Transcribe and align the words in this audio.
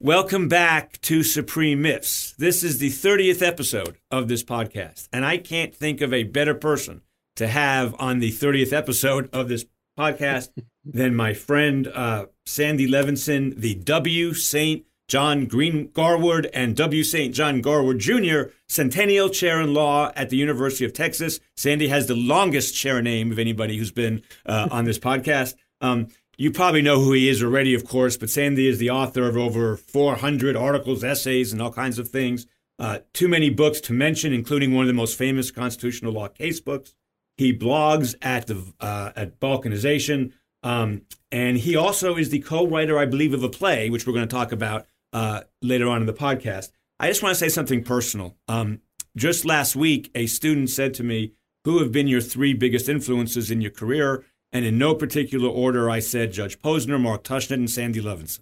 Welcome 0.00 0.46
back 0.46 1.00
to 1.00 1.24
Supreme 1.24 1.82
Myths. 1.82 2.32
This 2.38 2.62
is 2.62 2.78
the 2.78 2.88
30th 2.88 3.42
episode 3.42 3.96
of 4.12 4.28
this 4.28 4.44
podcast, 4.44 5.08
and 5.12 5.24
I 5.24 5.38
can't 5.38 5.74
think 5.74 6.00
of 6.00 6.12
a 6.12 6.22
better 6.22 6.54
person 6.54 7.02
to 7.34 7.48
have 7.48 7.96
on 7.98 8.20
the 8.20 8.30
30th 8.30 8.72
episode 8.72 9.28
of 9.32 9.48
this 9.48 9.64
podcast 9.98 10.50
than 10.84 11.16
my 11.16 11.34
friend 11.34 11.88
uh, 11.88 12.26
Sandy 12.46 12.88
Levinson, 12.88 13.56
the 13.56 13.74
W. 13.74 14.34
St. 14.34 14.86
John 15.08 15.46
Green 15.46 15.90
Garwood 15.92 16.46
and 16.54 16.76
W. 16.76 17.02
St. 17.02 17.34
John 17.34 17.60
Garwood 17.60 17.98
Jr., 17.98 18.52
Centennial 18.68 19.30
Chair 19.30 19.60
in 19.60 19.74
Law 19.74 20.12
at 20.14 20.30
the 20.30 20.36
University 20.36 20.84
of 20.84 20.92
Texas. 20.92 21.40
Sandy 21.56 21.88
has 21.88 22.06
the 22.06 22.14
longest 22.14 22.72
chair 22.72 23.02
name 23.02 23.32
of 23.32 23.38
anybody 23.40 23.76
who's 23.76 23.90
been 23.90 24.22
uh, 24.46 24.68
on 24.70 24.84
this 24.84 24.98
podcast. 25.00 25.56
Um, 25.80 26.06
you 26.38 26.52
probably 26.52 26.82
know 26.82 27.00
who 27.00 27.12
he 27.12 27.28
is 27.28 27.42
already, 27.42 27.74
of 27.74 27.84
course, 27.84 28.16
but 28.16 28.30
Sandy 28.30 28.68
is 28.68 28.78
the 28.78 28.90
author 28.90 29.28
of 29.28 29.36
over 29.36 29.76
400 29.76 30.54
articles, 30.54 31.02
essays, 31.02 31.52
and 31.52 31.60
all 31.60 31.72
kinds 31.72 31.98
of 31.98 32.08
things. 32.08 32.46
Uh, 32.78 33.00
too 33.12 33.26
many 33.26 33.50
books 33.50 33.80
to 33.82 33.92
mention, 33.92 34.32
including 34.32 34.72
one 34.72 34.84
of 34.84 34.86
the 34.86 34.94
most 34.94 35.18
famous 35.18 35.50
constitutional 35.50 36.12
law 36.12 36.28
case 36.28 36.60
books. 36.60 36.94
He 37.36 37.56
blogs 37.56 38.14
at 38.22 38.46
the 38.46 38.72
uh, 38.80 39.10
at 39.16 39.40
Balkanization, 39.40 40.32
um, 40.62 41.02
and 41.32 41.56
he 41.56 41.74
also 41.74 42.16
is 42.16 42.30
the 42.30 42.38
co-writer, 42.38 42.96
I 42.98 43.06
believe, 43.06 43.34
of 43.34 43.42
a 43.42 43.48
play, 43.48 43.90
which 43.90 44.06
we're 44.06 44.12
going 44.12 44.28
to 44.28 44.34
talk 44.34 44.52
about 44.52 44.86
uh, 45.12 45.42
later 45.60 45.88
on 45.88 46.00
in 46.00 46.06
the 46.06 46.12
podcast. 46.12 46.70
I 47.00 47.08
just 47.08 47.22
want 47.22 47.34
to 47.34 47.38
say 47.38 47.48
something 47.48 47.82
personal. 47.82 48.36
Um, 48.46 48.80
just 49.16 49.44
last 49.44 49.74
week, 49.74 50.10
a 50.14 50.26
student 50.26 50.70
said 50.70 50.94
to 50.94 51.02
me, 51.02 51.32
"Who 51.64 51.80
have 51.80 51.90
been 51.90 52.06
your 52.06 52.20
three 52.20 52.54
biggest 52.54 52.88
influences 52.88 53.50
in 53.50 53.60
your 53.60 53.72
career?" 53.72 54.24
And 54.52 54.64
in 54.64 54.78
no 54.78 54.94
particular 54.94 55.48
order, 55.48 55.90
I 55.90 55.98
said 55.98 56.32
Judge 56.32 56.60
Posner, 56.60 57.00
Mark 57.00 57.22
Tushnet, 57.22 57.54
and 57.54 57.70
Sandy 57.70 58.00
Levinson. 58.00 58.40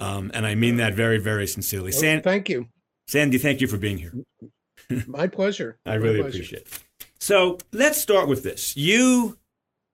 Um, 0.00 0.30
and 0.34 0.46
I 0.46 0.54
mean 0.54 0.76
that 0.76 0.94
very, 0.94 1.18
very 1.18 1.46
sincerely. 1.46 1.90
Well, 1.92 2.00
San- 2.00 2.22
thank 2.22 2.48
you. 2.48 2.68
Sandy, 3.06 3.38
thank 3.38 3.60
you 3.60 3.66
for 3.66 3.76
being 3.76 3.98
here. 3.98 4.12
My 5.06 5.26
pleasure. 5.26 5.78
I 5.86 5.94
really 5.94 6.20
pleasure. 6.20 6.36
appreciate 6.36 6.62
it. 6.62 6.84
So 7.20 7.58
let's 7.72 8.00
start 8.00 8.28
with 8.28 8.42
this. 8.42 8.76
You, 8.76 9.38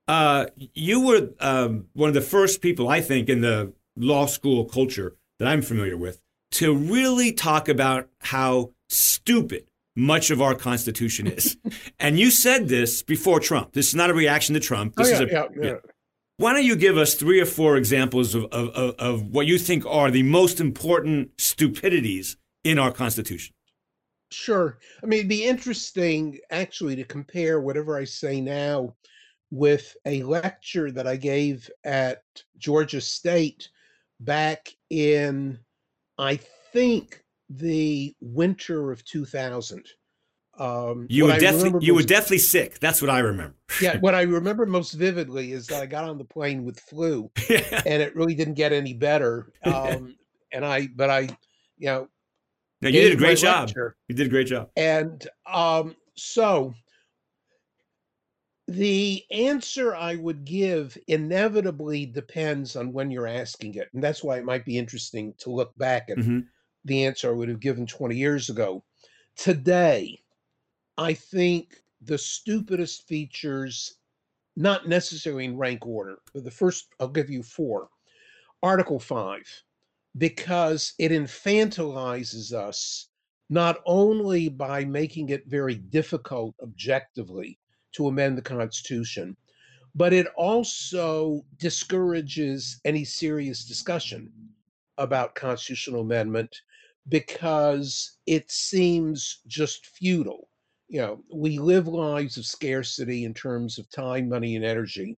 uh, 0.07 0.47
you 0.57 1.05
were 1.05 1.29
um, 1.39 1.87
one 1.93 2.09
of 2.09 2.13
the 2.13 2.21
first 2.21 2.61
people, 2.61 2.89
I 2.89 3.01
think, 3.01 3.29
in 3.29 3.41
the 3.41 3.73
law 3.95 4.25
school 4.25 4.65
culture 4.65 5.15
that 5.39 5.47
I'm 5.47 5.61
familiar 5.61 5.97
with 5.97 6.21
to 6.51 6.75
really 6.75 7.31
talk 7.31 7.69
about 7.69 8.09
how 8.19 8.71
stupid 8.89 9.67
much 9.95 10.31
of 10.31 10.41
our 10.41 10.55
Constitution 10.55 11.27
is. 11.27 11.57
and 11.99 12.19
you 12.19 12.31
said 12.31 12.67
this 12.67 13.03
before 13.03 13.39
Trump. 13.39 13.73
This 13.73 13.89
is 13.89 13.95
not 13.95 14.09
a 14.09 14.13
reaction 14.13 14.53
to 14.53 14.59
Trump. 14.59 14.95
This 14.95 15.07
oh, 15.07 15.11
yeah, 15.11 15.15
is 15.15 15.21
a, 15.21 15.33
yeah, 15.33 15.47
yeah. 15.61 15.73
Why 16.37 16.53
don't 16.53 16.65
you 16.65 16.75
give 16.75 16.97
us 16.97 17.13
three 17.13 17.39
or 17.39 17.45
four 17.45 17.77
examples 17.77 18.33
of, 18.33 18.45
of, 18.45 18.69
of, 18.69 18.95
of 18.95 19.21
what 19.27 19.45
you 19.45 19.59
think 19.59 19.85
are 19.85 20.09
the 20.09 20.23
most 20.23 20.59
important 20.59 21.39
stupidities 21.39 22.37
in 22.63 22.79
our 22.79 22.91
Constitution? 22.91 23.53
Sure. 24.31 24.79
I 25.03 25.05
mean, 25.05 25.19
it'd 25.19 25.29
be 25.29 25.45
interesting 25.45 26.39
actually 26.49 26.95
to 26.95 27.03
compare 27.03 27.59
whatever 27.59 27.97
I 27.97 28.05
say 28.05 28.39
now 28.39 28.95
with 29.51 29.95
a 30.05 30.23
lecture 30.23 30.89
that 30.91 31.05
I 31.05 31.17
gave 31.17 31.69
at 31.83 32.23
Georgia 32.57 33.01
State 33.01 33.69
back 34.21 34.69
in, 34.89 35.59
I 36.17 36.39
think, 36.71 37.20
the 37.57 38.15
winter 38.21 38.91
of 38.91 39.03
2000. 39.05 39.85
Um, 40.57 41.07
you 41.09 41.25
were 41.25 41.37
definitely 41.39 41.85
you 41.85 41.95
were 41.95 42.03
definitely 42.03 42.37
sick. 42.39 42.79
That's 42.79 43.01
what 43.01 43.09
I 43.09 43.19
remember. 43.19 43.55
yeah, 43.81 43.97
what 44.01 44.13
I 44.15 44.23
remember 44.23 44.65
most 44.65 44.91
vividly 44.93 45.53
is 45.53 45.67
that 45.67 45.81
I 45.81 45.85
got 45.85 46.03
on 46.03 46.17
the 46.17 46.25
plane 46.25 46.63
with 46.65 46.79
flu, 46.81 47.31
Yeah. 47.49 47.81
and 47.85 48.01
it 48.01 48.15
really 48.15 48.35
didn't 48.35 48.55
get 48.55 48.71
any 48.73 48.93
better. 48.93 49.51
Um, 49.63 50.15
and 50.51 50.65
I, 50.65 50.87
but 50.95 51.09
I, 51.09 51.21
you 51.77 51.87
know, 51.87 52.07
No, 52.81 52.89
you 52.89 53.01
did 53.01 53.13
a 53.13 53.15
great 53.15 53.37
job. 53.39 53.67
lecture. 53.67 53.95
You 54.07 54.15
did 54.15 54.27
a 54.27 54.29
great 54.29 54.47
job. 54.47 54.69
And 54.75 55.25
um, 55.47 55.95
so 56.15 56.73
the 58.67 59.23
answer 59.31 59.95
I 59.95 60.15
would 60.15 60.45
give 60.45 60.97
inevitably 61.07 62.05
depends 62.05 62.75
on 62.75 62.93
when 62.93 63.09
you're 63.11 63.27
asking 63.27 63.75
it. 63.75 63.89
And 63.93 64.03
that's 64.03 64.23
why 64.23 64.37
it 64.37 64.45
might 64.45 64.65
be 64.65 64.77
interesting 64.77 65.33
to 65.39 65.49
look 65.49 65.75
back 65.77 66.09
at 66.09 66.17
Mhm. 66.17 66.45
The 66.85 67.05
answer 67.05 67.29
I 67.29 67.33
would 67.33 67.49
have 67.49 67.59
given 67.59 67.85
20 67.85 68.15
years 68.15 68.49
ago. 68.49 68.83
Today, 69.35 70.19
I 70.97 71.13
think 71.13 71.81
the 72.01 72.17
stupidest 72.17 73.07
features, 73.07 73.95
not 74.55 74.87
necessarily 74.87 75.45
in 75.45 75.57
rank 75.57 75.85
order, 75.85 76.17
but 76.33 76.43
the 76.43 76.51
first, 76.51 76.87
I'll 76.99 77.07
give 77.07 77.29
you 77.29 77.43
four. 77.43 77.89
Article 78.63 78.99
5, 78.99 79.41
because 80.17 80.93
it 80.99 81.11
infantilizes 81.11 82.53
us 82.53 83.07
not 83.49 83.79
only 83.85 84.49
by 84.49 84.85
making 84.85 85.29
it 85.29 85.47
very 85.47 85.75
difficult 85.75 86.55
objectively 86.61 87.59
to 87.91 88.07
amend 88.07 88.37
the 88.37 88.41
Constitution, 88.41 89.35
but 89.95 90.13
it 90.13 90.27
also 90.37 91.43
discourages 91.57 92.79
any 92.85 93.03
serious 93.03 93.65
discussion 93.65 94.31
about 94.97 95.35
constitutional 95.35 96.01
amendment 96.01 96.61
because 97.09 98.17
it 98.25 98.51
seems 98.51 99.41
just 99.47 99.85
futile. 99.85 100.47
You 100.87 101.01
know, 101.01 101.23
we 101.33 101.57
live 101.57 101.87
lives 101.87 102.37
of 102.37 102.45
scarcity 102.45 103.23
in 103.23 103.33
terms 103.33 103.77
of 103.77 103.89
time, 103.89 104.29
money, 104.29 104.55
and 104.55 104.65
energy. 104.65 105.17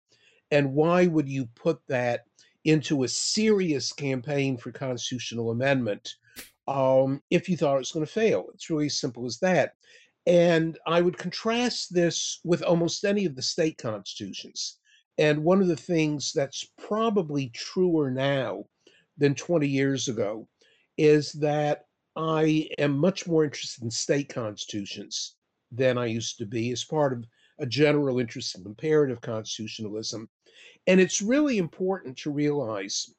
And 0.50 0.75
why 0.75 1.06
would 1.06 1.28
you 1.28 1.47
put 1.54 1.81
that 1.88 2.25
into 2.65 3.03
a 3.03 3.09
serious 3.09 3.92
campaign 3.92 4.56
for 4.56 4.71
constitutional 4.71 5.50
amendment 5.50 6.15
um, 6.69 7.22
if 7.31 7.48
you 7.48 7.56
thought 7.56 7.76
it 7.76 7.78
was 7.78 7.92
going 7.92 8.06
to 8.06 8.12
fail? 8.12 8.47
It's 8.54 8.69
really 8.69 8.87
as 8.87 9.00
simple 9.00 9.26
as 9.26 9.38
that. 9.38 9.75
And 10.26 10.78
I 10.87 11.00
would 11.00 11.19
contrast 11.19 11.92
this 11.92 12.38
with 12.44 12.62
almost 12.62 13.04
any 13.04 13.25
of 13.25 13.34
the 13.34 13.42
state 13.42 13.78
constitutions. 13.78 14.78
And 15.19 15.42
one 15.42 15.60
of 15.60 15.69
the 15.69 15.76
things 15.76 16.32
that's 16.32 16.66
probably 16.78 17.48
truer 17.48 18.10
now 18.10 18.65
than 19.19 19.34
20 19.34 19.66
years 19.66 20.09
ago 20.09 20.48
is 20.97 21.32
that 21.32 21.84
I 22.16 22.69
am 22.78 22.98
much 22.98 23.26
more 23.26 23.44
interested 23.44 23.84
in 23.84 23.91
state 23.91 24.28
constitutions 24.28 25.36
than 25.70 25.97
I 25.97 26.06
used 26.06 26.38
to 26.38 26.47
be 26.47 26.70
as 26.72 26.84
part 26.84 27.12
of 27.12 27.25
a 27.58 27.66
general 27.66 28.19
interest 28.19 28.56
in 28.56 28.64
comparative 28.64 29.20
constitutionalism. 29.20 30.28
And 30.86 31.00
it's 31.00 31.22
really 31.22 31.58
important 31.58 32.16
to 32.19 32.30
realize 32.30 33.14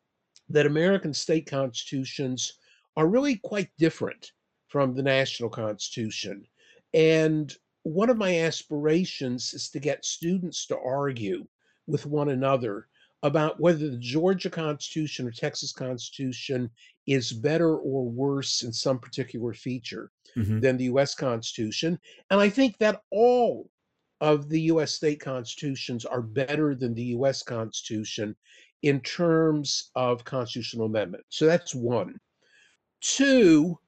that 0.50 0.66
American 0.66 1.14
state 1.14 1.48
constitutions 1.48 2.54
are 2.96 3.08
really 3.08 3.38
quite 3.38 3.70
different 3.80 4.32
from 4.68 4.94
the 4.94 5.04
national 5.04 5.50
constitution. 5.50 6.46
And 6.94 7.56
one 7.84 8.10
of 8.10 8.18
my 8.18 8.40
aspirations 8.42 9.54
is 9.54 9.70
to 9.72 9.80
get 9.80 10.06
students 10.06 10.68
to 10.68 10.78
argue 10.78 11.46
with 11.88 12.06
one 12.06 12.30
another 12.30 12.88
about 13.24 13.60
whether 13.60 13.90
the 13.90 13.98
Georgia 13.98 14.50
Constitution 14.50 15.26
or 15.28 15.32
Texas 15.32 15.72
Constitution 15.72 16.70
is 17.08 17.32
better 17.32 17.78
or 17.78 18.10
worse 18.10 18.64
in 18.64 18.72
some 18.72 19.00
particular 19.00 19.54
feature 19.54 20.12
Mhm. 20.38 20.62
than 20.62 20.78
the 20.78 20.86
US 20.86 21.16
Constitution. 21.16 21.98
And 22.30 22.40
I 22.40 22.50
think 22.50 22.78
that 22.78 23.02
all 23.12 23.70
of 24.22 24.50
the 24.50 24.62
US 24.64 24.94
state 24.94 25.20
constitutions 25.20 26.06
are 26.06 26.22
better 26.22 26.76
than 26.76 26.94
the 26.94 27.16
US 27.18 27.44
Constitution 27.44 28.36
in 28.82 29.00
terms 29.02 29.92
of 29.96 30.24
constitutional 30.26 30.86
amendment. 30.86 31.26
So 31.30 31.46
that's 31.46 31.74
one. 31.74 32.20
Two, 33.02 33.80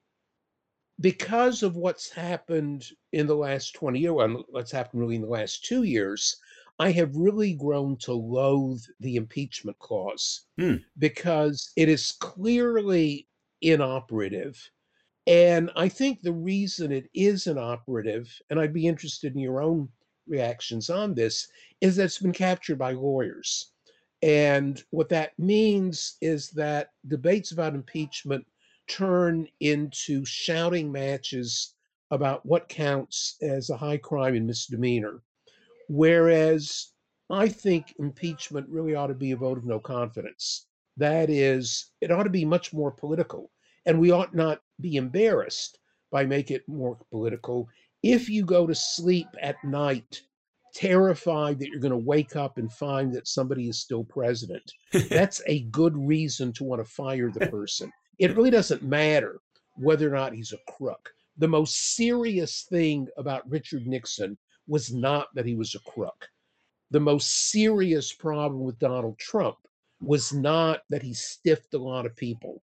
because 1.01 1.61
of 1.63 1.75
what's 1.75 2.09
happened 2.09 2.89
in 3.11 3.27
the 3.27 3.35
last 3.35 3.73
20 3.75 3.99
years, 3.99 4.13
well, 4.13 4.45
what's 4.49 4.71
happened 4.71 5.01
really 5.01 5.15
in 5.15 5.21
the 5.21 5.27
last 5.27 5.65
two 5.65 5.83
years, 5.83 6.37
I 6.79 6.91
have 6.91 7.15
really 7.15 7.53
grown 7.53 7.97
to 7.99 8.13
loathe 8.13 8.83
the 8.99 9.15
impeachment 9.17 9.79
clause 9.79 10.45
Hmm. 10.57 10.75
because 10.97 11.71
it 11.77 11.89
is 11.89 12.13
clearly 12.13 13.29
inoperative. 13.61 14.71
And 15.27 15.71
I 15.75 15.89
think 15.89 16.21
the 16.21 16.33
reason 16.33 16.91
it 16.93 17.09
is 17.13 17.47
inoperative, 17.47 18.41
and 18.49 18.59
I'd 18.59 18.73
be 18.73 18.87
interested 18.87 19.33
in 19.33 19.39
your 19.41 19.61
own 19.61 19.89
reactions 20.27 20.89
on 20.89 21.15
this, 21.15 21.47
is 21.81 21.97
that 21.97 22.05
it's 22.05 22.19
been 22.19 22.33
captured 22.33 22.77
by 22.79 22.93
lawyers. 22.93 23.73
And 24.23 24.83
what 24.91 25.09
that 25.09 25.37
means 25.39 26.17
is 26.21 26.51
that 26.51 26.91
debates 27.07 27.51
about 27.51 27.75
impeachment 27.75 28.47
turn 28.87 29.49
into 29.59 30.25
shouting 30.25 30.91
matches 30.91 31.75
about 32.11 32.45
what 32.45 32.69
counts 32.69 33.37
as 33.41 33.69
a 33.69 33.77
high 33.77 33.97
crime 33.97 34.35
and 34.35 34.47
misdemeanor. 34.47 35.23
Whereas 35.87 36.91
I 37.29 37.47
think 37.47 37.93
impeachment 37.99 38.69
really 38.69 38.95
ought 38.95 39.07
to 39.07 39.15
be 39.15 39.31
a 39.31 39.37
vote 39.37 39.57
of 39.57 39.65
no 39.65 39.79
confidence. 39.79 40.67
That 40.97 41.29
is, 41.29 41.91
it 42.01 42.11
ought 42.11 42.23
to 42.23 42.29
be 42.29 42.45
much 42.45 42.73
more 42.73 42.91
political. 42.91 43.51
And 43.85 43.99
we 43.99 44.11
ought 44.11 44.33
not 44.33 44.61
be 44.79 44.95
embarrassed 44.95 45.79
by 46.11 46.25
make 46.25 46.51
it 46.51 46.67
more 46.67 46.97
political. 47.11 47.67
If 48.03 48.29
you 48.29 48.45
go 48.45 48.65
to 48.67 48.75
sleep 48.75 49.27
at 49.41 49.55
night 49.63 50.21
terrified 50.73 51.57
that 51.59 51.69
you're 51.69 51.79
going 51.79 51.91
to 51.91 51.97
wake 51.97 52.35
up 52.35 52.57
and 52.57 52.71
find 52.71 53.13
that 53.13 53.27
somebody 53.27 53.69
is 53.69 53.79
still 53.79 54.03
president, 54.03 54.71
that's 55.09 55.41
a 55.47 55.61
good 55.65 55.95
reason 55.97 56.51
to 56.53 56.63
want 56.63 56.83
to 56.83 56.89
fire 56.89 57.31
the 57.31 57.47
person. 57.47 57.91
it 58.19 58.35
really 58.35 58.49
doesn't 58.49 58.83
matter 58.83 59.39
whether 59.77 60.07
or 60.07 60.15
not 60.15 60.33
he's 60.33 60.53
a 60.53 60.71
crook. 60.71 61.09
The 61.37 61.47
most 61.47 61.95
serious 61.95 62.65
thing 62.69 63.07
about 63.17 63.49
Richard 63.49 63.87
Nixon 63.87 64.37
was 64.67 64.93
not 64.93 65.27
that 65.35 65.45
he 65.45 65.55
was 65.55 65.75
a 65.75 65.79
crook. 65.91 66.27
The 66.91 66.99
most 66.99 67.49
serious 67.51 68.13
problem 68.13 68.63
with 68.63 68.79
Donald 68.79 69.17
Trump 69.17 69.57
was 70.01 70.33
not 70.33 70.81
that 70.89 71.01
he 71.01 71.13
stiffed 71.13 71.73
a 71.73 71.79
lot 71.79 72.05
of 72.05 72.15
people 72.15 72.61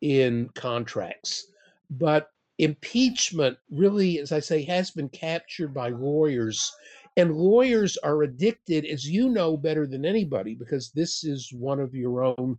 in 0.00 0.48
contracts, 0.54 1.46
but 1.90 2.30
impeachment 2.58 3.58
really, 3.70 4.18
as 4.18 4.32
I 4.32 4.40
say, 4.40 4.62
has 4.64 4.90
been 4.90 5.08
captured 5.08 5.74
by 5.74 5.88
lawyers. 5.88 6.72
And 7.16 7.34
lawyers 7.34 7.96
are 7.98 8.22
addicted, 8.22 8.84
as 8.84 9.08
you 9.08 9.30
know 9.30 9.56
better 9.56 9.86
than 9.86 10.04
anybody, 10.04 10.54
because 10.54 10.90
this 10.90 11.24
is 11.24 11.50
one 11.52 11.80
of 11.80 11.94
your 11.94 12.22
own 12.22 12.58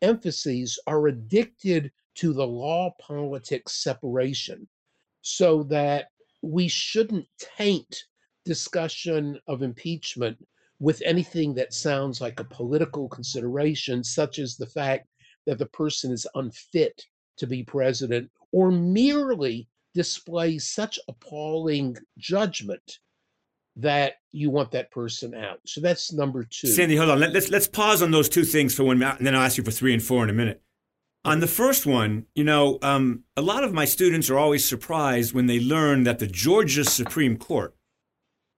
emphases, 0.00 0.78
are 0.86 1.08
addicted 1.08 1.92
to 2.16 2.32
the 2.32 2.46
law 2.46 2.94
politics 3.00 3.72
separation 3.82 4.66
so 5.20 5.62
that 5.64 6.08
we 6.42 6.68
shouldn't 6.68 7.26
taint 7.38 8.04
discussion 8.48 9.38
of 9.46 9.60
impeachment 9.60 10.38
with 10.80 11.02
anything 11.04 11.52
that 11.54 11.74
sounds 11.74 12.18
like 12.18 12.40
a 12.40 12.44
political 12.44 13.06
consideration, 13.06 14.02
such 14.02 14.38
as 14.38 14.56
the 14.56 14.66
fact 14.66 15.06
that 15.44 15.58
the 15.58 15.66
person 15.66 16.10
is 16.10 16.26
unfit 16.34 17.04
to 17.36 17.46
be 17.46 17.62
president 17.62 18.30
or 18.50 18.70
merely 18.70 19.68
displays 19.94 20.66
such 20.66 20.98
appalling 21.08 21.94
judgment 22.16 23.00
that 23.76 24.14
you 24.32 24.48
want 24.48 24.70
that 24.70 24.90
person 24.90 25.34
out. 25.34 25.60
So 25.66 25.82
that's 25.82 26.10
number 26.10 26.42
two. 26.42 26.68
Sandy, 26.68 26.96
hold 26.96 27.10
on. 27.10 27.20
Let, 27.20 27.36
us 27.36 27.50
let's 27.50 27.68
pause 27.68 28.00
on 28.00 28.10
those 28.10 28.30
two 28.30 28.44
things 28.44 28.74
for 28.74 28.84
one 28.84 28.98
minute, 28.98 29.18
and 29.18 29.26
then 29.26 29.34
I'll 29.36 29.42
ask 29.42 29.58
you 29.58 29.64
for 29.64 29.70
three 29.70 29.92
and 29.92 30.02
four 30.02 30.24
in 30.24 30.30
a 30.30 30.32
minute. 30.32 30.62
On 31.24 31.40
the 31.40 31.46
first 31.46 31.84
one, 31.84 32.24
you 32.34 32.44
know, 32.44 32.78
um, 32.80 33.24
a 33.36 33.42
lot 33.42 33.62
of 33.62 33.74
my 33.74 33.84
students 33.84 34.30
are 34.30 34.38
always 34.38 34.64
surprised 34.64 35.34
when 35.34 35.46
they 35.46 35.60
learn 35.60 36.04
that 36.04 36.18
the 36.18 36.26
Georgia 36.26 36.84
Supreme 36.84 37.36
Court 37.36 37.74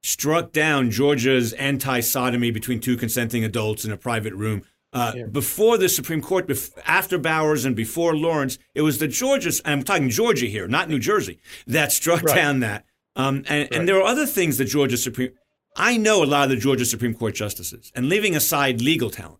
struck 0.03 0.53
down 0.53 0.91
Georgia's 0.91 1.53
anti-sodomy 1.55 2.51
between 2.51 2.81
two 2.81 2.97
consenting 2.97 3.45
adults 3.45 3.85
in 3.85 3.93
a 3.93 3.97
private 3.97 4.35
room. 4.35 4.63
Uh, 4.93 5.13
yeah. 5.15 5.27
Before 5.27 5.79
the 5.79 5.89
Supreme 5.89 6.21
Court, 6.21 6.51
after 6.85 7.17
Bowers 7.17 7.65
and 7.65 7.77
before 7.77 8.17
Lawrence, 8.17 8.59
it 8.75 8.83
was 8.83 8.99
the 8.99 9.07
Georgia, 9.07 9.53
I'm 9.65 9.85
talking 9.85 10.09
Georgia 10.09 10.47
here, 10.47 10.67
not 10.67 10.89
New 10.89 10.99
Jersey, 10.99 11.39
that 11.67 11.93
struck 11.93 12.23
right. 12.23 12.35
down 12.35 12.61
that. 12.61 12.85
Um, 13.15 13.45
and, 13.49 13.49
right. 13.49 13.75
and 13.75 13.89
there 13.89 13.97
are 13.99 14.05
other 14.05 14.27
things 14.27 14.59
that 14.59 14.65
Georgia 14.65 14.97
Supreme, 14.97 15.31
I 15.77 15.97
know 15.97 16.25
a 16.25 16.27
lot 16.27 16.45
of 16.45 16.51
the 16.51 16.57
Georgia 16.57 16.85
Supreme 16.85 17.15
Court 17.15 17.35
justices, 17.35 17.93
and 17.95 18.09
leaving 18.09 18.35
aside 18.35 18.81
legal 18.81 19.11
talent, 19.11 19.39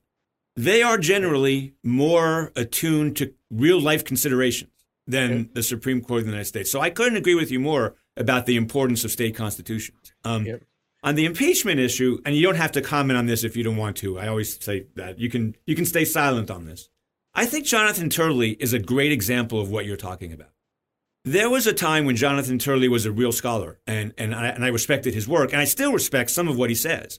they 0.57 0.83
are 0.83 0.99
generally 0.99 1.75
more 1.83 2.53
attuned 2.55 3.17
to 3.17 3.33
real 3.51 3.81
life 3.81 4.05
considerations 4.05 4.71
than 5.07 5.33
okay. 5.33 5.51
the 5.55 5.63
Supreme 5.63 6.01
Court 6.01 6.21
of 6.21 6.27
the 6.27 6.31
United 6.31 6.47
States. 6.47 6.71
So 6.71 6.81
I 6.81 6.91
couldn't 6.91 7.17
agree 7.17 7.35
with 7.35 7.51
you 7.51 7.59
more 7.59 7.97
about 8.21 8.47
the 8.47 8.57
importance 8.57 9.05
of 9.05 9.11
state 9.11 9.35
constitutions. 9.35 10.13
Um, 10.25 10.47
yep. 10.47 10.63
On 11.03 11.15
the 11.15 11.25
impeachment 11.25 11.81
issue, 11.81 12.21
and 12.27 12.37
you 12.37 12.43
don't 12.43 12.57
have 12.57 12.73
to 12.73 12.83
comment 12.83 13.17
on 13.17 13.25
this 13.25 13.43
if 13.43 13.57
you 13.57 13.65
don't 13.65 13.79
want 13.79 13.97
to. 13.99 14.19
I 14.19 14.29
always 14.29 14.63
say 14.63 14.87
that 14.97 15.19
you 15.19 15.31
can 15.31 15.57
you 15.65 15.75
can 15.75 15.87
stay 15.87 16.05
silent 16.05 16.51
on 16.51 16.67
this. 16.67 16.91
I 17.35 17.47
think 17.47 17.65
Jonathan 17.65 18.11
Turley 18.11 18.51
is 18.61 18.75
a 18.75 18.79
great 18.79 19.11
example 19.11 19.61
of 19.61 19.71
what 19.71 19.87
you're 19.87 19.97
talking 19.97 20.33
about. 20.33 20.51
There 21.25 21.49
was 21.49 21.67
a 21.67 21.73
time 21.73 22.05
when 22.05 22.17
Jonathan 22.17 22.59
Turley 22.59 22.89
was 22.89 23.07
a 23.07 23.13
real 23.13 23.33
scholar, 23.33 23.79
and 23.87 24.13
and 24.19 24.35
I, 24.35 24.49
and 24.49 24.63
I 24.63 24.69
respected 24.69 25.15
his 25.15 25.27
work, 25.27 25.53
and 25.53 25.61
I 25.61 25.65
still 25.65 25.93
respect 25.93 26.31
some 26.31 26.49
of 26.49 26.59
what 26.59 26.69
he 26.69 26.77
says. 26.77 27.19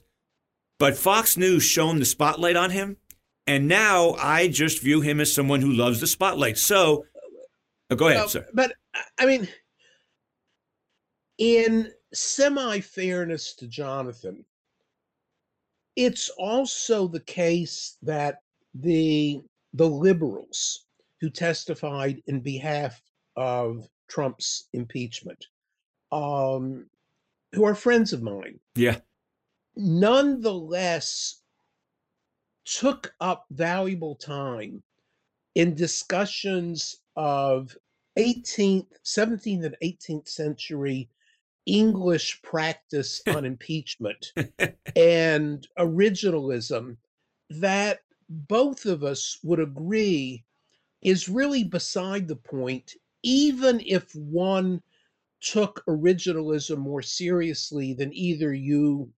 But 0.78 0.96
Fox 0.96 1.36
News 1.36 1.64
shone 1.64 1.98
the 1.98 2.04
spotlight 2.04 2.56
on 2.56 2.70
him, 2.70 2.98
and 3.48 3.66
now 3.66 4.12
I 4.12 4.46
just 4.46 4.80
view 4.80 5.00
him 5.00 5.20
as 5.20 5.32
someone 5.32 5.60
who 5.60 5.72
loves 5.72 6.00
the 6.00 6.06
spotlight. 6.06 6.58
So, 6.58 7.06
oh, 7.90 7.96
go 7.96 8.06
ahead, 8.08 8.20
well, 8.20 8.28
sir. 8.28 8.46
But 8.52 8.74
I 9.18 9.26
mean, 9.26 9.48
in 11.42 11.90
semi 12.14 12.78
fairness 12.78 13.52
to 13.54 13.66
Jonathan, 13.66 14.44
it's 15.96 16.28
also 16.38 17.08
the 17.08 17.18
case 17.18 17.96
that 18.00 18.42
the 18.74 19.42
the 19.74 19.88
liberals 19.88 20.86
who 21.20 21.28
testified 21.28 22.22
in 22.28 22.38
behalf 22.38 23.02
of 23.34 23.88
Trump's 24.08 24.68
impeachment, 24.72 25.46
um, 26.12 26.86
who 27.52 27.64
are 27.64 27.74
friends 27.74 28.12
of 28.12 28.22
mine, 28.22 28.60
yeah, 28.76 28.98
nonetheless 29.74 31.42
took 32.64 33.12
up 33.20 33.46
valuable 33.50 34.14
time 34.14 34.80
in 35.56 35.74
discussions 35.74 37.00
of 37.16 37.76
18th, 38.16 38.86
17th, 39.04 39.64
and 39.64 39.76
18th 39.82 40.28
century 40.28 41.08
English 41.66 42.40
practice 42.42 43.22
on 43.28 43.44
impeachment 43.44 44.32
and 44.96 45.66
originalism 45.78 46.96
that 47.50 48.00
both 48.28 48.86
of 48.86 49.04
us 49.04 49.38
would 49.42 49.60
agree 49.60 50.44
is 51.02 51.28
really 51.28 51.64
beside 51.64 52.28
the 52.28 52.36
point, 52.36 52.94
even 53.22 53.80
if 53.80 54.14
one 54.14 54.80
took 55.40 55.82
originalism 55.88 56.78
more 56.78 57.02
seriously 57.02 57.92
than 57.92 58.14
either 58.14 58.54
you 58.54 59.12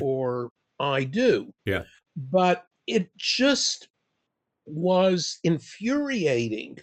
or 0.00 0.50
I 0.80 1.04
do. 1.04 1.52
Yeah. 1.64 1.84
But 2.16 2.66
it 2.86 3.10
just 3.16 3.88
was 4.64 5.38
infuriating 5.44 6.78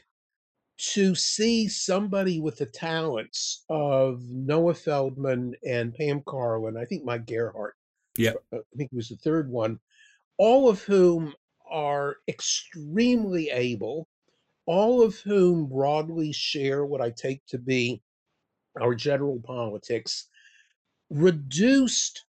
to 0.92 1.16
see 1.16 1.68
somebody 1.68 2.42
with 2.42 2.58
the 2.58 2.66
talents 2.66 3.64
of 3.70 4.22
Noah 4.30 4.74
Feldman 4.74 5.56
and 5.66 5.94
Pam 5.94 6.22
Karlan, 6.22 6.78
I 6.78 6.86
think 6.86 7.06
Mike 7.06 7.26
Gerhardt, 7.26 7.76
yeah, 8.18 8.34
uh, 8.52 8.58
I 8.58 8.78
think 8.78 8.92
it 8.92 8.96
was 8.96 9.10
the 9.10 9.16
third 9.16 9.50
one, 9.50 9.80
all 10.38 10.70
of 10.70 10.82
whom 10.82 11.34
are 11.72 12.18
extremely 12.28 13.50
able, 13.50 14.10
all 14.66 15.02
of 15.02 15.18
whom 15.20 15.68
broadly 15.68 16.34
share 16.34 16.86
what 16.86 17.02
I 17.02 17.12
take 17.12 17.46
to 17.48 17.58
be 17.58 18.02
our 18.80 18.94
general 18.94 19.40
politics, 19.40 20.28
reduced 21.10 22.26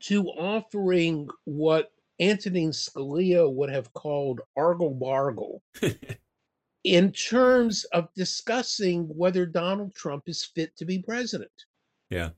to 0.00 0.24
offering 0.28 1.28
what 1.44 1.90
Antonin 2.20 2.70
Scalia 2.70 3.52
would 3.52 3.70
have 3.70 3.92
called 3.92 4.40
argle 4.56 4.94
bargle 4.94 5.62
in 6.86 7.10
terms 7.10 7.82
of 7.92 8.08
discussing 8.14 9.08
whether 9.08 9.44
Donald 9.44 9.92
Trump 9.96 10.22
is 10.28 10.44
fit 10.44 10.76
to 10.76 10.84
be 10.84 11.02
president. 11.02 11.50
Yeah. 12.10 12.30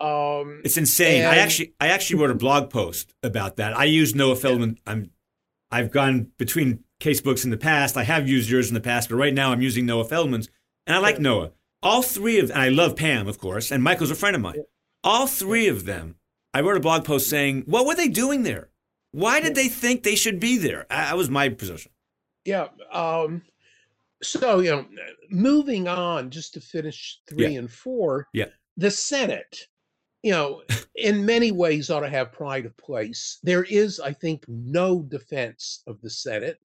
Um, 0.00 0.62
it's 0.64 0.76
insane. 0.76 1.22
And, 1.22 1.30
I 1.30 1.36
actually 1.36 1.74
I 1.80 1.88
actually 1.88 2.20
wrote 2.20 2.30
a 2.30 2.34
blog 2.34 2.70
post 2.70 3.14
about 3.22 3.56
that. 3.56 3.76
I 3.76 3.84
use 3.84 4.16
Noah 4.16 4.34
Feldman. 4.34 4.78
I'm 4.84 5.12
I've 5.70 5.92
gone 5.92 6.32
between 6.38 6.80
case 6.98 7.20
books 7.20 7.44
in 7.44 7.50
the 7.50 7.56
past. 7.56 7.96
I 7.96 8.02
have 8.02 8.28
used 8.28 8.50
yours 8.50 8.66
in 8.66 8.74
the 8.74 8.80
past, 8.80 9.08
but 9.08 9.14
right 9.14 9.32
now 9.32 9.52
I'm 9.52 9.62
using 9.62 9.86
Noah 9.86 10.04
Feldman's, 10.04 10.48
and 10.86 10.96
I 10.96 10.98
like 10.98 11.16
yeah. 11.16 11.22
Noah. 11.22 11.50
All 11.80 12.02
three 12.02 12.40
of 12.40 12.50
and 12.50 12.60
I 12.60 12.70
love 12.70 12.96
Pam, 12.96 13.28
of 13.28 13.38
course, 13.38 13.70
and 13.70 13.82
Michael's 13.82 14.10
a 14.10 14.16
friend 14.16 14.34
of 14.34 14.42
mine. 14.42 14.54
Yeah. 14.56 14.62
All 15.04 15.28
three 15.28 15.68
of 15.68 15.84
them. 15.84 16.16
I 16.52 16.62
wrote 16.62 16.76
a 16.76 16.80
blog 16.80 17.04
post 17.04 17.30
saying, 17.30 17.62
"What 17.66 17.86
were 17.86 17.94
they 17.94 18.08
doing 18.08 18.42
there? 18.42 18.70
Why 19.12 19.40
did 19.40 19.54
they 19.54 19.68
think 19.68 20.02
they 20.02 20.16
should 20.16 20.40
be 20.40 20.58
there?" 20.58 20.86
That 20.90 21.16
was 21.16 21.30
my 21.30 21.48
position. 21.48 21.92
Yeah. 22.44 22.68
Um, 22.92 23.42
so 24.22 24.60
you 24.60 24.70
know 24.70 24.86
moving 25.30 25.88
on 25.88 26.30
just 26.30 26.54
to 26.54 26.60
finish 26.60 27.20
three 27.28 27.52
yeah. 27.52 27.58
and 27.58 27.70
four 27.70 28.26
yeah. 28.32 28.46
the 28.76 28.90
senate 28.90 29.66
you 30.22 30.32
know 30.32 30.62
in 30.96 31.24
many 31.24 31.52
ways 31.52 31.90
ought 31.90 32.00
to 32.00 32.08
have 32.08 32.32
pride 32.32 32.66
of 32.66 32.76
place. 32.76 33.38
There 33.42 33.64
is 33.64 34.00
i 34.00 34.12
think 34.12 34.44
no 34.48 35.02
defense 35.02 35.82
of 35.86 36.00
the 36.00 36.10
senate. 36.10 36.58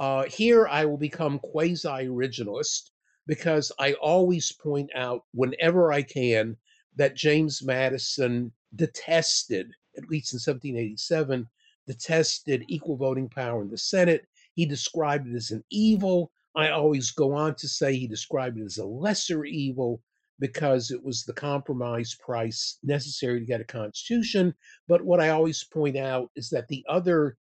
Uh, 0.00 0.24
here 0.24 0.66
i 0.68 0.84
will 0.84 0.96
become 0.96 1.38
quasi 1.38 1.88
originalist 1.88 2.90
because 3.26 3.70
i 3.78 3.92
always 3.94 4.52
point 4.52 4.90
out 4.94 5.22
whenever 5.32 5.92
i 5.92 6.02
can 6.02 6.56
that 6.96 7.16
james 7.16 7.62
madison 7.62 8.52
detested 8.74 9.70
at 9.96 10.08
least 10.08 10.32
in 10.32 10.36
1787 10.36 11.48
detested 11.88 12.64
equal 12.68 12.96
voting 12.96 13.28
power 13.28 13.62
in 13.62 13.70
the 13.70 13.78
senate. 13.78 14.26
He 14.54 14.66
described 14.66 15.26
it 15.26 15.34
as 15.34 15.50
an 15.50 15.64
evil 15.70 16.30
I 16.54 16.70
always 16.70 17.10
go 17.10 17.32
on 17.34 17.54
to 17.56 17.68
say 17.68 17.94
he 17.94 18.06
described 18.06 18.58
it 18.58 18.64
as 18.64 18.78
a 18.78 18.86
lesser 18.86 19.44
evil 19.44 20.02
because 20.40 20.90
it 20.90 21.02
was 21.02 21.24
the 21.24 21.32
compromise 21.32 22.16
price 22.20 22.78
necessary 22.82 23.40
to 23.40 23.46
get 23.46 23.60
a 23.60 23.64
constitution. 23.64 24.54
But 24.86 25.04
what 25.04 25.20
I 25.20 25.30
always 25.30 25.64
point 25.64 25.96
out 25.96 26.30
is 26.36 26.48
that 26.50 26.68
the 26.68 26.84
other 26.88 27.36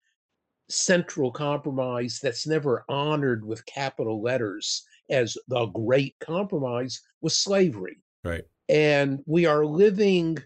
central 0.68 1.30
compromise 1.30 2.18
that's 2.22 2.46
never 2.46 2.84
honored 2.88 3.44
with 3.44 3.66
capital 3.66 4.22
letters 4.22 4.82
as 5.10 5.36
the 5.48 5.66
great 5.66 6.16
compromise 6.20 7.00
was 7.20 7.38
slavery. 7.38 7.98
Right. 8.24 8.44
And 8.68 9.20
we 9.26 9.46
are 9.46 9.64
living 9.64 10.38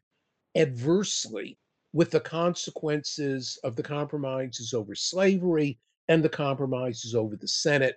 adversely 0.54 1.58
with 1.92 2.10
the 2.10 2.20
consequences 2.20 3.58
of 3.64 3.76
the 3.76 3.82
compromises 3.82 4.74
over 4.74 4.94
slavery 4.94 5.78
and 6.08 6.22
the 6.22 6.28
compromises 6.28 7.14
over 7.14 7.36
the 7.36 7.48
Senate 7.48 7.96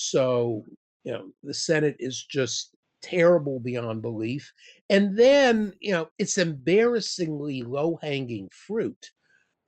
So, 0.00 0.64
you 1.02 1.10
know, 1.10 1.32
the 1.42 1.52
Senate 1.52 1.96
is 1.98 2.24
just 2.24 2.76
terrible 3.02 3.58
beyond 3.58 4.00
belief. 4.00 4.52
And 4.88 5.18
then, 5.18 5.72
you 5.80 5.90
know, 5.90 6.08
it's 6.18 6.38
embarrassingly 6.38 7.62
low 7.62 7.98
hanging 8.00 8.48
fruit. 8.52 9.10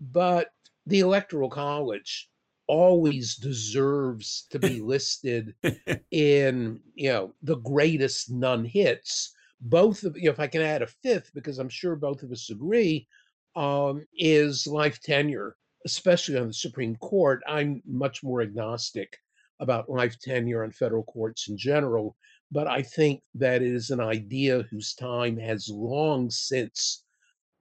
But 0.01 0.51
the 0.87 1.01
Electoral 1.01 1.51
College 1.51 2.31
always 2.69 3.35
deserves 3.35 4.47
to 4.51 4.61
be 4.61 4.81
listed 4.81 5.53
in, 6.13 6.81
you 6.95 7.09
know, 7.09 7.35
the 7.43 7.57
greatest 7.57 8.31
none 8.31 8.65
hits. 8.65 9.35
Both 9.61 10.05
of, 10.05 10.17
you 10.17 10.27
know, 10.27 10.31
if 10.31 10.39
I 10.39 10.47
can 10.47 10.63
add 10.63 10.83
a 10.83 10.87
fifth, 10.87 11.33
because 11.35 11.59
I'm 11.59 11.69
sure 11.69 11.97
both 11.97 12.23
of 12.23 12.31
us 12.31 12.51
agree, 12.51 13.09
um, 13.57 14.07
is 14.17 14.65
life 14.69 15.03
tenure, 15.03 15.57
especially 15.85 16.39
on 16.39 16.47
the 16.47 16.55
Supreme 16.55 16.95
Court. 16.95 17.43
I'm 17.49 17.83
much 17.85 18.23
more 18.23 18.43
agnostic 18.43 19.19
about 19.61 19.89
life 19.89 20.19
tenure 20.19 20.65
on 20.65 20.73
federal 20.73 21.05
courts 21.05 21.49
in 21.49 21.57
general, 21.57 22.17
but 22.51 22.67
I 22.67 22.83
think 22.83 23.23
that 23.35 23.63
it 23.63 23.73
is 23.73 23.91
an 23.91 24.01
idea 24.01 24.65
whose 24.71 24.95
time 24.95 25.39
has 25.39 25.69
long 25.69 26.31
since 26.31 27.05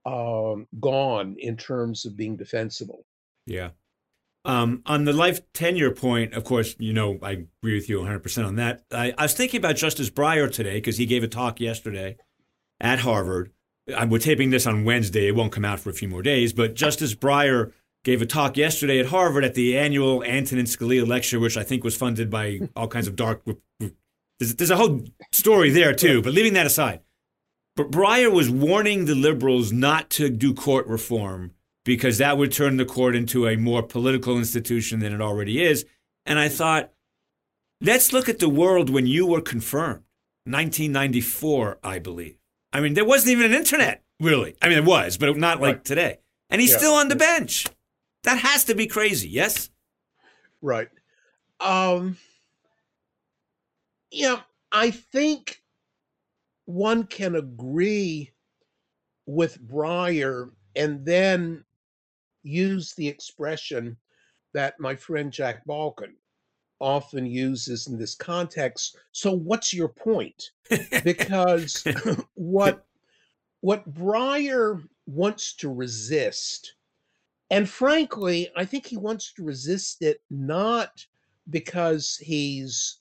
um, 0.05 0.67
gone 0.79 1.35
in 1.37 1.57
terms 1.57 2.05
of 2.05 2.17
being 2.17 2.35
defensible. 2.35 3.05
Yeah. 3.45 3.69
Um, 4.45 4.81
on 4.85 5.03
the 5.03 5.13
life 5.13 5.41
tenure 5.53 5.91
point, 5.91 6.33
of 6.33 6.43
course, 6.43 6.75
you 6.79 6.93
know, 6.93 7.19
I 7.21 7.31
agree 7.31 7.75
with 7.75 7.89
you 7.89 7.99
100% 7.99 8.47
on 8.47 8.55
that. 8.55 8.83
I, 8.91 9.13
I 9.17 9.23
was 9.23 9.33
thinking 9.33 9.59
about 9.59 9.75
Justice 9.75 10.09
Breyer 10.09 10.51
today 10.51 10.75
because 10.75 10.97
he 10.97 11.05
gave 11.05 11.23
a 11.23 11.27
talk 11.27 11.59
yesterday 11.59 12.17
at 12.79 12.99
Harvard. 12.99 13.51
We're 14.07 14.19
taping 14.19 14.51
this 14.51 14.67
on 14.67 14.85
Wednesday. 14.85 15.27
It 15.27 15.35
won't 15.35 15.51
come 15.51 15.65
out 15.65 15.79
for 15.79 15.89
a 15.89 15.93
few 15.93 16.07
more 16.07 16.21
days, 16.21 16.53
but 16.53 16.75
Justice 16.75 17.15
Breyer 17.15 17.73
gave 18.03 18.21
a 18.21 18.25
talk 18.25 18.57
yesterday 18.57 18.99
at 18.99 19.07
Harvard 19.07 19.43
at 19.43 19.55
the 19.55 19.77
annual 19.77 20.23
Antonin 20.23 20.65
Scalia 20.65 21.07
lecture, 21.07 21.39
which 21.39 21.57
I 21.57 21.63
think 21.63 21.83
was 21.83 21.97
funded 21.97 22.29
by 22.29 22.61
all 22.75 22.87
kinds 22.87 23.07
of 23.07 23.15
dark. 23.15 23.43
There's, 24.39 24.55
there's 24.55 24.71
a 24.71 24.77
whole 24.77 25.01
story 25.31 25.69
there 25.69 25.93
too, 25.93 26.21
but 26.21 26.33
leaving 26.33 26.53
that 26.53 26.65
aside, 26.65 27.01
but 27.75 27.91
Breyer 27.91 28.31
was 28.31 28.49
warning 28.49 29.05
the 29.05 29.15
liberals 29.15 29.71
not 29.71 30.09
to 30.11 30.29
do 30.29 30.53
court 30.53 30.87
reform 30.87 31.51
because 31.85 32.17
that 32.17 32.37
would 32.37 32.51
turn 32.51 32.77
the 32.77 32.85
court 32.85 33.15
into 33.15 33.47
a 33.47 33.55
more 33.55 33.81
political 33.81 34.37
institution 34.37 34.99
than 34.99 35.13
it 35.13 35.21
already 35.21 35.63
is. 35.63 35.85
And 36.25 36.37
I 36.37 36.49
thought, 36.49 36.91
let's 37.81 38.13
look 38.13 38.29
at 38.29 38.39
the 38.39 38.49
world 38.49 38.89
when 38.89 39.07
you 39.07 39.25
were 39.25 39.41
confirmed, 39.41 40.03
1994, 40.45 41.79
I 41.83 41.99
believe. 41.99 42.37
I 42.71 42.81
mean, 42.81 42.93
there 42.93 43.05
wasn't 43.05 43.31
even 43.31 43.51
an 43.51 43.57
internet, 43.57 44.03
really. 44.19 44.55
I 44.61 44.69
mean, 44.69 44.77
it 44.77 44.85
was, 44.85 45.17
but 45.17 45.35
not 45.37 45.61
like 45.61 45.83
today. 45.83 46.19
And 46.49 46.61
he's 46.61 46.71
yeah. 46.71 46.77
still 46.77 46.93
on 46.93 47.07
the 47.07 47.15
bench. 47.15 47.65
That 48.23 48.39
has 48.39 48.65
to 48.65 48.75
be 48.75 48.87
crazy, 48.87 49.29
yes? 49.29 49.69
Right. 50.61 50.89
Um, 51.59 52.17
yeah, 54.11 54.41
I 54.71 54.91
think 54.91 55.61
one 56.65 57.05
can 57.05 57.35
agree 57.35 58.31
with 59.25 59.61
Breyer 59.67 60.51
and 60.75 61.05
then 61.05 61.63
use 62.43 62.93
the 62.93 63.07
expression 63.07 63.97
that 64.53 64.79
my 64.79 64.95
friend 64.95 65.31
Jack 65.31 65.65
Balkin 65.65 66.13
often 66.79 67.25
uses 67.25 67.87
in 67.87 67.97
this 67.97 68.15
context. 68.15 68.97
So 69.11 69.31
what's 69.31 69.73
your 69.73 69.89
point? 69.89 70.51
Because 71.03 71.85
what 72.35 72.85
what 73.61 73.91
Breyer 73.93 74.83
wants 75.05 75.53
to 75.55 75.73
resist, 75.73 76.75
and 77.49 77.69
frankly, 77.69 78.49
I 78.55 78.65
think 78.65 78.85
he 78.85 78.97
wants 78.97 79.33
to 79.33 79.43
resist 79.43 80.01
it 80.01 80.21
not 80.29 81.05
because 81.49 82.17
he's 82.17 82.99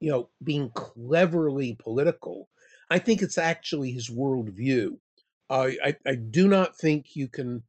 you 0.00 0.10
know 0.10 0.28
being 0.42 0.70
cleverly 0.70 1.76
political. 1.78 2.48
I 2.90 2.98
think 2.98 3.22
it's 3.22 3.38
actually 3.38 3.92
his 3.92 4.10
worldview. 4.10 4.98
I, 5.48 5.76
I, 5.84 5.96
I 6.06 6.14
do 6.14 6.48
not 6.48 6.76
think 6.76 7.16
you 7.16 7.28
can 7.28 7.62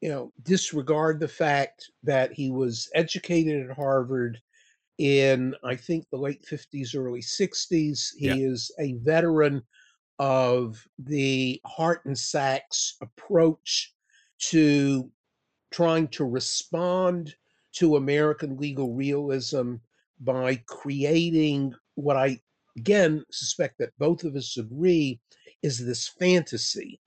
you 0.00 0.08
know, 0.10 0.32
disregard 0.42 1.20
the 1.20 1.28
fact 1.28 1.90
that 2.02 2.32
he 2.32 2.50
was 2.50 2.88
educated 2.94 3.68
at 3.68 3.76
Harvard 3.76 4.40
in, 4.98 5.54
I 5.64 5.76
think, 5.76 6.06
the 6.10 6.18
late 6.18 6.44
50s, 6.44 6.96
early 6.96 7.20
60s. 7.20 8.10
He 8.16 8.26
yeah. 8.26 8.34
is 8.36 8.70
a 8.78 8.94
veteran 8.94 9.62
of 10.18 10.86
the 10.98 11.60
Hart 11.66 12.04
and 12.04 12.18
Sacks 12.18 12.96
approach 13.00 13.94
to 14.38 15.10
trying 15.76 16.08
to 16.08 16.24
respond 16.24 17.34
to 17.70 17.96
American 17.96 18.56
legal 18.56 18.94
realism 18.94 19.74
by 20.20 20.56
creating 20.64 21.74
what 21.96 22.16
I 22.16 22.40
again 22.78 23.22
suspect 23.30 23.76
that 23.78 23.92
both 23.98 24.24
of 24.24 24.36
us 24.36 24.56
agree 24.56 25.20
is 25.62 25.84
this 25.84 26.08
fantasy 26.08 26.98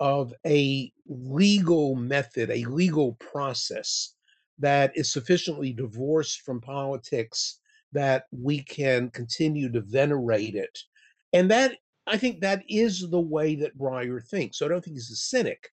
of 0.00 0.34
a 0.44 0.92
legal 1.06 1.94
method, 1.94 2.50
a 2.50 2.64
legal 2.64 3.12
process 3.20 4.14
that 4.58 4.90
is 4.96 5.12
sufficiently 5.12 5.72
divorced 5.72 6.40
from 6.40 6.60
politics 6.60 7.60
that 7.92 8.24
we 8.32 8.60
can 8.64 9.10
continue 9.10 9.70
to 9.70 9.80
venerate 9.80 10.56
it. 10.56 10.76
And 11.32 11.48
that, 11.52 11.76
I 12.08 12.16
think, 12.16 12.40
that 12.40 12.64
is 12.68 13.08
the 13.08 13.20
way 13.20 13.54
that 13.54 13.78
Breyer 13.78 14.20
thinks. 14.26 14.58
So 14.58 14.66
I 14.66 14.70
don't 14.70 14.82
think 14.82 14.96
he's 14.96 15.12
a 15.12 15.16
cynic, 15.16 15.70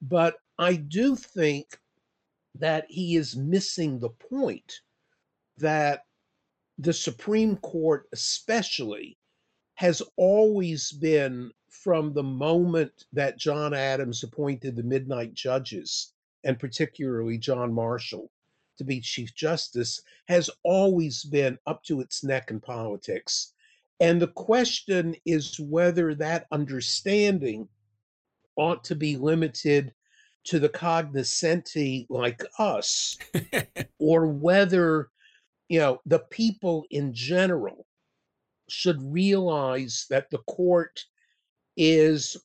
but 0.00 0.36
I 0.58 0.76
do 0.76 1.16
think 1.16 1.66
that 2.54 2.86
he 2.88 3.16
is 3.16 3.36
missing 3.36 3.98
the 3.98 4.10
point 4.10 4.80
that 5.58 6.04
the 6.78 6.92
Supreme 6.92 7.56
Court, 7.56 8.06
especially, 8.12 9.18
has 9.74 10.02
always 10.16 10.92
been 10.92 11.50
from 11.68 12.12
the 12.12 12.22
moment 12.22 13.04
that 13.12 13.38
John 13.38 13.74
Adams 13.74 14.22
appointed 14.22 14.76
the 14.76 14.82
midnight 14.82 15.34
judges, 15.34 16.12
and 16.44 16.58
particularly 16.58 17.38
John 17.38 17.72
Marshall, 17.72 18.30
to 18.78 18.84
be 18.84 19.00
Chief 19.00 19.34
Justice, 19.34 20.00
has 20.28 20.50
always 20.62 21.24
been 21.24 21.58
up 21.66 21.82
to 21.84 22.00
its 22.00 22.22
neck 22.22 22.50
in 22.50 22.60
politics. 22.60 23.54
And 24.00 24.20
the 24.20 24.28
question 24.28 25.14
is 25.24 25.58
whether 25.58 26.14
that 26.16 26.46
understanding 26.50 27.68
ought 28.56 28.84
to 28.84 28.94
be 28.94 29.16
limited 29.16 29.94
to 30.44 30.58
the 30.58 30.68
cognoscenti 30.68 32.06
like 32.08 32.42
us, 32.58 33.16
or 33.98 34.26
whether, 34.26 35.10
you 35.68 35.78
know, 35.78 36.00
the 36.06 36.20
people 36.30 36.84
in 36.90 37.12
general 37.12 37.86
should 38.68 39.00
realize 39.02 40.06
that 40.10 40.30
the 40.30 40.38
court 40.38 41.04
is 41.76 42.36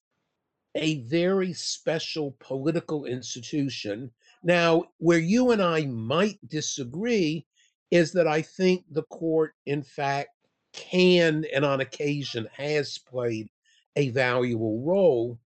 a 0.76 1.02
very 1.02 1.54
special 1.54 2.36
political 2.40 3.06
institution. 3.06 4.12
Now, 4.44 4.86
where 5.00 5.20
you 5.20 5.52
and 5.52 5.62
I 5.62 5.86
might 5.86 6.40
disagree 6.48 7.46
is 7.92 8.12
that 8.12 8.28
I 8.28 8.42
think 8.42 8.86
the 8.92 9.04
court, 9.04 9.54
in 9.66 9.82
fact, 9.82 10.30
can 10.74 11.46
and 11.54 11.66
on 11.66 11.82
occasion 11.82 12.48
has 12.54 13.00
played 13.00 13.50
a 13.96 14.10
valuable 14.10 14.84
role. 14.84 15.40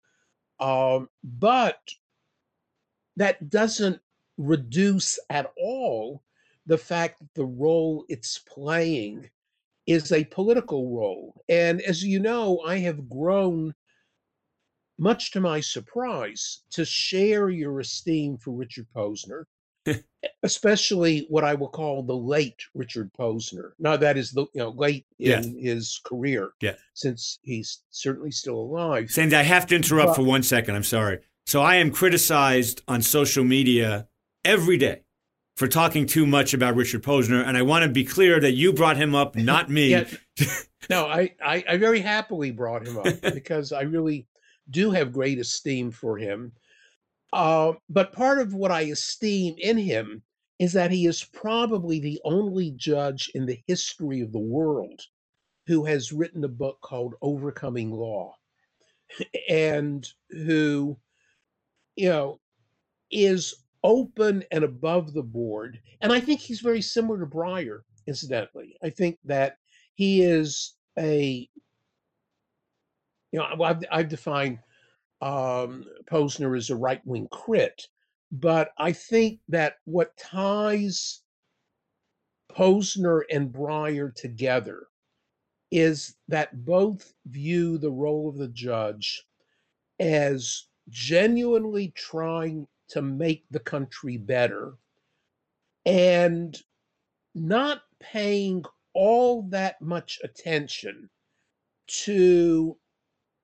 Um, 0.60 1.10
but 1.24 1.80
that 3.20 3.50
doesn't 3.50 4.00
reduce 4.38 5.20
at 5.30 5.52
all 5.62 6.24
the 6.66 6.78
fact 6.78 7.20
that 7.20 7.34
the 7.36 7.46
role 7.46 8.06
it's 8.08 8.40
playing 8.40 9.30
is 9.86 10.12
a 10.12 10.24
political 10.26 10.96
role. 10.96 11.44
And 11.50 11.82
as 11.82 12.02
you 12.02 12.20
know, 12.20 12.62
I 12.66 12.78
have 12.78 13.10
grown, 13.10 13.76
much 14.98 15.32
to 15.32 15.42
my 15.42 15.60
surprise, 15.60 16.62
to 16.72 16.86
share 16.86 17.50
your 17.50 17.82
esteem 17.82 18.38
for 18.38 18.52
Richard 18.52 18.88
Posner, 18.96 19.44
especially 20.44 21.26
what 21.30 21.44
I 21.44 21.56
will 21.56 21.70
call 21.70 22.04
the 22.04 22.16
late 22.16 22.62
Richard 22.74 23.12
Posner. 23.20 23.72
Now, 23.80 23.98
that 23.98 24.16
is 24.16 24.32
the 24.32 24.46
you 24.54 24.62
know 24.62 24.70
late 24.70 25.06
in 25.18 25.60
his 25.60 26.00
career, 26.06 26.52
yeah. 26.62 26.76
since 26.94 27.40
he's 27.42 27.82
certainly 27.90 28.32
still 28.32 28.58
alive. 28.58 29.10
Sandy, 29.10 29.36
I 29.36 29.44
have 29.44 29.66
to 29.68 29.76
interrupt 29.76 30.10
but, 30.10 30.16
for 30.16 30.24
one 30.24 30.44
second. 30.44 30.76
I'm 30.76 30.84
sorry. 30.84 31.20
So 31.50 31.64
I 31.64 31.78
am 31.78 31.90
criticized 31.90 32.84
on 32.88 33.02
social 33.02 33.44
media 33.44 34.08
every 34.46 34.78
day 34.78 35.02
for 35.58 35.68
talking 35.68 36.06
too 36.06 36.28
much 36.28 36.54
about 36.54 36.76
Richard 36.76 37.02
Posner, 37.02 37.44
and 37.44 37.58
I 37.58 37.64
want 37.64 37.82
to 37.82 37.90
be 37.90 38.06
clear 38.06 38.40
that 38.40 38.52
you 38.52 38.72
brought 38.72 38.98
him 38.98 39.16
up, 39.16 39.36
not 39.52 39.68
me. 39.68 39.90
yeah, 39.90 40.04
no, 40.92 41.08
I, 41.08 41.34
I, 41.44 41.64
I 41.68 41.78
very 41.78 42.02
happily 42.02 42.52
brought 42.52 42.86
him 42.86 43.00
up 43.00 43.20
because 43.34 43.72
I 43.72 43.82
really 43.82 44.28
do 44.70 44.92
have 44.92 45.12
great 45.12 45.40
esteem 45.40 45.90
for 45.90 46.20
him. 46.20 46.52
Uh, 47.34 47.74
but 47.90 48.14
part 48.14 48.38
of 48.38 48.54
what 48.54 48.70
I 48.70 48.82
esteem 48.82 49.56
in 49.58 49.80
him 49.80 50.22
is 50.60 50.72
that 50.74 50.92
he 50.92 51.08
is 51.08 51.24
probably 51.34 52.00
the 52.00 52.22
only 52.26 52.74
judge 52.78 53.32
in 53.34 53.48
the 53.48 53.60
history 53.66 54.22
of 54.22 54.32
the 54.32 54.38
world 54.38 55.02
who 55.66 55.84
has 55.86 56.12
written 56.12 56.44
a 56.44 56.48
book 56.48 56.78
called 56.82 57.16
Overcoming 57.24 57.90
Law 57.90 58.36
and 59.50 60.08
who, 60.30 60.96
you 62.00 62.08
know, 62.08 62.40
is 63.12 63.54
open 63.84 64.42
and 64.52 64.64
above 64.64 65.14
the 65.14 65.22
board. 65.22 65.82
And 66.00 66.14
I 66.14 66.22
think 66.22 66.40
he's 66.40 66.62
very 66.62 66.82
similar 66.82 67.20
to 67.20 67.26
Breyer 67.26 67.82
incidentally. 68.08 68.78
I 68.82 68.90
think 68.90 69.20
that 69.26 69.58
he 69.96 70.22
is 70.22 70.76
a, 70.98 71.50
you 73.34 73.40
know, 73.40 73.62
I've, 73.62 73.84
I've 73.92 74.08
defined 74.08 74.60
um, 75.22 75.84
Posner 76.10 76.58
as 76.58 76.70
a 76.70 76.76
right 76.78 77.06
wing 77.06 77.28
crit, 77.32 77.86
but 78.32 78.72
I 78.78 78.94
think 78.94 79.42
that 79.50 79.74
what 79.84 80.16
ties 80.16 81.22
Posner 82.50 83.24
and 83.30 83.52
Breyer 83.52 84.16
together 84.16 84.88
is 85.70 86.16
that 86.30 86.64
both 86.64 87.14
view 87.26 87.78
the 87.78 87.92
role 87.92 88.30
of 88.30 88.38
the 88.38 88.48
judge 88.48 89.26
as 90.00 90.69
genuinely 90.90 91.94
trying 91.96 92.68
to 92.90 93.02
make 93.02 93.46
the 93.52 93.60
country 93.60 94.18
better 94.18 94.74
and 95.86 96.58
not 97.36 97.84
paying 98.00 98.64
all 98.94 99.44
that 99.44 99.82
much 99.82 100.20
attention 100.24 101.10
to 101.88 102.78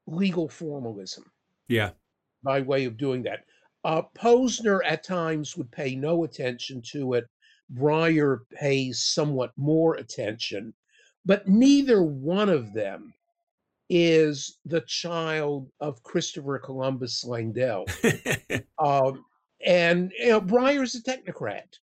legal 0.08 0.50
formalism. 0.50 1.32
Yeah. 1.68 1.92
By 2.44 2.62
way 2.62 2.86
of 2.86 2.98
doing 2.98 3.24
that. 3.24 3.46
Uh, 3.84 4.04
Posner 4.16 4.80
at 4.86 5.04
times 5.04 5.56
would 5.56 5.72
pay 5.72 5.96
no 5.96 6.24
attention 6.24 6.82
to 6.92 7.14
it. 7.14 7.26
Breyer 7.74 8.40
pays 8.52 9.04
somewhat 9.04 9.52
more 9.58 9.96
attention, 9.96 10.74
but 11.26 11.48
neither 11.48 12.04
one 12.04 12.50
of 12.50 12.74
them 12.74 13.14
is 13.90 14.58
the 14.66 14.82
child 14.82 15.70
of 15.80 16.02
Christopher 16.04 16.60
Columbus 16.60 17.24
Langdell. 17.24 17.86
um, 18.80 19.26
and 19.66 20.12
you 20.18 20.30
know, 20.30 20.42
Breyer's 20.42 20.96
a 20.96 21.04
technocrat. 21.04 21.78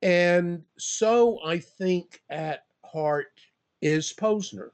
And 0.00 0.62
so 0.78 1.38
I 1.44 1.58
think 1.58 2.20
at 2.30 2.64
heart 2.84 3.32
is 3.80 4.12
Posner. 4.12 4.70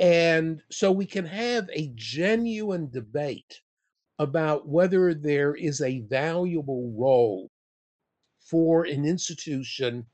And 0.00 0.60
so 0.70 0.90
we 0.90 1.06
can 1.06 1.24
have 1.24 1.68
a 1.72 1.92
genuine 1.94 2.90
debate 2.90 3.60
about 4.18 4.68
whether 4.68 5.14
there 5.14 5.54
is 5.54 5.80
a 5.80 6.00
valuable 6.00 6.92
role 6.96 7.50
for 8.40 8.84
an 8.84 9.04
institution 9.04 10.04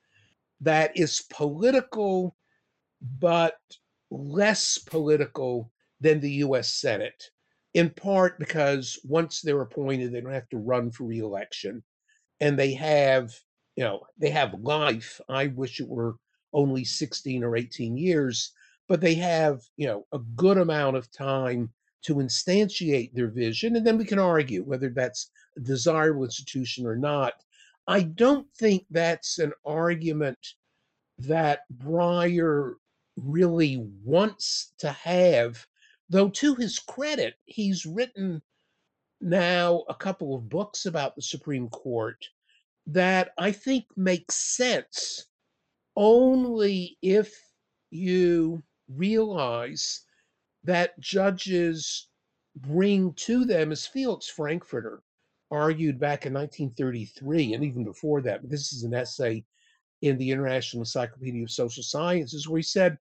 that 0.60 0.96
is 0.96 1.24
political 1.30 2.36
but 3.18 3.58
less 4.10 4.78
political 4.78 5.70
than 6.00 6.20
the 6.20 6.32
US 6.44 6.72
Senate, 6.72 7.30
in 7.74 7.90
part 7.90 8.38
because 8.38 8.98
once 9.04 9.40
they're 9.40 9.60
appointed, 9.60 10.12
they 10.12 10.20
don't 10.20 10.32
have 10.32 10.48
to 10.50 10.58
run 10.58 10.90
for 10.90 11.04
reelection 11.04 11.82
and 12.40 12.58
they 12.58 12.72
have, 12.74 13.32
you 13.76 13.84
know, 13.84 14.00
they 14.18 14.30
have 14.30 14.54
life. 14.60 15.20
I 15.28 15.48
wish 15.48 15.80
it 15.80 15.88
were 15.88 16.16
only 16.52 16.84
16 16.84 17.44
or 17.44 17.56
18 17.56 17.96
years, 17.96 18.52
but 18.88 19.00
they 19.00 19.14
have, 19.14 19.60
you 19.76 19.86
know, 19.86 20.06
a 20.12 20.18
good 20.18 20.58
amount 20.58 20.96
of 20.96 21.12
time 21.12 21.70
to 22.02 22.16
instantiate 22.16 23.12
their 23.12 23.28
vision. 23.28 23.76
And 23.76 23.86
then 23.86 23.98
we 23.98 24.04
can 24.04 24.18
argue 24.18 24.62
whether 24.64 24.88
that's 24.88 25.30
a 25.56 25.60
desirable 25.60 26.24
institution 26.24 26.86
or 26.86 26.96
not. 26.96 27.34
I 27.86 28.02
don't 28.02 28.46
think 28.56 28.86
that's 28.90 29.38
an 29.38 29.52
argument 29.64 30.38
that 31.18 31.60
Breyer 31.76 32.74
really 33.24 33.76
wants 34.04 34.72
to 34.78 34.90
have, 34.90 35.66
though 36.08 36.28
to 36.30 36.54
his 36.54 36.78
credit, 36.78 37.34
he's 37.44 37.86
written 37.86 38.42
now 39.20 39.84
a 39.88 39.94
couple 39.94 40.34
of 40.34 40.48
books 40.48 40.86
about 40.86 41.14
the 41.14 41.22
Supreme 41.22 41.68
Court 41.68 42.24
that 42.86 43.32
I 43.38 43.52
think 43.52 43.84
make 43.96 44.30
sense 44.32 45.26
only 45.96 46.96
if 47.02 47.32
you 47.90 48.62
realize 48.88 50.02
that 50.64 50.98
judges 51.00 52.08
bring 52.56 53.12
to 53.14 53.44
them, 53.44 53.72
as 53.72 53.86
Felix 53.86 54.28
Frankfurter 54.28 55.02
argued 55.50 55.98
back 55.98 56.26
in 56.26 56.32
1933 56.32 57.54
and 57.54 57.64
even 57.64 57.84
before 57.84 58.20
that, 58.22 58.48
this 58.48 58.72
is 58.72 58.84
an 58.84 58.94
essay 58.94 59.44
in 60.02 60.18
the 60.18 60.30
International 60.30 60.82
Encyclopedia 60.82 61.42
of 61.42 61.50
Social 61.50 61.82
Sciences 61.82 62.48
where 62.48 62.58
he 62.58 62.62
said 62.62 62.98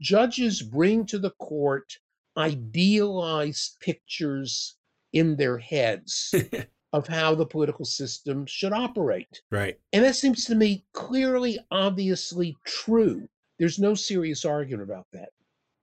judges 0.00 0.62
bring 0.62 1.06
to 1.06 1.18
the 1.18 1.30
court 1.32 1.98
idealized 2.36 3.78
pictures 3.80 4.76
in 5.12 5.36
their 5.36 5.58
heads 5.58 6.34
of 6.92 7.06
how 7.06 7.34
the 7.34 7.46
political 7.46 7.84
system 7.84 8.46
should 8.46 8.72
operate. 8.72 9.42
Right. 9.50 9.78
And 9.92 10.04
that 10.04 10.16
seems 10.16 10.44
to 10.46 10.54
me 10.54 10.84
clearly, 10.92 11.58
obviously 11.70 12.56
true. 12.64 13.28
There's 13.58 13.78
no 13.78 13.94
serious 13.94 14.44
argument 14.44 14.90
about 14.90 15.06
that. 15.12 15.30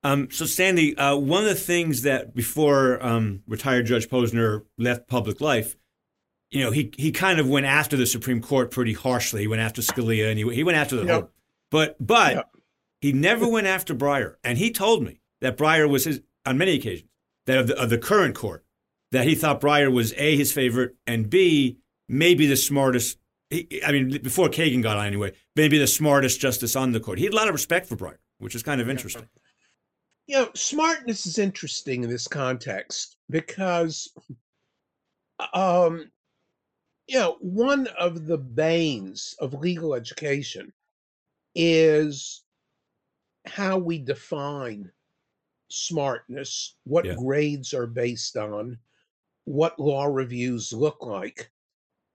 Um, 0.04 0.30
so, 0.32 0.46
Sandy, 0.46 0.96
uh, 0.98 1.16
one 1.18 1.44
of 1.44 1.50
the 1.50 1.56
things 1.56 2.04
that 2.04 2.34
before 2.34 3.04
um, 3.06 3.44
retired 3.48 3.86
Judge 3.86 4.08
Posner 4.08 4.64
left 4.78 5.10
public 5.10 5.42
life, 5.42 5.76
you 6.52 6.64
know, 6.64 6.72
he 6.72 6.92
he 6.98 7.12
kind 7.12 7.40
of 7.40 7.48
went 7.48 7.66
after 7.66 7.96
the 7.96 8.06
Supreme 8.08 8.42
Court 8.42 8.72
pretty 8.72 8.94
harshly. 8.94 9.42
He 9.42 9.48
went 9.48 9.62
after 9.62 9.82
Scalia, 9.82 10.30
and 10.30 10.40
he 10.40 10.54
he 10.56 10.64
went 10.64 10.78
after 10.78 10.96
the 10.96 11.06
Yep. 11.06 11.12
whole. 11.22 11.30
But 11.72 11.96
but 12.06 12.36
Yep. 12.36 12.50
he 13.02 13.14
never 13.14 13.48
went 13.48 13.68
after 13.68 13.94
Breyer, 13.94 14.36
and 14.44 14.58
he 14.58 14.72
told 14.72 15.04
me 15.04 15.20
that 15.42 15.58
Breyer 15.58 15.88
was 15.90 16.06
his 16.06 16.22
on 16.46 16.58
many 16.58 16.74
occasions 16.76 17.10
that 17.46 17.58
of 17.58 17.68
the, 17.68 17.80
of 17.82 17.90
the 17.90 17.98
current 17.98 18.36
court 18.36 18.66
that 19.12 19.26
he 19.28 19.36
thought 19.36 19.62
Breyer 19.62 19.92
was 19.92 20.14
a 20.18 20.36
his 20.36 20.52
favorite 20.52 20.96
and 21.06 21.30
b 21.30 21.78
maybe 22.08 22.48
the 22.48 22.58
smartest. 22.58 23.18
He, 23.52 23.82
I 23.86 23.92
mean, 23.92 24.20
before 24.22 24.48
Kagan 24.50 24.84
got 24.84 24.98
on 24.98 25.08
anyway, 25.08 25.34
maybe 25.56 25.78
the 25.80 25.88
smartest 25.88 26.40
justice 26.40 26.76
on 26.76 26.92
the 26.92 27.00
court. 27.00 27.18
He 27.18 27.24
had 27.26 27.34
a 27.34 27.36
lot 27.36 27.48
of 27.48 27.54
respect 27.54 27.88
for 27.88 27.96
Breyer, 27.96 28.18
which 28.38 28.54
is 28.56 28.62
kind 28.64 28.80
of 28.82 28.90
interesting. 28.90 29.28
You 30.28 30.36
know, 30.36 30.50
smartness 30.54 31.26
is 31.26 31.40
interesting 31.40 32.04
in 32.04 32.10
this 32.12 32.28
context 32.28 33.18
because, 33.32 34.14
um, 35.54 36.12
you 37.10 37.18
know, 37.20 37.38
one 37.42 37.88
of 38.00 38.28
the 38.28 38.38
banes 38.38 39.36
of 39.40 39.54
legal 39.56 39.96
education 39.96 40.74
is 41.56 42.44
how 43.46 43.78
we 43.78 44.00
define 44.00 44.92
smartness, 45.70 46.76
what 46.86 47.06
Yeah. 47.06 47.16
grades 47.16 47.74
are 47.74 47.88
based 47.88 48.38
on, 48.38 48.80
what 49.46 49.80
law 49.80 50.06
reviews 50.06 50.74
look 50.74 51.04
like. 51.06 51.52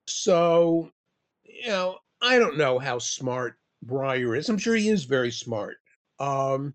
So, 0.08 0.92
you 1.44 1.68
know, 1.68 2.00
I 2.22 2.38
don't 2.38 2.58
know 2.58 2.78
how 2.78 2.98
smart 2.98 3.58
Breyer 3.86 4.38
is. 4.38 4.48
I'm 4.48 4.58
sure 4.58 4.76
he 4.76 4.88
is 4.90 5.04
very 5.04 5.32
smart. 5.32 5.78
Um, 6.20 6.74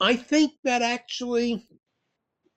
I 0.00 0.16
think 0.16 0.52
that 0.64 0.82
actually 0.82 1.66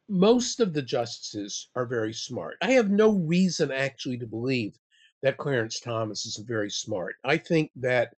most 0.09 0.59
of 0.59 0.73
the 0.73 0.81
justices 0.81 1.69
are 1.75 1.85
very 1.85 2.13
smart. 2.13 2.55
I 2.61 2.71
have 2.71 2.89
no 2.89 3.11
reason 3.11 3.71
actually 3.71 4.17
to 4.19 4.27
believe 4.27 4.77
that 5.21 5.37
Clarence 5.37 5.79
Thomas 5.79 6.25
isn't 6.25 6.47
very 6.47 6.69
smart. 6.69 7.15
I 7.23 7.37
think 7.37 7.71
that 7.75 8.13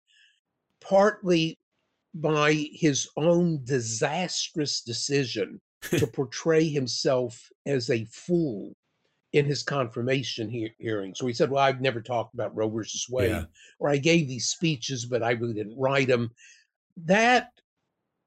partly 0.81 1.59
by 2.15 2.67
his 2.73 3.09
own 3.17 3.65
disastrous 3.65 4.81
decision 4.81 5.61
to 5.91 6.07
portray 6.13 6.69
himself 6.69 7.49
as 7.67 7.91
a 7.91 8.05
fool 8.07 8.75
in 9.33 9.45
his 9.45 9.63
confirmation 9.63 10.49
he- 10.49 10.73
hearing. 10.79 11.15
So 11.15 11.27
he 11.27 11.35
said, 11.35 11.51
Well, 11.51 11.63
I've 11.63 11.81
never 11.81 12.01
talked 12.01 12.35
about 12.35 12.57
Roe 12.57 12.69
versus 12.71 13.07
Wade, 13.09 13.31
Yeah. 13.31 13.45
or 13.79 13.91
I 13.91 13.99
gave 13.99 14.27
these 14.27 14.49
speeches, 14.49 15.05
but 15.07 15.23
I 15.23 15.33
really 15.33 15.55
didn't 15.55 15.79
write 15.79 16.09
them. 16.09 16.31
That 16.97 17.51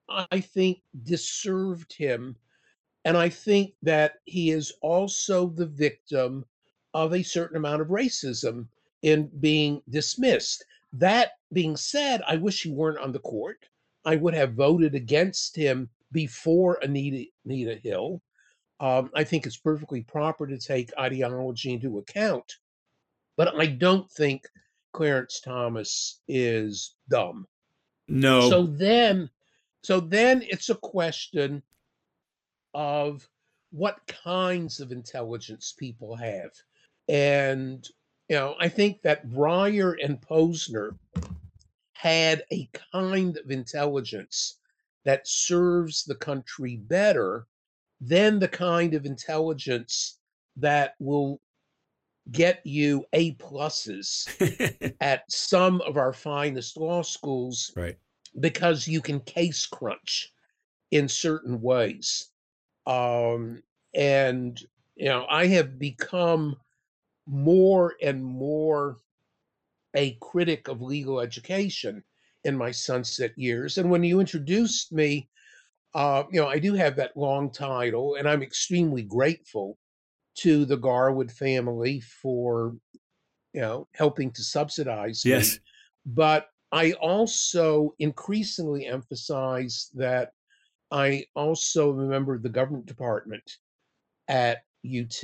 I 0.08 0.39
think 0.41 0.80
disserved 1.04 1.93
him. 1.93 2.36
And 3.06 3.18
I 3.18 3.30
think 3.30 3.74
that 3.82 4.16
he 4.26 4.52
is 4.52 4.74
also 4.82 5.48
the 5.48 5.66
victim 5.66 6.46
of 6.94 7.14
a 7.14 7.24
certain 7.24 7.58
amount 7.58 7.82
of 7.82 7.88
racism 7.88 8.68
in 9.02 9.30
being 9.40 9.82
dismissed. 9.90 10.64
That 10.94 11.32
being 11.54 11.76
said, 11.76 12.22
I 12.28 12.36
wish 12.36 12.62
he 12.62 12.70
weren't 12.70 13.00
on 13.00 13.12
the 13.12 13.20
court. 13.20 13.66
I 14.06 14.16
would 14.16 14.34
have 14.34 14.54
voted 14.54 14.96
against 14.96 15.56
him 15.56 15.90
before 16.12 16.80
Anita, 16.82 17.30
Anita 17.46 17.76
Hill. 17.76 18.22
Um, 18.80 19.12
I 19.16 19.24
think 19.24 19.46
it's 19.46 19.58
perfectly 19.58 20.02
proper 20.02 20.48
to 20.48 20.58
take 20.58 20.92
ideology 21.00 21.72
into 21.72 22.00
account, 22.00 22.58
but 23.38 23.56
I 23.56 23.68
don't 23.68 24.10
think 24.12 24.48
Clarence 24.92 25.40
Thomas 25.40 26.20
is 26.28 26.96
dumb. 27.08 27.48
No. 28.08 28.50
So 28.50 28.66
then, 28.66 29.30
so 29.84 30.00
then 30.00 30.42
it's 30.42 30.70
a 30.70 30.76
question 30.76 31.62
of 32.74 33.28
what 33.72 34.06
kinds 34.08 34.80
of 34.80 34.92
intelligence 34.92 35.74
people 35.78 36.16
have. 36.16 36.52
And, 37.08 37.88
you 38.30 38.36
know, 38.36 38.56
I 38.60 38.70
think 38.70 39.02
that 39.02 39.30
Breyer 39.30 39.96
and 40.04 40.22
Posner 40.22 40.98
had 41.94 42.44
a 42.52 42.70
kind 42.92 43.38
of 43.38 43.52
intelligence 43.52 44.58
that 45.06 45.28
serves 45.28 46.04
the 46.04 46.16
country 46.16 46.78
better 46.78 47.48
than 48.00 48.40
the 48.40 48.48
kind 48.48 48.94
of 48.94 49.06
intelligence 49.06 50.18
that 50.58 50.96
will 51.00 51.40
get 52.32 52.66
you 52.66 53.06
A 53.14 53.34
pluses 53.36 54.28
at 55.02 55.24
some 55.32 55.82
of 55.82 55.98
our 55.98 56.14
finest 56.14 56.78
law 56.78 57.02
schools 57.02 57.72
right. 57.76 57.98
because 58.40 58.88
you 58.88 59.02
can 59.02 59.20
case 59.22 59.66
crunch 59.66 60.34
in 60.92 61.08
certain 61.08 61.62
ways. 61.62 62.31
Um, 62.86 63.62
and, 63.94 64.60
you 64.96 65.06
know, 65.06 65.26
I 65.30 65.48
have 65.48 65.78
become 65.78 66.56
more 67.28 67.96
and 68.02 68.24
more 68.24 68.98
a 69.96 70.17
critic 70.22 70.67
of 70.67 70.82
legal 70.82 71.20
education 71.20 72.04
in 72.44 72.58
my 72.58 72.72
sunset 72.72 73.32
years. 73.36 73.78
And 73.78 73.91
when 73.91 74.04
you 74.04 74.20
introduced 74.20 74.91
me, 74.91 75.30
uh, 75.94 76.24
you 76.32 76.39
know, 76.39 76.48
I 76.48 76.60
do 76.60 76.74
have 76.74 76.96
that 76.96 77.17
long 77.17 77.52
title, 77.52 78.15
and 78.15 78.28
I'm 78.28 78.41
extremely 78.41 79.04
grateful 79.04 79.78
to 80.36 80.65
the 80.65 80.78
Garwood 80.78 81.32
family 81.32 82.00
for, 82.00 82.76
you 83.54 83.62
know, 83.62 83.88
helping 83.94 84.32
to 84.32 84.44
subsidize 84.44 85.24
yes. 85.26 85.54
me. 85.54 85.60
But 86.06 86.48
I 86.72 86.94
also 86.94 87.94
increasingly 88.00 88.88
emphasize 88.88 89.89
that 89.94 90.32
I 90.91 91.25
also 91.36 91.91
remember 91.91 92.38
the 92.38 92.49
government 92.49 92.86
department 92.86 93.58
at 94.27 94.63
UT. 94.86 95.23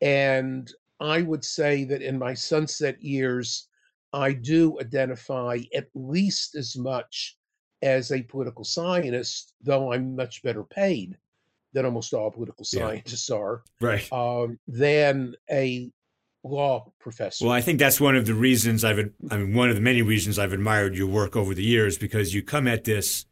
And 0.00 0.70
I 1.00 1.22
would 1.22 1.44
say 1.44 1.84
that 1.84 2.02
in 2.02 2.18
my 2.18 2.34
sunset 2.34 3.02
years, 3.02 3.68
I 4.12 4.32
do 4.32 4.78
identify 4.80 5.58
at 5.74 5.88
least 5.94 6.54
as 6.54 6.76
much 6.76 7.36
as 7.82 8.12
a 8.12 8.22
political 8.22 8.64
scientist, 8.64 9.54
though 9.62 9.92
I'm 9.92 10.16
much 10.16 10.42
better 10.42 10.64
paid 10.64 11.16
than 11.72 11.84
almost 11.84 12.14
all 12.14 12.30
political 12.30 12.64
scientists 12.64 13.28
yeah. 13.28 13.36
are, 13.36 13.62
right? 13.80 14.12
Um, 14.12 14.58
than 14.66 15.34
a 15.50 15.90
law 16.42 16.90
professor. 16.98 17.44
Well, 17.44 17.54
I 17.54 17.60
think 17.60 17.78
that's 17.78 18.00
one 18.00 18.16
of 18.16 18.24
the 18.24 18.34
reasons 18.34 18.84
I've, 18.84 19.10
I 19.30 19.36
mean, 19.36 19.54
one 19.54 19.68
of 19.68 19.74
the 19.74 19.82
many 19.82 20.00
reasons 20.00 20.38
I've 20.38 20.52
admired 20.52 20.96
your 20.96 21.08
work 21.08 21.36
over 21.36 21.54
the 21.54 21.64
years 21.64 21.98
because 21.98 22.34
you 22.34 22.42
come 22.42 22.66
at 22.66 22.84
this 22.84 23.26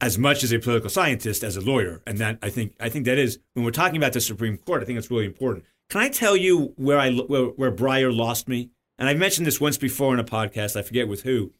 as 0.00 0.18
much 0.18 0.44
as 0.44 0.52
a 0.52 0.58
political 0.58 0.90
scientist 0.90 1.42
as 1.42 1.56
a 1.56 1.60
lawyer, 1.60 2.02
and 2.06 2.18
that 2.18 2.38
I 2.42 2.50
think 2.50 2.74
I 2.80 2.88
think 2.88 3.04
that 3.06 3.18
is 3.18 3.38
when 3.54 3.64
we're 3.64 3.70
talking 3.70 3.96
about 3.96 4.12
the 4.12 4.20
Supreme 4.20 4.56
Court. 4.58 4.82
I 4.82 4.84
think 4.84 4.98
it's 4.98 5.10
really 5.10 5.26
important. 5.26 5.64
Can 5.90 6.00
I 6.00 6.08
tell 6.08 6.36
you 6.36 6.74
where 6.76 6.98
I 6.98 7.12
where, 7.12 7.46
where 7.46 7.72
Breyer 7.72 8.14
lost 8.14 8.48
me? 8.48 8.70
And 8.98 9.08
I 9.08 9.14
mentioned 9.14 9.46
this 9.46 9.60
once 9.60 9.78
before 9.78 10.12
in 10.12 10.20
a 10.20 10.24
podcast. 10.24 10.76
I 10.76 10.82
forget 10.82 11.08
with 11.08 11.22
who. 11.22 11.52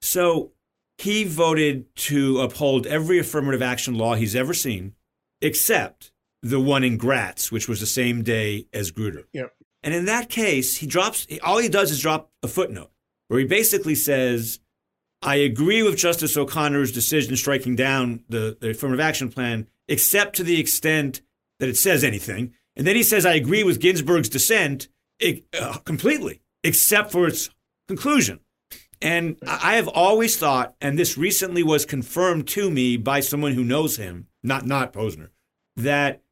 So 0.00 0.52
he 0.96 1.24
voted 1.24 1.94
to 1.96 2.40
uphold 2.40 2.86
every 2.86 3.18
affirmative 3.18 3.62
action 3.62 3.94
law 3.94 4.14
he's 4.14 4.34
ever 4.34 4.54
seen, 4.54 4.94
except 5.40 6.12
the 6.42 6.60
one 6.60 6.84
in 6.84 6.96
Gratz, 6.96 7.52
which 7.52 7.68
was 7.68 7.80
the 7.80 7.86
same 7.86 8.22
day 8.22 8.66
as 8.72 8.90
Grutter. 8.90 9.24
Yep. 9.32 9.52
And 9.82 9.94
in 9.94 10.06
that 10.06 10.28
case, 10.28 10.78
he 10.78 10.86
drops. 10.86 11.26
All 11.42 11.58
he 11.58 11.68
does 11.68 11.90
is 11.90 12.00
drop 12.00 12.30
a 12.42 12.48
footnote 12.48 12.90
where 13.28 13.40
he 13.40 13.46
basically 13.46 13.94
says, 13.94 14.60
"I 15.22 15.36
agree 15.36 15.82
with 15.82 15.96
Justice 15.96 16.36
O'Connor's 16.36 16.92
decision 16.92 17.36
striking 17.36 17.76
down 17.76 18.24
the, 18.28 18.56
the 18.60 18.70
affirmative 18.70 19.00
action 19.00 19.30
plan, 19.30 19.68
except 19.88 20.36
to 20.36 20.44
the 20.44 20.60
extent 20.60 21.22
that 21.58 21.68
it 21.68 21.76
says 21.76 22.04
anything." 22.04 22.54
And 22.76 22.86
then 22.86 22.96
he 22.96 23.02
says, 23.02 23.26
"I 23.26 23.34
agree 23.34 23.64
with 23.64 23.80
Ginsburg's 23.80 24.28
dissent 24.28 24.88
uh, 25.22 25.78
completely, 25.84 26.40
except 26.62 27.12
for 27.12 27.26
its 27.26 27.50
conclusion." 27.88 28.40
And 29.00 29.36
I 29.46 29.74
have 29.74 29.88
always 29.88 30.36
thought, 30.36 30.74
and 30.80 30.98
this 30.98 31.16
recently 31.16 31.62
was 31.62 31.84
confirmed 31.84 32.48
to 32.48 32.68
me 32.70 32.96
by 32.96 33.20
someone 33.20 33.52
who 33.52 33.62
knows 33.62 33.96
him, 33.96 34.26
not 34.42 34.66
not 34.66 34.92
Posner, 34.92 35.28
that 35.76 36.22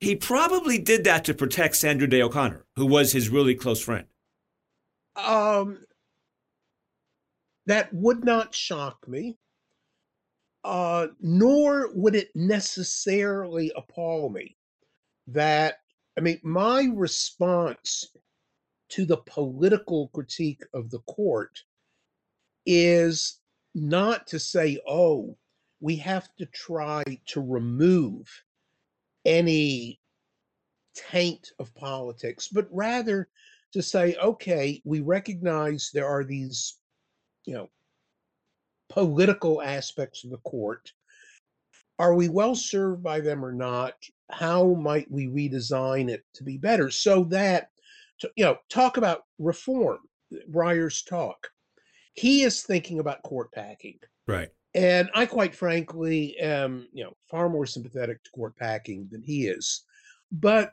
he 0.00 0.14
probably 0.14 0.78
did 0.78 1.04
that 1.04 1.24
to 1.24 1.34
protect 1.34 1.76
Sandra 1.76 2.06
Day 2.06 2.20
O'Connor, 2.20 2.66
who 2.76 2.84
was 2.84 3.12
his 3.12 3.30
really 3.30 3.54
close 3.54 3.80
friend. 3.80 4.06
Um, 5.16 5.78
that 7.66 7.92
would 7.92 8.24
not 8.24 8.54
shock 8.54 9.06
me, 9.08 9.36
uh, 10.64 11.08
nor 11.20 11.90
would 11.94 12.14
it 12.14 12.30
necessarily 12.34 13.72
appall 13.76 14.30
me. 14.30 14.56
That 15.28 15.78
I 16.16 16.20
mean, 16.20 16.40
my 16.42 16.88
response 16.94 18.06
to 18.90 19.04
the 19.04 19.18
political 19.18 20.08
critique 20.08 20.62
of 20.72 20.90
the 20.90 21.00
court 21.00 21.58
is 22.64 23.40
not 23.74 24.26
to 24.28 24.38
say, 24.38 24.80
oh, 24.88 25.36
we 25.80 25.96
have 25.96 26.28
to 26.36 26.46
try 26.46 27.02
to 27.26 27.40
remove 27.40 28.26
any 29.24 30.00
taint 30.94 31.50
of 31.58 31.74
politics, 31.74 32.48
but 32.48 32.66
rather 32.70 33.28
to 33.72 33.82
say, 33.82 34.16
okay, 34.16 34.80
we 34.84 35.00
recognize 35.00 35.90
there 35.92 36.06
are 36.06 36.24
these, 36.24 36.78
you 37.46 37.54
know, 37.54 37.68
political 38.88 39.62
aspects 39.62 40.24
of 40.24 40.30
the 40.30 40.38
court. 40.38 40.92
Are 41.98 42.14
we 42.14 42.28
well 42.28 42.54
served 42.54 43.02
by 43.02 43.20
them 43.20 43.44
or 43.44 43.52
not? 43.52 43.94
How 44.30 44.74
might 44.74 45.10
we 45.10 45.28
redesign 45.28 46.10
it 46.10 46.24
to 46.34 46.44
be 46.44 46.58
better 46.58 46.90
so 46.90 47.24
that, 47.24 47.68
you 48.36 48.44
know, 48.44 48.58
talk 48.68 48.98
about 48.98 49.22
reform, 49.38 50.00
Breyer's 50.50 51.02
talk 51.02 51.48
he 52.16 52.42
is 52.42 52.62
thinking 52.62 52.98
about 52.98 53.22
court 53.22 53.52
packing. 53.52 53.98
Right. 54.26 54.48
And 54.74 55.08
I 55.14 55.26
quite 55.26 55.54
frankly 55.54 56.36
am, 56.38 56.88
you 56.92 57.04
know, 57.04 57.12
far 57.30 57.48
more 57.48 57.66
sympathetic 57.66 58.24
to 58.24 58.30
court 58.30 58.56
packing 58.56 59.08
than 59.10 59.22
he 59.22 59.46
is. 59.46 59.84
But 60.32 60.72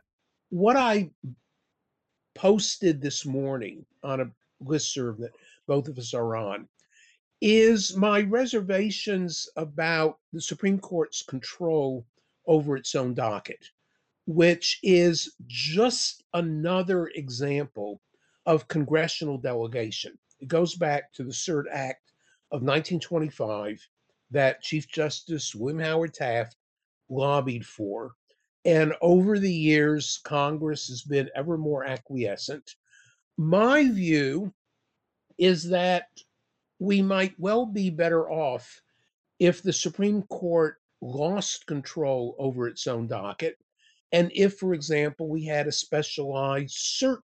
what 0.50 0.76
I 0.76 1.12
posted 2.36 3.02
this 3.02 3.26
morning 3.26 3.86
on 4.04 4.22
a 4.22 4.32
list 4.62 4.94
serve 4.94 5.20
that 5.20 5.32
both 5.68 5.88
of 5.88 5.98
us 5.98 6.14
are 6.14 6.36
on 6.36 6.68
is 7.46 7.98
my 7.98 8.22
reservations 8.22 9.50
about 9.58 10.18
the 10.32 10.40
Supreme 10.40 10.80
Court's 10.80 11.22
control 11.24 12.06
over 12.48 12.78
its 12.78 12.96
own 12.96 13.14
docket, 13.14 13.66
which 14.26 14.80
is 14.82 15.36
just 15.46 16.24
another 16.34 17.08
example 17.16 18.00
of 18.46 18.70
congressional 18.70 19.38
delegation. 19.38 20.18
It 20.40 20.48
goes 20.48 20.76
back 20.76 21.12
to 21.14 21.26
the 21.26 21.34
CERT 21.34 21.66
Act 21.70 22.12
of 22.52 22.62
1925 22.62 23.86
that 24.32 24.62
Chief 24.62 24.88
Justice 24.88 25.54
William 25.54 25.80
Howard 25.80 26.14
Taft 26.14 26.56
lobbied 27.10 27.66
for. 27.66 28.14
And 28.64 28.94
over 29.02 29.38
the 29.38 29.54
years, 29.54 30.22
Congress 30.24 30.88
has 30.88 31.02
been 31.02 31.30
ever 31.36 31.58
more 31.58 31.84
acquiescent. 31.84 32.76
My 33.38 33.90
view 33.90 34.54
is 35.38 35.70
that 35.70 36.08
we 36.80 37.02
might 37.02 37.34
well 37.40 37.66
be 37.66 37.90
better 37.90 38.30
off 38.30 38.82
if 39.40 39.62
the 39.62 39.74
Supreme 39.74 40.24
Court 40.24 40.78
lost 41.02 41.66
control 41.68 42.36
over 42.40 42.68
its 42.68 42.88
own 42.88 43.08
docket. 43.08 43.58
And 44.12 44.32
if, 44.34 44.56
for 44.58 44.74
example, 44.74 45.28
we 45.28 45.46
had 45.46 45.68
a 45.68 45.72
specialized 45.72 46.76
cert 46.76 47.20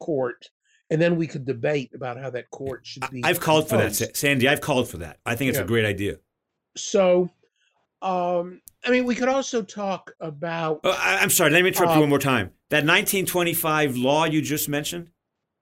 court 0.00 0.50
and 0.90 1.00
then 1.00 1.16
we 1.16 1.26
could 1.26 1.44
debate 1.44 1.90
about 1.94 2.18
how 2.18 2.30
that 2.30 2.50
court 2.50 2.86
should 2.86 3.08
be. 3.10 3.24
I've 3.24 3.40
called 3.40 3.68
for 3.68 3.76
that, 3.78 3.94
Sandy. 4.16 4.48
I've 4.48 4.60
called 4.60 4.88
for 4.88 4.98
that. 4.98 5.18
I 5.24 5.34
think 5.34 5.48
it's 5.48 5.58
yeah. 5.58 5.64
a 5.64 5.66
great 5.66 5.84
idea. 5.84 6.18
So, 6.76 7.30
um, 8.02 8.60
I 8.84 8.90
mean, 8.90 9.04
we 9.04 9.14
could 9.14 9.28
also 9.28 9.62
talk 9.62 10.12
about. 10.20 10.80
Oh, 10.84 10.90
I, 10.90 11.22
am 11.22 11.30
sorry. 11.30 11.50
Let 11.50 11.62
me 11.62 11.68
interrupt 11.68 11.94
you 11.94 12.00
one 12.00 12.10
more 12.10 12.18
time. 12.18 12.52
That 12.70 12.84
1925 12.84 13.96
law 13.96 14.24
you 14.24 14.42
just 14.42 14.68
mentioned. 14.68 15.10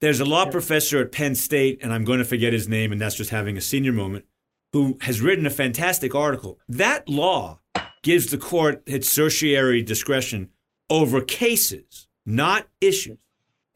There's 0.02 0.18
a 0.18 0.24
law 0.24 0.46
professor 0.46 1.00
at 1.00 1.12
Penn 1.12 1.36
State, 1.36 1.78
and 1.80 1.92
I'm 1.92 2.02
going 2.02 2.18
to 2.18 2.24
forget 2.24 2.52
his 2.52 2.68
name, 2.68 2.90
and 2.90 3.00
that's 3.00 3.14
just 3.14 3.30
having 3.30 3.56
a 3.56 3.60
senior 3.60 3.92
moment, 3.92 4.24
who 4.72 4.98
has 5.02 5.20
written 5.20 5.46
a 5.46 5.50
fantastic 5.50 6.12
article. 6.12 6.58
That 6.68 7.08
law 7.08 7.60
gives 8.02 8.26
the 8.26 8.36
court 8.36 8.82
its 8.84 9.08
certiorari 9.08 9.80
discretion 9.80 10.48
over 10.90 11.20
cases, 11.20 12.08
not 12.26 12.66
issues. 12.80 13.20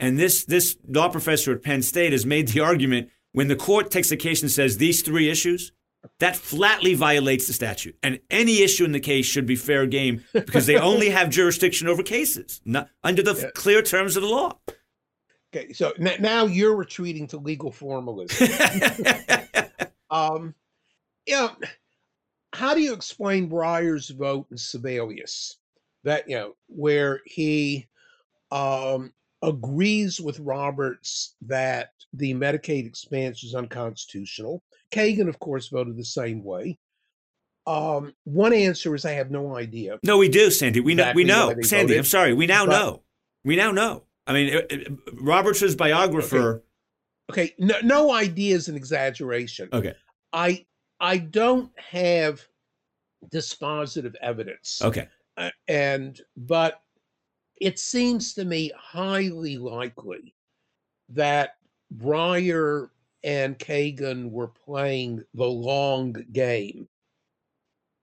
And 0.01 0.19
this 0.19 0.45
this 0.45 0.77
law 0.89 1.09
professor 1.09 1.53
at 1.53 1.63
Penn 1.63 1.81
State 1.83 2.11
has 2.11 2.27
made 2.27 2.49
the 2.49 2.59
argument 2.59 3.09
when 3.31 3.47
the 3.47 3.55
court 3.55 3.93
takes 3.93 4.11
a 4.11 4.17
case 4.17 4.43
and 4.43 4.51
says 4.51 4.79
these 4.79 5.03
three 5.03 5.31
issues, 5.31 5.71
that 6.19 6.35
flatly 6.35 6.95
violates 6.95 7.47
the 7.47 7.53
statute. 7.53 7.97
And 8.03 8.19
any 8.31 8.63
issue 8.63 8.85
in 8.85 8.91
the 8.91 8.99
case 8.99 9.27
should 9.27 9.47
be 9.47 9.55
fair 9.55 9.87
game 9.87 10.25
because 10.33 10.67
they 10.67 10.77
only 10.77 11.11
have 11.19 11.31
jurisdiction 11.31 11.87
over 11.87 12.03
cases, 12.03 12.61
not 12.65 12.89
under 13.05 13.23
the 13.23 13.35
yeah. 13.35 13.51
clear 13.55 13.81
terms 13.81 14.17
of 14.17 14.25
the 14.25 14.29
law. 14.29 14.59
Okay, 15.55 15.73
so 15.73 15.93
n- 16.01 16.21
now 16.21 16.47
you're 16.47 16.77
retreating 16.77 17.27
to 17.29 17.39
legal 17.39 17.71
formalism. 17.71 18.49
um, 20.11 20.55
know, 21.37 21.57
how 22.53 22.75
do 22.75 22.81
you 22.81 22.93
explain 22.93 23.49
Breyer's 23.49 24.11
vote 24.11 24.47
in 24.51 24.57
Sebelius? 24.57 25.57
That 26.05 26.29
you 26.29 26.37
know, 26.37 26.53
where 26.69 27.21
he 27.25 27.87
um, 28.51 29.13
agrees 29.43 30.21
with 30.21 30.39
Roberts 30.41 31.35
that 31.43 31.91
the 32.13 32.35
Medicaid 32.35 32.87
expansion 32.87 33.49
is 33.49 33.55
unconstitutional. 33.55 34.63
Kagan, 34.93 35.29
of 35.29 35.39
course, 35.39 35.69
voted 35.69 35.97
the 35.97 36.05
same 36.05 36.45
way. 36.45 36.79
Um, 37.67 38.15
one 38.25 38.53
answer 38.53 38.95
is 38.95 39.05
I 39.05 39.13
have 39.13 39.33
no 39.33 39.57
idea. 39.57 39.99
No, 40.05 40.19
we 40.19 40.29
do, 40.29 40.51
Sandy. 40.51 40.79
We 40.81 40.93
exactly 40.93 41.25
know. 41.25 41.49
We 41.49 41.55
know, 41.55 41.63
Sandy. 41.63 41.87
Voted. 41.89 41.99
I'm 41.99 42.05
sorry. 42.05 42.33
We 42.33 42.47
now 42.47 42.65
but, 42.65 42.73
know. 42.73 43.03
We 43.45 43.57
now 43.57 43.73
know. 43.73 44.06
I 44.27 44.33
mean, 44.33 44.55
it, 44.55 44.73
it, 44.73 44.93
Roberts' 45.21 45.75
biographer. 45.75 46.63
Okay. 47.31 47.43
okay. 47.45 47.55
No, 47.59 47.75
no 47.83 48.13
idea 48.13 48.57
is 48.57 48.69
an 48.69 48.77
exaggeration. 48.77 49.69
Okay. 49.73 49.95
I 50.33 50.67
I 51.01 51.19
don't 51.19 51.71
have 51.79 52.47
dispositive 53.33 54.15
evidence. 54.21 54.81
Okay. 54.83 55.09
Uh, 55.37 55.51
and 55.69 56.21
but 56.37 56.81
it 57.61 57.79
seems 57.79 58.35
to 58.35 58.45
me 58.45 58.73
highly 58.77 59.59
likely 59.59 60.35
that 61.11 61.57
Breyer 61.97 62.89
and 63.23 63.59
Kagan 63.59 64.31
were 64.31 64.49
playing 64.49 65.23
the 65.35 65.45
long 65.45 66.13
game 66.33 66.89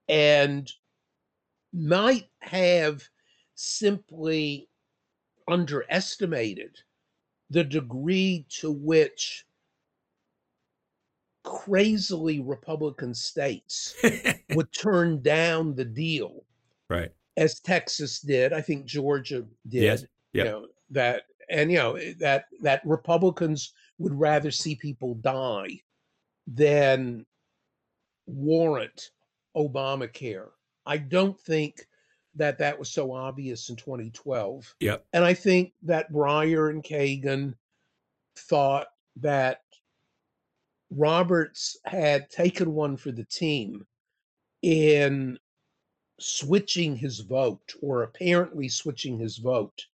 and 0.08 0.70
might 1.72 2.28
have 2.40 3.02
simply 3.54 4.68
underestimated 5.48 6.78
the 7.50 7.64
degree 7.64 8.46
to 8.48 8.70
which 8.70 9.44
crazily 11.44 12.40
Republican 12.40 13.14
states 13.14 13.94
would 14.54 14.72
turn 14.72 15.22
down 15.22 15.74
the 15.74 15.84
deal. 15.84 16.44
Right. 16.88 17.12
As 17.36 17.60
Texas 17.60 18.20
did. 18.20 18.52
I 18.52 18.60
think 18.60 18.86
Georgia 18.86 19.44
did. 19.68 19.82
Yes. 19.82 20.04
Yep. 20.32 20.44
You 20.46 20.50
know, 20.50 20.66
that 20.90 21.22
and 21.50 21.70
you 21.70 21.78
know 21.78 21.98
that 22.18 22.46
that 22.62 22.80
Republicans 22.84 23.72
would 23.98 24.14
rather 24.18 24.50
see 24.50 24.74
people 24.74 25.14
die 25.16 25.80
than 26.46 27.24
warrant 28.26 29.10
Obamacare. 29.56 30.48
I 30.86 30.98
don't 30.98 31.38
think 31.40 31.86
that 32.36 32.58
that 32.58 32.78
was 32.78 32.90
so 32.90 33.12
obvious 33.12 33.68
in 33.68 33.76
2012. 33.76 34.74
Yep. 34.80 35.06
And 35.12 35.24
I 35.24 35.34
think 35.34 35.72
that 35.82 36.12
Breyer 36.12 36.70
and 36.70 36.82
Kagan 36.82 37.54
thought 38.36 38.88
that 39.16 39.60
Roberts 40.90 41.76
had 41.84 42.30
taken 42.30 42.74
one 42.74 42.96
for 42.96 43.12
the 43.12 43.24
team 43.24 43.86
in 44.62 45.38
switching 46.20 46.96
his 46.96 47.20
vote, 47.20 47.74
or 47.82 48.02
apparently 48.02 48.68
switching 48.68 49.18
his 49.18 49.38
vote, 49.38 49.86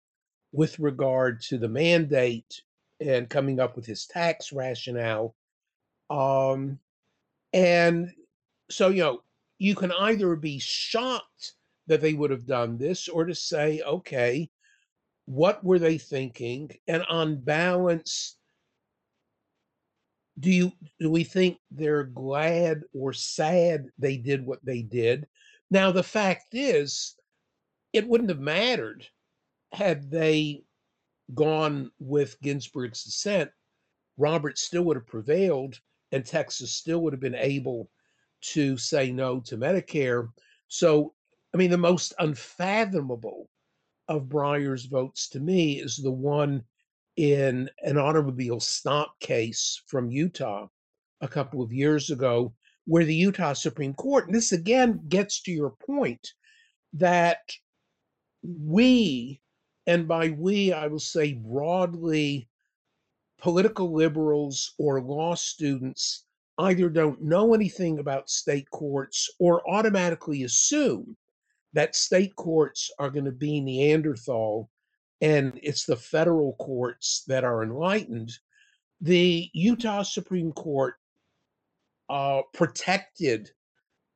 with 0.53 0.79
regard 0.79 1.41
to 1.41 1.59
the 1.59 1.69
mandate 1.69 2.63
and 3.01 3.31
coming 3.31 3.61
up 3.61 3.77
with 3.77 3.87
his 3.87 4.07
tax 4.07 4.53
rationale. 4.53 5.35
Um, 6.11 6.79
and 7.53 8.13
so, 8.71 8.89
you 8.89 9.03
know, 9.03 9.23
you 9.59 9.75
can 9.75 9.93
either 9.93 10.35
be 10.37 10.59
shocked 10.59 11.55
that 11.89 12.01
they 12.01 12.15
would 12.15 12.31
have 12.31 12.47
done 12.47 12.79
this 12.79 13.09
or 13.09 13.25
to 13.25 13.35
say, 13.35 13.81
okay, 13.85 14.49
what 15.25 15.63
were 15.65 15.79
they 15.79 15.99
thinking? 15.99 16.71
And 16.87 17.03
on 17.09 17.37
balance, 17.37 18.37
do 20.39 20.51
you 20.51 20.73
do 21.01 21.11
we 21.11 21.25
think 21.25 21.59
they're 21.71 22.05
glad 22.05 22.83
or 22.93 23.13
sad 23.13 23.87
they 23.99 24.17
did 24.17 24.47
what 24.47 24.65
they 24.65 24.83
did? 24.83 25.27
Now 25.71 25.91
the 25.91 26.03
fact 26.03 26.49
is, 26.53 27.17
it 27.93 28.07
wouldn't 28.07 28.31
have 28.31 28.41
mattered 28.41 29.07
had 29.73 30.11
they 30.11 30.63
gone 31.35 31.91
with 31.99 32.41
Ginsburg's 32.41 33.05
dissent. 33.05 33.51
Roberts 34.17 34.63
still 34.63 34.83
would 34.85 34.97
have 34.97 35.07
prevailed, 35.07 35.79
and 36.13 36.25
Texas 36.25 36.73
still 36.73 37.01
would 37.01 37.13
have 37.13 37.21
been 37.21 37.35
able 37.35 37.91
to 38.41 38.77
say 38.77 39.11
no 39.11 39.41
to 39.41 39.57
Medicare. 39.57 40.29
So, 40.69 41.15
I 41.55 41.57
mean, 41.57 41.71
the 41.71 41.79
most 41.79 42.13
unfathomable 42.19 43.49
of 44.07 44.29
Breyer's 44.29 44.85
votes 44.85 45.29
to 45.31 45.41
me 45.41 45.81
is 45.81 45.97
the 45.97 46.13
one 46.13 46.65
in 47.17 47.71
an 47.83 47.97
automobile 47.97 48.61
stop 48.61 49.19
case 49.19 49.83
from 49.87 50.11
Utah 50.11 50.69
a 51.21 51.29
couple 51.29 51.63
of 51.63 51.73
years 51.73 52.11
ago, 52.11 52.55
where 52.85 53.05
the 53.05 53.15
Utah 53.15 53.55
Supreme 53.55 53.95
Court, 53.95 54.27
and 54.27 54.35
this 54.35 54.53
again 54.53 55.01
gets 55.09 55.41
to 55.43 55.51
your 55.51 55.71
point, 55.71 56.35
that 56.93 57.51
we, 58.43 59.41
and 59.87 60.07
by 60.07 60.31
we, 60.31 60.73
I 60.73 60.87
will 60.87 61.01
say 61.01 61.33
broadly, 61.33 62.49
political 63.39 63.93
liberals 63.93 64.75
or 64.79 65.01
law 65.01 65.35
students 65.35 66.25
either 66.59 66.89
don't 66.89 67.23
know 67.23 67.55
anything 67.55 67.99
about 67.99 68.29
state 68.31 68.71
courts 68.71 69.31
or 69.39 69.69
automatically 69.69 70.43
assume 70.43 71.17
that 71.75 71.97
state 71.97 72.35
courts 72.37 72.91
are 72.99 73.11
going 73.11 73.25
to 73.25 73.33
be 73.33 73.61
Neanderthal 73.61 74.71
and 75.21 75.59
it's 75.63 75.85
the 75.85 75.97
federal 75.97 76.55
courts 76.55 77.25
that 77.27 77.45
are 77.45 77.63
enlightened. 77.63 78.33
The 79.01 79.51
Utah 79.53 80.03
Supreme 80.03 80.53
Court 80.53 80.95
uh, 82.09 82.43
protected 82.55 83.51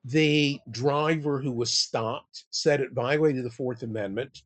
the 0.04 0.60
driver 0.70 1.40
who 1.40 1.52
was 1.52 1.72
stopped, 1.72 2.44
said 2.50 2.80
it 2.80 2.92
violated 2.92 3.44
the 3.44 3.50
Fourth 3.50 3.82
Amendment. 3.82 4.42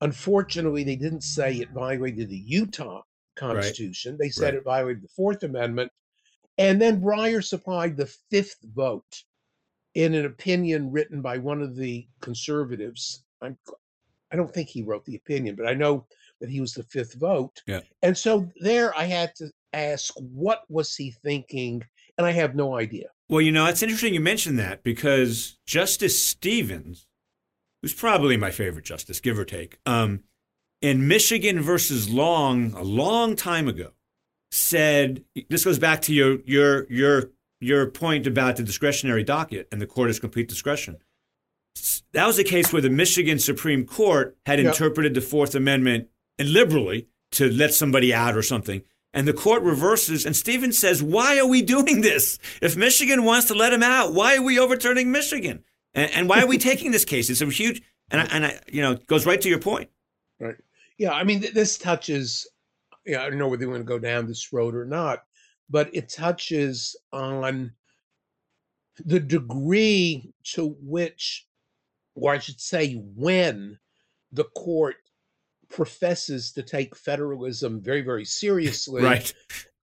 Unfortunately, 0.00 0.84
they 0.84 0.96
didn't 0.96 1.22
say 1.22 1.56
it 1.56 1.70
violated 1.70 2.28
the 2.28 2.36
Utah 2.36 3.02
Constitution. 3.36 4.12
Right. 4.12 4.18
They 4.18 4.30
said 4.30 4.54
right. 4.54 4.54
it 4.54 4.64
violated 4.64 5.02
the 5.02 5.08
Fourth 5.08 5.42
Amendment. 5.42 5.90
And 6.58 6.80
then 6.80 7.00
Breyer 7.00 7.44
supplied 7.44 7.96
the 7.96 8.12
fifth 8.30 8.58
vote 8.74 9.22
in 9.94 10.14
an 10.14 10.26
opinion 10.26 10.90
written 10.90 11.20
by 11.22 11.38
one 11.38 11.62
of 11.62 11.76
the 11.76 12.06
conservatives. 12.20 13.24
I'm, 13.42 13.56
I 14.32 14.36
don't 14.36 14.52
think 14.52 14.68
he 14.68 14.82
wrote 14.82 15.04
the 15.04 15.16
opinion, 15.16 15.56
but 15.56 15.66
I 15.66 15.74
know 15.74 16.06
that 16.40 16.50
he 16.50 16.60
was 16.60 16.74
the 16.74 16.82
fifth 16.84 17.14
vote. 17.14 17.62
Yeah. 17.66 17.80
And 18.02 18.16
so 18.16 18.48
there 18.60 18.96
I 18.96 19.04
had 19.04 19.34
to 19.36 19.50
ask, 19.72 20.14
what 20.16 20.62
was 20.68 20.94
he 20.94 21.10
thinking? 21.10 21.82
And 22.16 22.26
I 22.26 22.32
have 22.32 22.54
no 22.54 22.76
idea. 22.76 23.06
Well, 23.28 23.40
you 23.40 23.52
know, 23.52 23.66
it's 23.66 23.82
interesting 23.82 24.14
you 24.14 24.20
mentioned 24.20 24.58
that 24.58 24.82
because 24.82 25.58
Justice 25.66 26.22
Stevens, 26.22 27.06
who's 27.82 27.94
probably 27.94 28.36
my 28.36 28.50
favorite 28.50 28.84
justice, 28.84 29.20
give 29.20 29.38
or 29.38 29.44
take, 29.44 29.78
um, 29.86 30.24
in 30.80 31.08
Michigan 31.08 31.60
versus 31.60 32.08
Long 32.08 32.72
a 32.74 32.82
long 32.82 33.36
time 33.36 33.68
ago, 33.68 33.90
said 34.50 35.24
this 35.50 35.64
goes 35.64 35.78
back 35.78 36.00
to 36.02 36.14
your 36.14 36.38
your 36.46 36.90
your 36.90 37.30
your 37.60 37.90
point 37.90 38.26
about 38.26 38.56
the 38.56 38.62
discretionary 38.62 39.24
docket 39.24 39.68
and 39.72 39.80
the 39.80 39.86
court 39.86 40.08
has 40.08 40.20
complete 40.20 40.48
discretion. 40.48 40.98
That 42.12 42.26
was 42.26 42.38
a 42.38 42.44
case 42.44 42.72
where 42.72 42.82
the 42.82 42.90
Michigan 42.90 43.38
Supreme 43.38 43.84
Court 43.84 44.36
had 44.46 44.58
yep. 44.58 44.68
interpreted 44.68 45.14
the 45.14 45.20
Fourth 45.20 45.54
Amendment 45.54 46.08
liberally 46.38 47.08
to 47.32 47.50
let 47.50 47.74
somebody 47.74 48.12
out 48.14 48.36
or 48.36 48.42
something. 48.42 48.82
And 49.14 49.26
the 49.26 49.32
court 49.32 49.62
reverses, 49.62 50.26
and 50.26 50.36
Stevens 50.36 50.78
says, 50.78 51.02
Why 51.02 51.38
are 51.38 51.46
we 51.46 51.62
doing 51.76 52.00
this? 52.00 52.38
If 52.60 52.76
Michigan 52.76 53.24
wants 53.24 53.48
to 53.48 53.54
let 53.54 53.72
him 53.72 53.82
out, 53.82 54.12
why 54.12 54.36
are 54.36 54.42
we 54.42 54.58
overturning 54.58 55.10
Michigan? 55.10 55.64
And, 55.94 56.10
and 56.12 56.28
why 56.28 56.42
are 56.42 56.46
we 56.46 56.58
taking 56.58 56.90
this 56.90 57.04
case? 57.04 57.30
It's 57.30 57.40
a 57.40 57.46
huge, 57.46 57.82
and 58.10 58.20
I, 58.20 58.24
and 58.24 58.46
I, 58.46 58.60
you 58.68 58.82
know, 58.82 58.92
it 58.92 59.06
goes 59.06 59.26
right 59.26 59.40
to 59.40 59.48
your 59.48 59.60
point. 59.60 59.90
Right. 60.38 60.56
Yeah. 60.98 61.12
I 61.12 61.24
mean, 61.24 61.44
this 61.54 61.78
touches, 61.78 62.46
yeah, 63.06 63.22
I 63.22 63.30
don't 63.30 63.38
know 63.38 63.48
whether 63.48 63.62
you 63.62 63.70
want 63.70 63.80
to 63.80 63.84
go 63.84 63.98
down 63.98 64.26
this 64.26 64.52
road 64.52 64.74
or 64.74 64.84
not, 64.84 65.24
but 65.70 65.94
it 65.94 66.08
touches 66.08 66.96
on 67.12 67.72
the 69.04 69.20
degree 69.20 70.32
to 70.42 70.76
which, 70.80 71.46
or 72.14 72.32
I 72.32 72.38
should 72.38 72.60
say, 72.60 72.94
when 72.94 73.78
the 74.32 74.44
court 74.44 74.96
professes 75.68 76.52
to 76.52 76.62
take 76.62 76.96
federalism 76.96 77.80
very, 77.80 78.00
very 78.00 78.24
seriously. 78.42 79.02
right. 79.02 79.32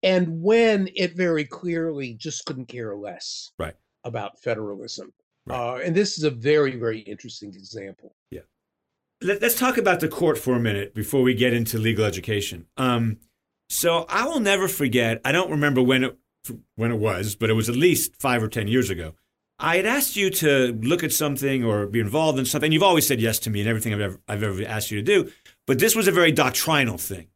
And 0.02 0.42
when 0.42 0.88
it 0.94 1.16
very 1.16 1.44
clearly 1.44 2.14
just 2.14 2.44
couldn't 2.44 2.66
care 2.66 2.94
less 2.94 3.50
right. 3.58 3.74
about 4.04 4.38
federalism. 4.38 5.12
Right. 5.46 5.56
Uh, 5.56 5.76
and 5.76 5.94
this 5.94 6.18
is 6.18 6.24
a 6.24 6.30
very, 6.30 6.76
very 6.76 7.00
interesting 7.00 7.54
example. 7.54 8.14
Yeah. 8.30 8.40
Let, 9.22 9.42
us 9.42 9.58
talk 9.58 9.78
about 9.78 10.00
the 10.00 10.08
court 10.08 10.36
for 10.36 10.54
a 10.54 10.60
minute 10.60 10.94
before 10.94 11.22
we 11.22 11.34
get 11.34 11.54
into 11.54 11.78
legal 11.78 12.04
education. 12.04 12.66
Um, 12.76 13.18
so 13.68 14.06
I 14.08 14.26
will 14.26 14.40
never 14.40 14.68
forget. 14.68 15.20
I 15.24 15.32
don't 15.32 15.50
remember 15.50 15.82
when 15.82 16.04
it 16.04 16.16
when 16.76 16.92
it 16.92 16.98
was, 16.98 17.34
but 17.34 17.50
it 17.50 17.54
was 17.54 17.68
at 17.68 17.76
least 17.76 18.16
five 18.16 18.42
or 18.42 18.48
ten 18.48 18.68
years 18.68 18.90
ago. 18.90 19.14
I 19.58 19.76
had 19.76 19.86
asked 19.86 20.16
you 20.16 20.30
to 20.30 20.78
look 20.82 21.02
at 21.02 21.12
something 21.12 21.64
or 21.64 21.86
be 21.86 22.00
involved 22.00 22.38
in 22.38 22.44
something. 22.44 22.72
You've 22.72 22.82
always 22.82 23.06
said 23.06 23.20
yes 23.20 23.38
to 23.40 23.50
me 23.50 23.60
and 23.60 23.68
everything 23.68 23.94
I've 23.94 24.00
ever, 24.00 24.20
I've 24.28 24.42
ever 24.42 24.62
asked 24.66 24.90
you 24.90 24.98
to 24.98 25.02
do. 25.02 25.32
But 25.66 25.78
this 25.78 25.96
was 25.96 26.06
a 26.06 26.12
very 26.12 26.30
doctrinal 26.30 26.98
thing. 26.98 27.28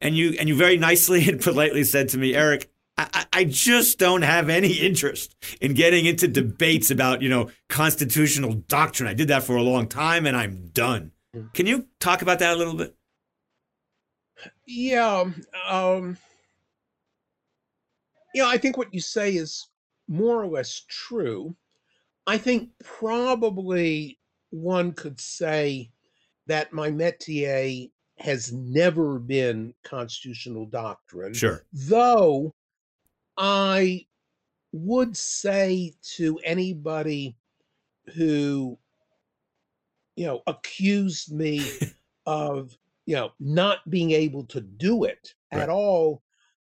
And 0.00 0.16
you 0.16 0.36
and 0.38 0.48
you 0.48 0.54
very 0.54 0.76
nicely 0.76 1.28
and 1.28 1.40
politely 1.40 1.84
said 1.84 2.08
to 2.10 2.18
me, 2.18 2.34
Eric, 2.34 2.70
I, 2.96 3.26
I 3.32 3.44
just 3.44 3.98
don't 3.98 4.22
have 4.22 4.48
any 4.48 4.72
interest 4.74 5.34
in 5.60 5.74
getting 5.74 6.06
into 6.06 6.28
debates 6.28 6.90
about, 6.90 7.22
you 7.22 7.28
know, 7.28 7.50
constitutional 7.68 8.52
doctrine. 8.52 9.08
I 9.08 9.14
did 9.14 9.28
that 9.28 9.42
for 9.42 9.56
a 9.56 9.62
long 9.62 9.88
time 9.88 10.26
and 10.26 10.36
I'm 10.36 10.68
done. 10.68 11.10
Can 11.52 11.66
you 11.66 11.88
talk 11.98 12.22
about 12.22 12.38
that 12.38 12.54
a 12.54 12.56
little 12.56 12.74
bit? 12.74 12.94
Yeah. 14.66 15.24
Um, 15.68 16.16
you 18.34 18.42
know, 18.42 18.48
I 18.48 18.58
think 18.58 18.76
what 18.76 18.92
you 18.92 19.00
say 19.00 19.34
is 19.34 19.68
more 20.08 20.42
or 20.42 20.46
less 20.46 20.84
true. 20.88 21.54
I 22.26 22.38
think 22.38 22.70
probably 22.82 24.18
one 24.50 24.92
could 24.92 25.20
say 25.20 25.90
that 26.46 26.72
my 26.72 26.90
métier 26.90 27.90
has 28.18 28.52
never 28.52 29.18
been 29.18 29.74
constitutional 29.82 30.66
doctrine. 30.66 31.34
Sure. 31.34 31.64
Though 31.72 32.54
I 33.36 34.06
would 34.72 35.16
say 35.16 35.94
to 36.16 36.38
anybody 36.44 37.36
who, 38.14 38.78
you 40.16 40.26
know, 40.26 40.42
accused 40.46 41.32
me 41.32 41.64
of, 42.26 42.76
you 43.06 43.14
know, 43.16 43.32
not 43.40 43.88
being 43.90 44.12
able 44.12 44.44
to 44.46 44.60
do 44.60 45.04
it 45.04 45.34
Right. 45.52 45.62
at 45.62 45.68
all, 45.68 46.22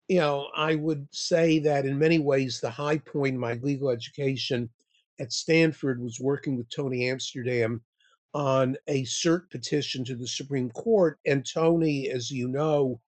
you 0.09 0.19
know, 0.19 0.51
I 0.57 0.75
would 0.75 1.09
say 1.13 1.59
that 1.61 1.87
in 1.87 1.99
many 1.99 2.19
ways, 2.19 2.61
the 2.61 2.71
high 2.71 2.99
point 2.99 3.35
in 3.35 3.41
my 3.41 3.55
legal 3.55 3.91
education 3.91 4.71
at 5.21 5.33
Stanford 5.33 6.01
was 6.03 6.19
working 6.21 6.57
with 6.57 6.69
Tony 6.71 7.09
Amsterdam 7.09 7.83
on 8.35 8.77
a 8.87 9.03
cert 9.05 9.51
petition 9.51 10.05
to 10.05 10.15
the 10.17 10.27
Supreme 10.27 10.71
Court. 10.71 11.19
And 11.27 11.47
Tony, 11.47 12.09
as 12.11 12.31
you 12.31 12.49
know, 12.49 13.01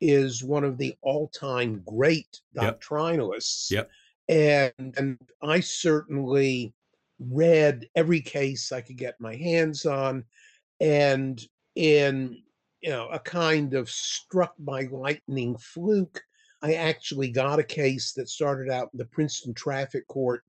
is 0.00 0.44
one 0.44 0.64
of 0.64 0.78
the 0.78 0.96
all-time 1.02 1.82
great 1.86 2.40
Yep. 2.52 2.82
doctrinalists. 2.82 3.70
Yep. 3.70 3.90
And 4.28 4.94
and 4.96 5.18
I 5.42 5.60
certainly 5.60 6.74
read 7.18 7.88
every 7.96 8.20
case 8.20 8.72
I 8.72 8.80
could 8.80 8.96
get 8.98 9.20
my 9.20 9.36
hands 9.36 9.86
on, 9.86 10.24
and 10.80 11.40
in 11.76 12.42
you 12.82 12.90
know 12.90 13.08
a 13.08 13.18
kind 13.18 13.74
of 13.74 13.88
struck 13.88 14.54
by 14.58 14.88
lightning 14.90 15.56
fluke, 15.58 16.22
I 16.62 16.74
actually 16.74 17.30
got 17.30 17.58
a 17.58 17.64
case 17.64 18.12
that 18.16 18.28
started 18.28 18.70
out 18.70 18.90
in 18.92 18.98
the 18.98 19.06
Princeton 19.06 19.54
Traffic 19.54 20.06
Court 20.08 20.42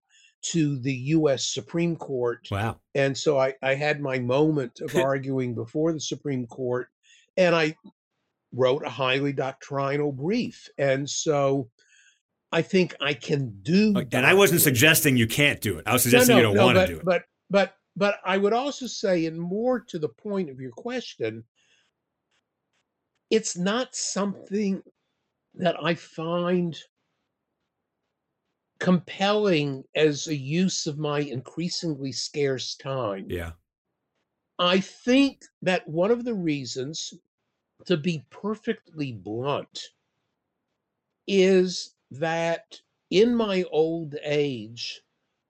to 0.52 0.80
the 0.80 0.94
U.S. 0.94 1.54
Supreme 1.54 1.96
Court. 1.96 2.48
Wow. 2.52 2.80
And 2.96 3.18
so 3.18 3.40
I, 3.40 3.54
I 3.62 3.76
had 3.76 4.02
my 4.02 4.20
moment 4.20 4.82
of 4.82 4.96
arguing 4.98 5.56
before 5.56 5.94
the 5.94 6.02
Supreme 6.02 6.46
Court, 6.48 6.88
and 7.38 7.56
I 7.56 7.76
wrote 8.52 8.86
a 8.86 8.90
highly 8.90 9.34
doctrinal 9.34 10.12
brief. 10.12 10.70
And 10.78 11.10
so 11.10 11.70
I 12.52 12.62
think 12.62 12.96
I 13.02 13.14
can 13.14 13.60
do. 13.64 13.94
Oh, 13.96 14.04
and 14.12 14.26
I 14.26 14.34
wasn't 14.34 14.62
suggesting 14.62 15.18
you 15.18 15.28
can't 15.28 15.60
do 15.60 15.80
it. 15.80 15.88
I 15.88 15.94
was 15.94 16.04
suggesting 16.04 16.36
no, 16.36 16.38
you 16.38 16.44
don't 16.48 16.56
no, 16.56 16.66
want 16.66 16.78
to 16.78 16.88
do 16.88 16.98
it. 16.98 17.06
But 17.06 17.24
but 17.50 17.76
but 17.96 18.20
I 18.26 18.38
would 18.38 18.54
also 18.54 18.86
say, 18.86 19.26
and 19.26 19.40
more 19.40 19.80
to 19.80 20.00
the 20.00 20.10
point 20.10 20.50
of 20.50 20.60
your 20.60 20.72
question, 20.72 21.44
it's 23.34 23.58
not 23.58 23.96
something 23.96 24.84
that 25.56 25.76
I 25.84 25.96
find 25.96 26.78
compelling 28.80 29.86
as 29.96 30.28
a 30.28 30.36
use 30.36 30.86
of 30.86 31.00
my 31.00 31.22
increasingly 31.22 32.12
scarce 32.12 32.76
time. 32.76 33.26
yeah. 33.32 33.54
I 34.60 34.82
think 34.82 35.46
that 35.64 35.88
one 35.88 36.12
of 36.12 36.26
the 36.26 36.36
reasons, 36.36 37.16
to 37.86 37.98
be 37.98 38.24
perfectly 38.30 39.12
blunt, 39.14 39.90
is 41.26 41.96
that 42.12 42.82
in 43.10 43.36
my 43.36 43.64
old 43.72 44.14
age, 44.22 45.02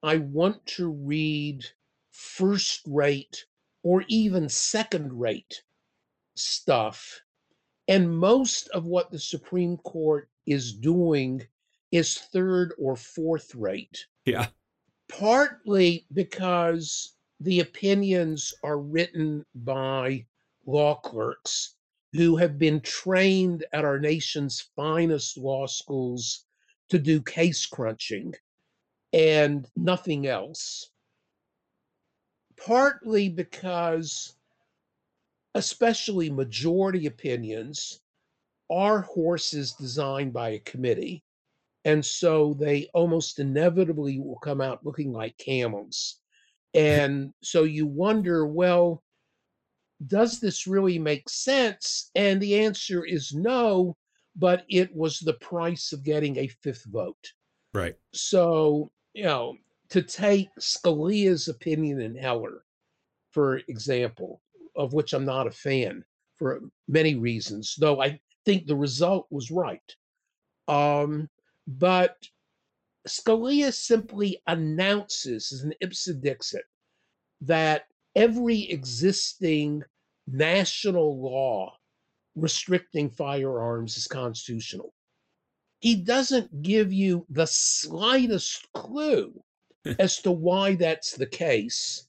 I 0.02 0.20
want 0.20 0.66
to 0.78 0.90
read 0.90 1.66
first 2.12 2.84
rate 2.88 3.46
or 3.84 4.06
even 4.08 4.48
second 4.48 5.20
rate 5.20 5.64
stuff. 6.36 7.23
And 7.88 8.18
most 8.18 8.70
of 8.70 8.86
what 8.86 9.12
the 9.12 9.20
Supreme 9.20 9.78
Court 9.78 10.30
is 10.46 10.74
doing 10.74 11.48
is 11.92 12.18
third 12.18 12.74
or 12.78 12.96
fourth 12.96 13.54
rate 13.56 14.08
Yeah. 14.26 14.48
partly 15.10 16.06
because 16.14 17.16
the 17.40 17.60
opinions 17.60 18.54
are 18.64 18.80
written 18.80 19.46
by 19.54 20.26
law 20.66 20.96
clerks 20.96 21.76
who 22.14 22.38
have 22.38 22.58
been 22.58 22.80
trained 22.82 23.66
at 23.74 23.86
our 23.86 24.00
nation's 24.00 24.62
finest 24.76 25.38
law 25.38 25.68
schools 25.68 26.46
to 26.90 27.00
do 27.00 27.22
case 27.22 27.66
crunching 27.66 28.34
and 29.14 29.70
nothing 29.76 30.28
else. 30.28 30.90
Partly 32.58 33.30
because, 33.30 34.36
especially 35.56 36.30
majority 36.30 37.06
opinions, 37.06 38.00
are 38.72 39.02
horses 39.02 39.74
designed 39.74 40.34
by 40.34 40.50
a 40.50 40.60
committee 40.60 41.24
and 41.86 42.06
so 42.06 42.56
they 42.60 42.90
almost 42.94 43.40
inevitably 43.40 44.20
will 44.20 44.40
come 44.40 44.62
out 44.62 44.86
looking 44.86 45.12
like 45.12 45.38
camels. 45.38 46.20
And 46.74 47.34
so 47.44 47.64
you 47.64 47.86
wonder, 47.86 48.48
well, 48.48 49.04
does 50.08 50.40
this 50.40 50.66
really 50.66 50.98
make 50.98 51.30
sense? 51.30 52.10
And 52.16 52.42
the 52.42 52.60
answer 52.60 53.06
is 53.06 53.34
no, 53.34 53.98
but 54.36 54.66
it 54.70 54.96
was 54.96 55.20
the 55.20 55.34
price 55.34 55.92
of 55.92 56.04
getting 56.04 56.38
a 56.38 56.48
fifth 56.48 56.86
vote. 56.86 57.32
Right. 57.74 57.96
So, 58.14 58.92
you 59.14 59.26
know, 59.26 59.56
to 59.90 60.02
take 60.02 60.50
Scalia's 60.60 61.48
opinion 61.48 62.02
in 62.02 62.16
Heller, 62.16 62.64
for 63.32 63.58
example, 63.68 64.42
of 64.76 64.94
which 64.94 65.14
I'm 65.14 65.26
not 65.26 65.48
a 65.48 65.52
fan 65.52 66.04
for 66.38 66.62
many 66.88 67.16
reasons, 67.16 67.76
though 67.78 68.02
I 68.02 68.20
think 68.46 68.66
the 68.66 68.76
result 68.76 69.28
was 69.30 69.52
right. 69.52 69.96
Um, 70.68 71.30
but 71.68 72.18
Scalia 73.08 73.74
simply 73.74 74.42
announces 74.48 75.52
as 75.52 75.62
an 75.62 75.74
ipse 75.82 76.06
dixit 76.06 76.66
that 77.42 77.86
every 78.16 78.70
existing 78.70 79.84
national 80.28 81.22
law 81.22 81.76
restricting 82.36 83.10
firearms 83.10 83.98
is 83.98 84.08
constitutional. 84.08 84.94
He 85.80 85.96
doesn't 85.96 86.62
give 86.62 86.94
you 86.94 87.26
the 87.30 87.46
slightest 87.46 88.68
clue 88.74 89.34
as 90.00 90.22
to 90.22 90.32
why 90.32 90.76
that's 90.76 91.14
the 91.14 91.28
case, 91.28 92.08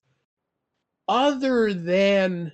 other 1.09 1.75
than 1.75 2.53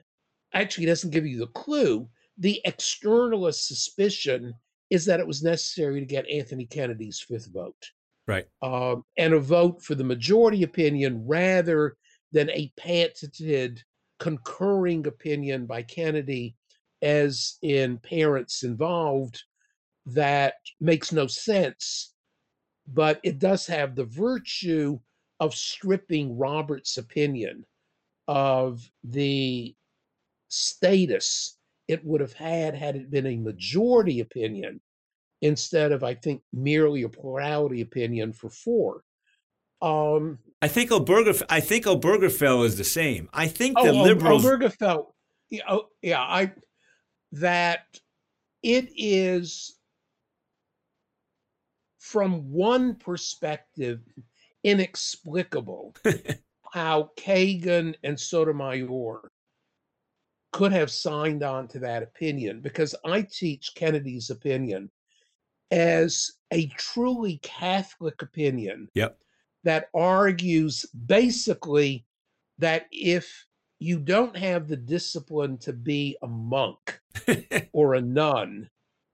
actually, 0.52 0.86
doesn't 0.86 1.10
give 1.10 1.26
you 1.26 1.38
the 1.38 1.46
clue. 1.48 2.08
The 2.38 2.60
externalist 2.66 3.66
suspicion 3.66 4.54
is 4.90 5.04
that 5.04 5.20
it 5.20 5.26
was 5.26 5.42
necessary 5.42 6.00
to 6.00 6.06
get 6.06 6.28
Anthony 6.28 6.66
Kennedy's 6.66 7.20
fifth 7.20 7.52
vote 7.52 7.90
Right. 8.26 8.46
um, 8.62 9.04
and 9.16 9.34
a 9.34 9.40
vote 9.40 9.82
for 9.82 9.94
the 9.94 10.04
majority 10.04 10.62
opinion 10.62 11.24
rather 11.26 11.96
than 12.32 12.50
a 12.50 12.72
patented 12.76 13.82
concurring 14.18 15.06
opinion 15.06 15.66
by 15.66 15.82
Kennedy, 15.82 16.56
as 17.02 17.58
in 17.62 17.98
parents 17.98 18.62
involved, 18.62 19.42
that 20.06 20.54
makes 20.80 21.12
no 21.12 21.26
sense. 21.26 22.14
But 22.86 23.20
it 23.22 23.38
does 23.38 23.66
have 23.66 23.94
the 23.94 24.04
virtue 24.04 24.98
of 25.38 25.54
stripping 25.54 26.36
Robert's 26.36 26.98
opinion 26.98 27.64
of 28.30 28.88
the 29.02 29.74
status 30.46 31.58
it 31.88 32.04
would 32.04 32.20
have 32.20 32.32
had 32.32 32.76
had 32.76 32.94
it 32.94 33.10
been 33.10 33.26
a 33.26 33.36
majority 33.36 34.20
opinion 34.20 34.80
instead 35.42 35.90
of, 35.90 36.04
I 36.04 36.14
think, 36.14 36.40
merely 36.52 37.02
a 37.02 37.08
plurality 37.08 37.80
opinion 37.80 38.32
for 38.32 38.48
four. 38.48 39.02
Um, 39.82 40.38
I 40.62 40.68
think 40.68 40.90
Obergef- 40.90 41.42
I 41.50 41.58
think 41.58 41.86
Obergefell 41.86 42.64
is 42.64 42.78
the 42.78 42.84
same. 42.84 43.28
I 43.32 43.48
think 43.48 43.76
the 43.76 43.88
oh, 43.88 44.02
liberals. 44.02 44.44
Obergefell, 44.44 45.06
yeah, 45.50 45.62
oh, 45.68 45.88
yeah, 46.00 46.20
I 46.20 46.52
that 47.32 47.86
it 48.62 48.92
is 48.94 49.76
from 51.98 52.52
one 52.52 52.94
perspective 52.94 54.02
inexplicable 54.62 55.96
how 56.72 57.10
Kagan 57.16 57.94
and 58.02 58.18
Sotomayor 58.18 59.30
could 60.52 60.72
have 60.72 60.90
signed 60.90 61.42
on 61.42 61.68
to 61.68 61.78
that 61.80 62.02
opinion 62.02 62.60
because 62.60 62.94
I 63.04 63.22
teach 63.22 63.74
Kennedy's 63.74 64.30
opinion 64.30 64.90
as 65.70 66.32
a 66.50 66.66
truly 66.76 67.38
Catholic 67.42 68.22
opinion 68.22 68.88
Yep. 68.94 69.18
that 69.64 69.88
argues 69.94 70.84
basically 71.06 72.04
that 72.58 72.86
if 72.90 73.46
you 73.78 73.98
don't 73.98 74.36
have 74.36 74.68
the 74.68 74.76
discipline 74.76 75.56
to 75.58 75.72
be 75.72 76.16
a 76.22 76.26
monk 76.26 77.00
or 77.72 77.94
a 77.94 78.00
nun, 78.00 78.68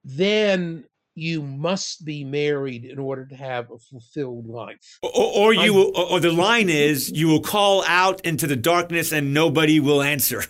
then 0.05 0.85
you 1.17 1.43
must 1.43 2.05
be 2.05 2.23
married 2.23 2.85
in 2.85 2.99
order 2.99 3.25
to 3.25 3.35
have 3.35 3.71
a 3.71 3.79
fulfilled 3.79 4.47
life. 4.47 4.99
or, 5.03 5.11
or 5.14 5.55
you 5.55 5.73
will, 5.73 5.97
or, 5.97 6.21
the 6.21 6.31
line 6.31 6.69
is 6.69 7.11
you 7.11 7.27
will 7.27 7.41
call 7.41 7.83
out 7.85 8.21
into 8.21 8.47
the 8.47 8.55
darkness 8.55 9.12
and 9.12 9.35
nobody 9.35 9.81
will 9.81 10.03
answer. 10.03 10.45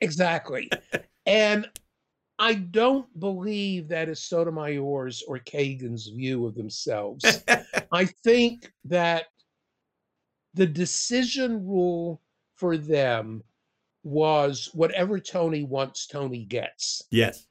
Exactly. 0.00 0.70
And 1.26 1.68
I 2.38 2.54
don't 2.54 3.06
believe 3.20 3.88
that 3.88 4.08
is 4.08 4.20
Sotomayor's 4.20 5.22
or 5.28 5.38
Kagan's 5.38 6.08
view 6.08 6.46
of 6.46 6.54
themselves. 6.54 7.44
I 7.92 8.06
think 8.06 8.72
that 8.86 9.26
the 10.54 10.66
decision 10.66 11.66
rule 11.66 12.22
for 12.56 12.78
them 12.78 13.42
was 14.04 14.70
whatever 14.72 15.20
Tony 15.20 15.64
wants, 15.64 16.06
Tony 16.06 16.44
gets. 16.44 17.02
yes. 17.10 17.46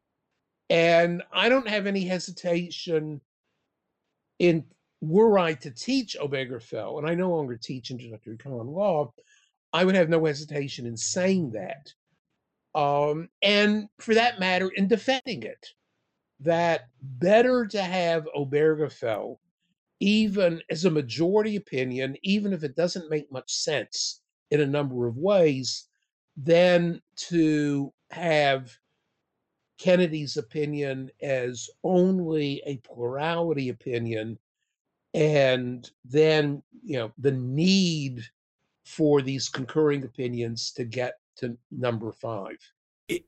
And 0.72 1.22
I 1.34 1.50
don't 1.50 1.68
have 1.68 1.86
any 1.86 2.06
hesitation 2.06 3.20
in 4.40 4.64
were 5.02 5.38
I 5.38 5.54
to 5.56 5.70
teach 5.70 6.16
Obergefell, 6.18 6.98
and 6.98 7.06
I 7.06 7.14
no 7.14 7.30
longer 7.30 7.58
teach 7.58 7.92
introductory 7.92 8.38
common 8.38 8.68
law, 8.68 9.14
I 9.74 9.84
would 9.84 9.96
have 9.96 10.08
no 10.08 10.24
hesitation 10.24 10.86
in 10.86 10.96
saying 10.96 11.52
that. 11.52 11.94
Um, 12.74 13.28
and 13.42 13.90
for 14.00 14.14
that 14.14 14.40
matter, 14.40 14.70
in 14.70 14.88
defending 14.88 15.44
it, 15.44 15.68
that 16.40 16.88
better 17.02 17.66
to 17.66 17.84
have 17.84 18.26
Obergefell, 18.34 19.40
even 20.00 20.62
as 20.70 20.86
a 20.86 20.90
majority 20.90 21.58
opinion, 21.58 22.16
even 22.24 22.54
if 22.54 22.64
it 22.64 22.78
doesn't 22.78 23.10
make 23.10 23.30
much 23.30 23.52
sense 23.52 24.22
in 24.52 24.62
a 24.62 24.66
number 24.66 25.06
of 25.06 25.18
ways, 25.18 25.90
than 26.38 27.02
to 27.18 27.92
have 28.12 28.72
Kennedy's 29.82 30.38
opinion 30.38 31.10
as 31.24 31.68
only 31.84 32.62
a 32.68 32.78
plurality 32.78 33.70
opinion, 33.70 34.38
and 35.16 35.90
then 36.06 36.62
you 36.84 37.00
know 37.00 37.12
the 37.18 37.32
need 37.32 38.24
for 38.86 39.24
these 39.24 39.50
concurring 39.50 40.04
opinions 40.04 40.72
to 40.74 40.84
get 40.84 41.16
to 41.38 41.58
number 41.72 42.12
five. 42.12 42.58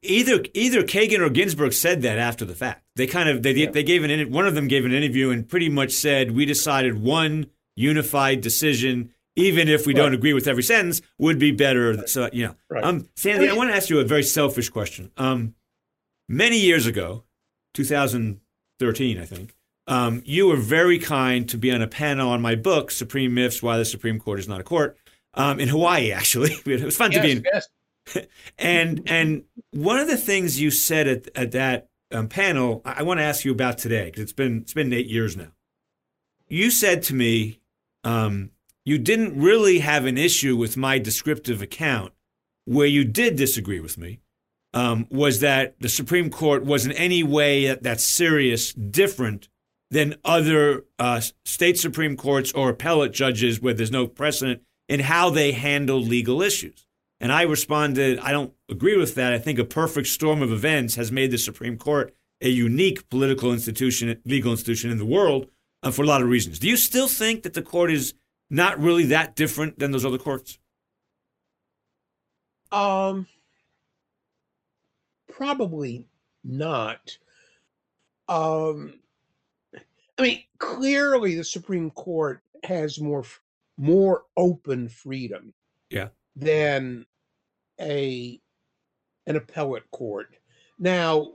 Either 0.03 0.45
either 0.53 0.83
Kagan 0.83 1.21
or 1.21 1.29
Ginsburg 1.31 1.73
said 1.73 2.03
that 2.03 2.19
after 2.19 2.45
the 2.45 2.53
fact. 2.53 2.83
They 2.95 3.07
kind 3.07 3.29
of 3.29 3.41
they 3.41 3.53
yeah. 3.53 3.71
they 3.71 3.83
gave 3.83 4.03
an 4.03 4.31
one 4.31 4.45
of 4.45 4.53
them 4.53 4.67
gave 4.67 4.85
an 4.85 4.93
interview 4.93 5.31
and 5.31 5.49
pretty 5.49 5.69
much 5.69 5.91
said 5.91 6.31
we 6.35 6.45
decided 6.45 7.01
one 7.01 7.47
unified 7.75 8.41
decision 8.41 9.11
even 9.35 9.67
if 9.67 9.87
we 9.87 9.95
right. 9.95 10.03
don't 10.03 10.13
agree 10.13 10.33
with 10.33 10.47
every 10.47 10.61
sentence, 10.61 11.01
would 11.17 11.39
be 11.39 11.49
better. 11.51 11.93
Right. 11.93 12.07
So, 12.07 12.29
you 12.31 12.45
know, 12.45 12.55
right. 12.69 12.83
um, 12.83 13.09
Sandy, 13.15 13.39
I, 13.39 13.41
mean, 13.41 13.55
I 13.55 13.57
want 13.57 13.71
to 13.71 13.75
ask 13.75 13.89
you 13.89 13.99
a 13.99 14.03
very 14.03 14.21
selfish 14.21 14.69
question. 14.69 15.11
Um, 15.17 15.55
many 16.27 16.59
years 16.59 16.85
ago, 16.85 17.23
2013, 17.73 19.19
I 19.19 19.25
think, 19.25 19.55
um, 19.87 20.21
you 20.25 20.47
were 20.47 20.57
very 20.57 20.97
kind 20.97 21.47
to 21.49 21.57
be 21.57 21.71
on 21.71 21.81
a 21.81 21.87
panel 21.87 22.29
on 22.29 22.41
my 22.41 22.55
book, 22.55 22.91
Supreme 22.91 23.33
Myths 23.33 23.61
Why 23.61 23.77
the 23.77 23.85
Supreme 23.85 24.19
Court 24.19 24.39
is 24.39 24.47
Not 24.47 24.61
a 24.61 24.63
Court, 24.63 24.97
um, 25.33 25.59
in 25.59 25.69
Hawaii, 25.69 26.11
actually. 26.13 26.51
it 26.65 26.83
was 26.83 26.97
fun 26.97 27.11
yes, 27.11 27.21
to 27.21 27.27
be 27.27 27.31
in. 27.31 27.45
Yes. 27.53 27.67
and 28.57 29.01
and 29.05 29.43
one 29.71 29.97
of 29.97 30.07
the 30.07 30.17
things 30.17 30.59
you 30.59 30.71
said 30.71 31.07
at, 31.07 31.29
at 31.35 31.51
that 31.51 31.89
um, 32.11 32.27
panel, 32.27 32.81
I, 32.83 32.95
I 32.97 33.03
want 33.03 33.19
to 33.19 33.23
ask 33.23 33.45
you 33.45 33.51
about 33.51 33.77
today 33.77 34.05
because 34.05 34.23
it's 34.23 34.33
been 34.33 34.59
it's 34.61 34.73
been 34.73 34.91
eight 34.91 35.07
years 35.07 35.37
now. 35.37 35.53
You 36.49 36.69
said 36.69 37.01
to 37.03 37.13
me, 37.13 37.59
um, 38.03 38.51
you 38.83 38.97
didn't 38.97 39.39
really 39.39 39.79
have 39.79 40.05
an 40.05 40.17
issue 40.17 40.57
with 40.57 40.75
my 40.75 40.99
descriptive 40.99 41.61
account. 41.61 42.13
Where 42.65 42.87
you 42.87 43.03
did 43.03 43.35
disagree 43.35 43.81
with 43.81 43.97
me 43.97 44.19
um, 44.73 45.07
was 45.09 45.39
that 45.41 45.75
the 45.79 45.89
Supreme 45.89 46.29
Court 46.29 46.65
was 46.65 46.85
in 46.85 46.91
any 46.93 47.23
way 47.23 47.73
that, 47.73 48.01
serious 48.01 48.73
different 48.73 49.49
than 49.91 50.15
other 50.25 50.85
uh, 50.97 51.21
state 51.45 51.77
Supreme 51.77 52.17
Courts 52.17 52.51
or 52.53 52.69
appellate 52.69 53.13
judges 53.13 53.61
where 53.61 53.73
there's 53.73 53.91
no 53.91 54.07
precedent 54.07 54.63
in 54.89 55.01
how 55.01 55.29
they 55.29 55.51
handle 55.51 56.01
legal 56.01 56.41
issues. 56.41 56.87
And 57.19 57.31
I 57.31 57.43
responded, 57.43 58.19
I 58.19 58.31
don't 58.31 58.53
agree 58.69 58.97
with 58.97 59.15
that. 59.15 59.33
I 59.33 59.39
think 59.39 59.59
a 59.59 59.63
perfect 59.63 60.07
storm 60.07 60.41
of 60.41 60.51
events 60.51 60.95
has 60.95 61.11
made 61.11 61.31
the 61.31 61.37
Supreme 61.37 61.77
Court 61.77 62.13
a 62.41 62.49
unique 62.49 63.07
political 63.09 63.53
institution, 63.53 64.19
legal 64.25 64.51
institution 64.51 64.91
in 64.91 64.97
the 64.97 65.05
world 65.05 65.47
uh, 65.83 65.91
for 65.91 66.03
a 66.03 66.07
lot 66.07 66.21
of 66.21 66.27
reasons. 66.27 66.59
Do 66.59 66.67
you 66.67 66.75
still 66.75 67.07
think 67.07 67.43
that 67.43 67.53
the 67.53 67.61
court 67.61 67.91
is 67.91 68.13
not 68.49 68.79
really 68.79 69.05
that 69.05 69.35
different 69.35 69.79
than 69.79 69.91
those 69.91 70.05
other 70.05 70.17
courts? 70.17 70.59
Um, 72.71 73.27
probably 75.35 76.07
not. 76.43 77.17
Um, 78.29 78.99
I 80.17 80.21
mean, 80.21 80.43
clearly 80.59 81.35
the 81.35 81.43
Supreme 81.43 81.89
Court 81.91 82.41
has 82.63 82.99
more 82.99 83.25
more 83.77 84.23
open 84.37 84.87
freedom, 84.87 85.53
yeah, 85.89 86.09
than 86.35 87.05
a 87.81 88.39
an 89.25 89.35
appellate 89.35 89.89
court. 89.91 90.35
Now, 90.77 91.33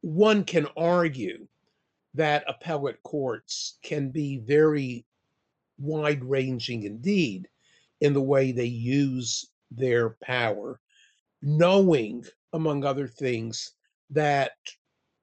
one 0.00 0.44
can 0.44 0.66
argue 0.76 1.46
that 2.14 2.44
appellate 2.48 3.02
courts 3.02 3.78
can 3.82 4.08
be 4.10 4.38
very 4.38 5.04
wide 5.78 6.24
ranging 6.24 6.84
indeed 6.84 7.48
in 8.00 8.14
the 8.14 8.22
way 8.22 8.52
they 8.52 8.64
use 8.64 9.50
their 9.70 10.10
power, 10.22 10.80
knowing 11.42 12.24
among 12.54 12.84
other 12.84 13.06
things, 13.06 13.72
that 14.10 14.52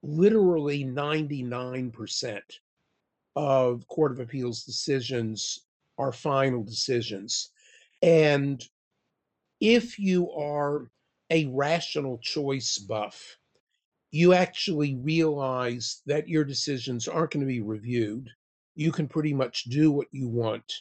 literally 0.04 0.84
99% 0.84 2.42
of 3.36 3.88
Court 3.88 4.12
of 4.12 4.20
Appeals 4.20 4.64
decisions 4.64 5.62
are 5.98 6.12
final 6.12 6.64
decisions. 6.64 7.52
And 8.02 8.64
if 9.60 9.98
you 9.98 10.32
are 10.32 10.90
a 11.30 11.46
rational 11.46 12.18
choice 12.18 12.78
buff, 12.78 13.38
you 14.12 14.34
actually 14.34 14.96
realize 14.96 16.02
that 16.06 16.28
your 16.28 16.44
decisions 16.44 17.08
aren't 17.08 17.32
going 17.32 17.42
to 17.42 17.48
be 17.48 17.62
reviewed. 17.62 18.30
You 18.76 18.92
can 18.92 19.08
pretty 19.08 19.34
much 19.34 19.66
do 19.66 19.92
what 19.92 20.08
you 20.12 20.28
want, 20.28 20.74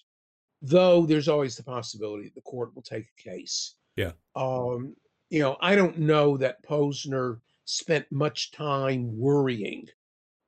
though 0.63 1.07
there's 1.07 1.29
always 1.29 1.57
the 1.57 1.63
possibility 1.63 2.25
that 2.25 2.35
the 2.35 2.41
court 2.41 2.75
will 2.75 2.83
take 2.83 3.07
a 3.07 3.23
case. 3.23 3.75
Yeah. 3.97 4.13
Um, 4.35 4.97
you 5.31 5.41
know, 5.41 5.57
I 5.61 5.77
don't 5.77 5.99
know 5.99 6.37
that 6.37 6.65
Posner 6.67 7.39
spent 7.65 8.11
much 8.11 8.51
time 8.51 9.19
worrying 9.19 9.87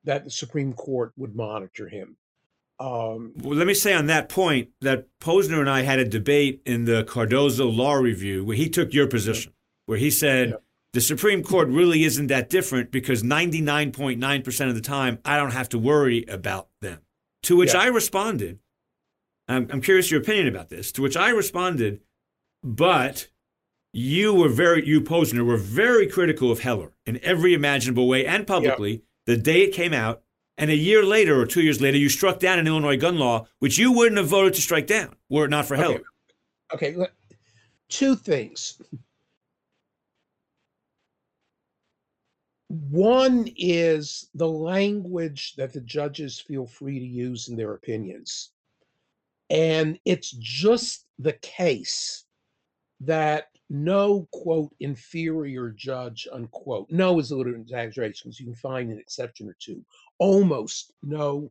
that 0.05 0.24
the 0.24 0.30
Supreme 0.30 0.72
Court 0.72 1.12
would 1.16 1.35
monitor 1.35 1.89
him. 1.89 2.16
Um, 2.80 3.33
well, 3.37 3.57
let 3.57 3.68
me 3.68 3.74
say 3.74 3.95
on 3.95 4.07
that 4.07 4.28
point 4.28 4.70
that 4.80 5.07
Posner 5.20 5.61
and 5.61 5.70
I 5.70 5.83
had 5.83 6.01
a 6.01 6.05
debate 6.05 6.62
in 6.66 6.85
the 6.85 7.05
Cardozo 7.05 7.66
Law 7.66 7.95
Review 7.95 8.45
where 8.45 8.57
he 8.57 8.68
took 8.68 8.93
your 8.93 9.07
position, 9.07 9.53
where 9.87 9.99
he 9.99 10.11
said 10.11 10.49
yeah. 10.49 10.57
the 10.93 11.01
Supreme 11.01 11.45
Court 11.45 11.68
really 11.68 12.03
isn't 12.03 12.26
that 12.26 12.51
different 12.51 12.91
because 12.91 13.22
99.9% 13.22 14.68
of 14.68 14.74
the 14.74 14.80
time 14.80 15.18
I 15.24 15.37
don't 15.37 15.53
have 15.53 15.68
to 15.70 15.78
worry 15.78 16.24
about 16.26 16.68
them. 16.80 17.03
To 17.45 17.57
which 17.57 17.74
yeah. 17.74 17.83
I 17.83 17.87
responded, 17.87 18.59
I'm, 19.47 19.68
I'm 19.70 19.80
curious 19.80 20.11
your 20.11 20.20
opinion 20.20 20.49
about 20.49 20.68
this, 20.68 20.91
to 20.93 21.03
which 21.03 21.16
I 21.16 21.30
responded, 21.30 22.01
but 22.64 23.28
you 23.93 24.34
were 24.34 24.49
very, 24.49 24.86
you 24.86 25.01
Posner 25.01 25.45
were 25.45 25.57
very 25.57 26.07
critical 26.07 26.51
of 26.51 26.61
Heller 26.61 26.93
in 27.05 27.20
every 27.22 27.55
imaginable 27.55 28.09
way 28.09 28.24
and 28.26 28.47
publicly 28.47 29.03
the 29.26 29.36
day 29.36 29.62
it 29.62 29.74
came 29.74 29.93
out. 29.93 30.22
And 30.59 30.70
a 30.70 30.76
year 30.76 31.05
later 31.05 31.40
or 31.40 31.47
two 31.47 31.62
years 31.62 31.80
later, 31.80 31.97
you 31.97 32.09
struck 32.09 32.38
down 32.38 32.59
an 32.59 32.66
Illinois 32.66 32.97
gun 32.97 33.18
law, 33.18 33.47
which 33.59 33.78
you 33.78 33.93
wouldn't 33.93 34.18
have 34.18 34.28
voted 34.28 34.55
to 34.55 34.61
strike 34.61 34.86
down 34.86 35.16
were 35.28 35.47
it 35.47 35.51
not 35.51 35.66
for 35.66 35.76
Heller. 35.76 36.03
Okay, 36.72 36.95
okay. 36.95 37.07
two 37.88 38.16
things. 38.16 38.80
One 42.68 43.49
is 43.57 44.30
the 44.34 44.49
language 44.49 45.55
that 45.57 45.74
the 45.74 45.80
judges 45.80 46.40
feel 46.40 46.66
free 46.66 46.99
to 46.99 47.05
use 47.05 47.49
in 47.49 47.57
their 47.57 47.74
opinions. 47.74 48.51
And 49.51 49.99
it's 50.07 50.30
just 50.30 51.07
the 51.18 51.34
case 51.34 52.24
that 53.01 53.49
no 53.73 54.29
quote 54.33 54.75
inferior 54.81 55.70
judge 55.70 56.29
unquote. 56.31 56.91
No 56.91 57.18
is 57.18 57.31
a 57.31 57.37
little 57.37 57.55
exaggeration 57.55 58.29
because 58.29 58.39
you 58.39 58.47
can 58.47 58.55
find 58.55 58.93
an 58.93 58.99
exception 58.99 59.49
or 59.49 59.57
two. 59.59 59.83
Almost 60.18 60.93
no 61.03 61.51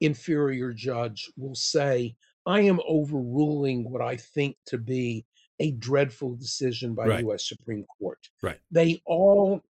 inferior 0.00 0.72
judge 0.72 1.30
will 1.36 1.54
say 1.54 2.14
i 2.46 2.60
am 2.60 2.80
overruling 2.88 3.90
what 3.90 4.00
i 4.00 4.16
think 4.16 4.56
to 4.66 4.78
be 4.78 5.24
a 5.58 5.72
dreadful 5.72 6.34
decision 6.36 6.94
by 6.94 7.06
right. 7.06 7.24
us 7.24 7.48
supreme 7.48 7.84
court. 7.98 8.30
Right. 8.40 8.58
They 8.70 9.02
all 9.04 9.62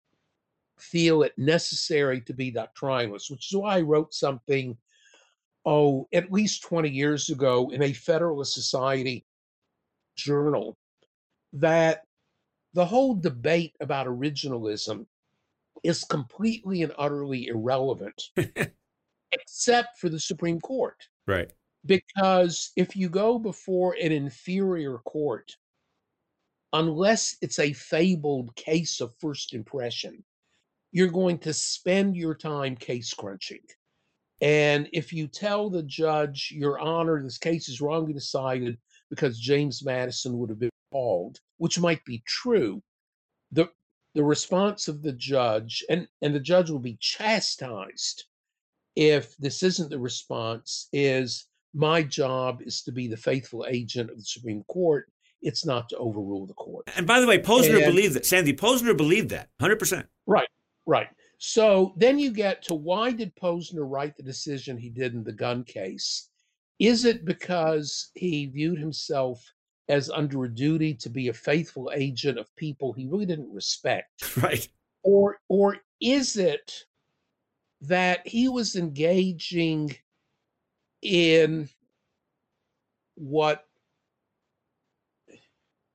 feel 0.79 1.23
it 1.23 1.33
necessary 1.39 2.21
to 2.21 2.35
be 2.35 2.53
doctrinalist 2.53 3.31
which 3.31 3.51
is 3.51 3.57
why 3.57 3.79
i 3.79 3.81
wrote 3.81 4.15
something 4.15 4.77
oh 5.65 6.07
at 6.13 6.31
least 6.31 6.63
20 6.63 6.89
years 6.89 7.31
ago 7.31 7.71
in 7.71 7.83
a 7.83 7.93
federalist 7.93 8.55
society 8.55 9.25
journal 10.15 10.77
that 11.53 12.03
the 12.75 12.85
whole 12.85 13.15
debate 13.15 13.75
about 13.81 14.07
originalism 14.07 15.07
is 15.83 16.05
completely 16.05 16.83
and 16.83 16.93
utterly 16.99 17.47
irrelevant, 17.47 18.23
except 19.33 19.99
for 19.99 20.09
the 20.09 20.21
Supreme 20.21 20.61
Court. 20.61 20.97
Right. 21.27 21.51
Because 21.87 22.73
if 22.77 22.97
you 22.97 23.09
go 23.09 23.39
before 23.39 23.97
an 24.01 24.13
inferior 24.13 24.99
court, 24.99 25.57
unless 26.73 27.37
it's 27.41 27.59
a 27.59 27.73
fabled 27.73 28.55
case 28.57 29.01
of 29.01 29.15
first 29.21 29.55
impression, 29.55 30.23
you're 30.93 31.09
going 31.09 31.39
to 31.39 31.53
spend 31.53 32.17
your 32.17 32.35
time 32.35 32.77
case 32.77 33.13
crunching. 33.15 33.61
And 34.41 34.89
if 34.93 35.13
you 35.13 35.27
tell 35.27 35.69
the 35.69 35.83
judge, 35.83 36.53
Your 36.55 36.79
Honor, 36.79 37.23
this 37.23 37.39
case 37.39 37.69
is 37.69 37.81
wrongly 37.81 38.13
decided 38.13 38.79
because 39.11 39.39
James 39.39 39.85
Madison 39.85 40.39
would 40.39 40.51
have 40.51 40.61
been 40.61 40.71
called, 40.93 41.39
which 41.59 41.79
might 41.79 42.05
be 42.05 42.23
true, 42.27 42.83
the 43.53 43.69
the 44.15 44.25
response 44.25 44.89
of 44.89 45.03
the 45.03 45.13
judge 45.13 45.85
and 45.89 46.09
and 46.23 46.35
the 46.35 46.41
judge 46.41 46.71
will 46.71 46.79
be 46.79 46.97
chastised 47.01 48.25
if 48.97 49.37
this 49.37 49.63
isn't 49.63 49.91
the 49.91 49.99
response, 49.99 50.89
is 50.93 51.47
my 51.73 52.03
job 52.03 52.61
is 52.63 52.83
to 52.83 52.91
be 52.91 53.07
the 53.07 53.17
faithful 53.17 53.65
agent 53.69 54.11
of 54.11 54.17
the 54.17 54.25
Supreme 54.25 54.65
Court. 54.65 55.09
It's 55.41 55.65
not 55.65 55.89
to 55.91 55.97
overrule 55.99 56.47
the 56.47 56.55
court. 56.55 56.91
And 56.97 57.07
by 57.07 57.21
the 57.21 57.27
way, 57.29 57.39
Posner 57.39 57.77
And- 57.77 57.95
believed 57.95 58.15
that. 58.15 58.27
Sandy 58.27 58.53
Posner 58.53 58.97
believed 58.97 59.29
that 59.29 59.51
100%. 59.61 60.05
Right, 60.27 60.49
right. 60.85 61.07
So 61.39 61.95
then 61.97 62.19
you 62.19 62.33
get 62.33 62.65
to 62.65 62.75
why 62.75 63.13
did 63.13 63.37
Posner 63.37 63.89
write 63.89 64.17
the 64.17 64.25
decision 64.25 64.77
he 64.77 64.91
did 64.91 65.15
in 65.15 65.23
the 65.23 65.33
gun 65.33 65.63
case? 65.63 66.29
Is 66.81 67.05
it 67.05 67.25
because 67.25 68.11
he 68.15 68.47
viewed 68.47 68.81
himself 68.81 69.45
as 69.89 70.11
under 70.11 70.45
a 70.45 70.55
duty 70.55 70.95
to 70.95 71.09
be 71.09 71.29
a 71.29 71.33
faithful 71.33 71.91
agent 71.95 72.39
of 72.39 72.55
people 72.57 72.93
he 72.93 73.07
really 73.07 73.27
didn't 73.27 73.53
respect? 73.53 74.37
Right. 74.43 74.69
Or 75.03 75.41
or 75.49 75.79
is 76.01 76.37
it 76.37 76.85
that 77.81 78.27
he 78.27 78.49
was 78.49 78.77
engaging 78.77 79.97
in 81.03 81.69
what 83.15 83.65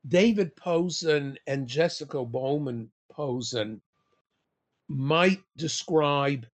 David 0.07 0.55
Pozen 0.55 1.37
and 1.47 1.67
Jessica 1.67 2.23
Bowman 2.25 2.89
Posen 3.11 3.81
might 4.87 5.41
describe 5.57 6.45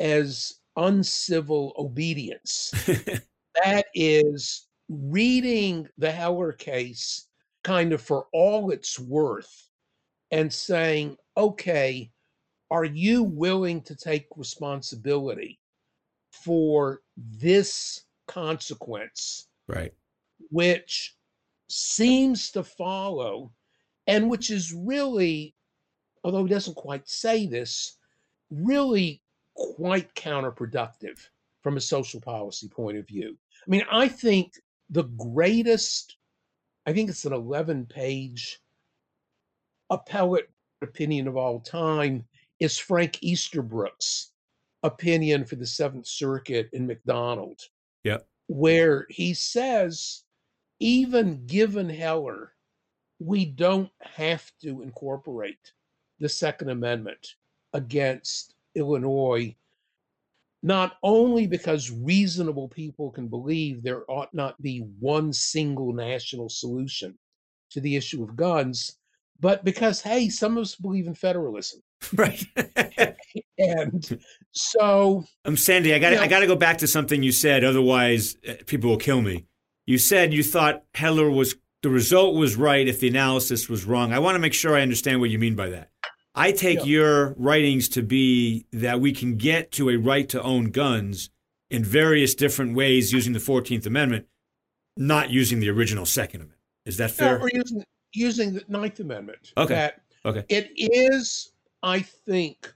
as 0.00 0.60
uncivil 0.76 1.72
obedience. 1.78 2.70
that 3.64 3.86
is 3.94 4.66
reading 4.88 5.88
the 5.98 6.10
Heller 6.10 6.52
case 6.52 7.28
kind 7.62 7.92
of 7.92 8.00
for 8.00 8.26
all 8.32 8.70
it's 8.70 8.98
worth 8.98 9.68
and 10.30 10.52
saying, 10.52 11.16
okay, 11.36 12.10
are 12.70 12.84
you 12.84 13.22
willing 13.22 13.80
to 13.82 13.96
take 13.96 14.26
responsibility 14.36 15.58
for 16.32 17.00
this 17.16 18.04
consequence, 18.26 19.48
right. 19.68 19.92
which 20.50 21.14
seems 21.68 22.50
to 22.50 22.62
follow, 22.62 23.52
and 24.06 24.28
which 24.28 24.50
is 24.50 24.72
really, 24.72 25.54
although 26.24 26.44
he 26.44 26.50
doesn't 26.50 26.76
quite 26.76 27.08
say 27.08 27.46
this, 27.46 27.96
really 28.50 29.22
quite 29.54 30.12
counterproductive 30.14 31.18
from 31.62 31.76
a 31.76 31.80
social 31.80 32.20
policy 32.20 32.68
point 32.68 32.98
of 32.98 33.06
view. 33.06 33.36
I 33.66 33.70
mean, 33.70 33.84
I 33.90 34.08
think 34.08 34.52
the 34.90 35.04
greatest, 35.04 36.16
I 36.86 36.92
think 36.92 37.10
it's 37.10 37.24
an 37.24 37.32
11 37.32 37.86
page 37.86 38.60
appellate 39.90 40.50
opinion 40.82 41.28
of 41.28 41.36
all 41.36 41.60
time 41.60 42.24
is 42.60 42.78
Frank 42.78 43.18
Easterbrook's 43.22 44.30
opinion 44.82 45.44
for 45.44 45.56
the 45.56 45.66
Seventh 45.66 46.06
Circuit 46.06 46.68
in 46.72 46.86
McDonald. 46.86 47.60
Yep. 48.04 48.26
Where 48.46 49.06
he 49.08 49.34
says, 49.34 50.24
even 50.78 51.46
given 51.46 51.88
Heller, 51.88 52.52
we 53.18 53.46
don't 53.46 53.90
have 54.00 54.50
to 54.62 54.82
incorporate 54.82 55.72
the 56.20 56.28
Second 56.28 56.68
Amendment 56.68 57.36
against 57.72 58.54
Illinois, 58.74 59.56
not 60.64 60.96
only 61.02 61.46
because 61.46 61.90
reasonable 61.90 62.68
people 62.68 63.10
can 63.10 63.28
believe 63.28 63.82
there 63.82 64.10
ought 64.10 64.32
not 64.32 64.60
be 64.62 64.78
one 64.98 65.30
single 65.30 65.92
national 65.92 66.48
solution 66.48 67.16
to 67.70 67.82
the 67.82 67.94
issue 67.94 68.24
of 68.24 68.34
guns, 68.34 68.96
but 69.40 69.62
because, 69.62 70.00
hey, 70.00 70.30
some 70.30 70.56
of 70.56 70.62
us 70.62 70.74
believe 70.74 71.06
in 71.06 71.14
federalism. 71.14 71.80
Right. 72.14 72.44
And 73.56 74.20
so, 74.52 75.24
um, 75.44 75.56
Sandy, 75.56 75.94
I 75.94 75.98
got 76.00 76.10
You 76.10 76.16
know- 76.16 76.22
I 76.22 76.28
got 76.28 76.40
to 76.40 76.46
go 76.46 76.56
back 76.56 76.78
to 76.78 76.88
something 76.88 77.22
you 77.22 77.30
said. 77.32 77.62
Otherwise, 77.62 78.36
uh, 78.48 78.54
people 78.66 78.90
will 78.90 78.96
kill 78.96 79.22
me. 79.22 79.46
You 79.86 79.98
said 79.98 80.32
you 80.34 80.42
thought 80.42 80.82
Heller 80.94 81.30
was 81.30 81.54
the 81.82 81.90
result 81.90 82.34
was 82.34 82.56
right 82.56 82.86
if 82.88 82.98
the 83.00 83.08
analysis 83.08 83.68
was 83.68 83.84
wrong. 83.84 84.12
I 84.12 84.18
want 84.18 84.34
to 84.34 84.38
make 84.40 84.54
sure 84.54 84.74
I 84.76 84.82
understand 84.82 85.20
what 85.20 85.30
you 85.30 85.38
mean 85.38 85.54
by 85.54 85.68
that. 85.70 85.90
I 86.34 86.52
take 86.52 86.80
Yeah. 86.80 86.84
your 86.84 87.34
writings 87.34 87.88
to 87.90 88.02
be 88.02 88.66
that 88.72 89.00
we 89.00 89.12
can 89.12 89.36
get 89.36 89.70
to 89.72 89.88
a 89.90 89.96
right 89.96 90.28
to 90.30 90.42
own 90.42 90.70
guns 90.70 91.30
in 91.70 91.84
various 91.84 92.34
different 92.34 92.74
ways 92.74 93.12
using 93.12 93.32
the 93.32 93.38
14th 93.38 93.86
Amendment, 93.86 94.26
not 94.96 95.30
using 95.30 95.60
the 95.60 95.68
original 95.70 96.06
Second 96.06 96.40
Amendment. 96.42 96.60
Is 96.86 96.96
that 96.98 97.12
fair? 97.12 97.40
or 97.40 97.48
using, 97.52 97.84
using 98.12 98.54
the 98.54 98.64
Ninth 98.68 99.00
Amendment. 99.00 99.52
Okay. 99.56 99.74
That 99.74 100.00
Okay. 100.26 100.44
It 100.48 100.72
is, 100.74 101.52
I 101.82 102.00
think, 102.00 102.72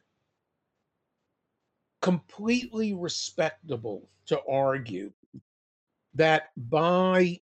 completely 2.03 2.93
respectable 2.93 4.09
to 4.27 4.41
argue 4.47 5.11
that 6.15 6.51
by 6.57 7.41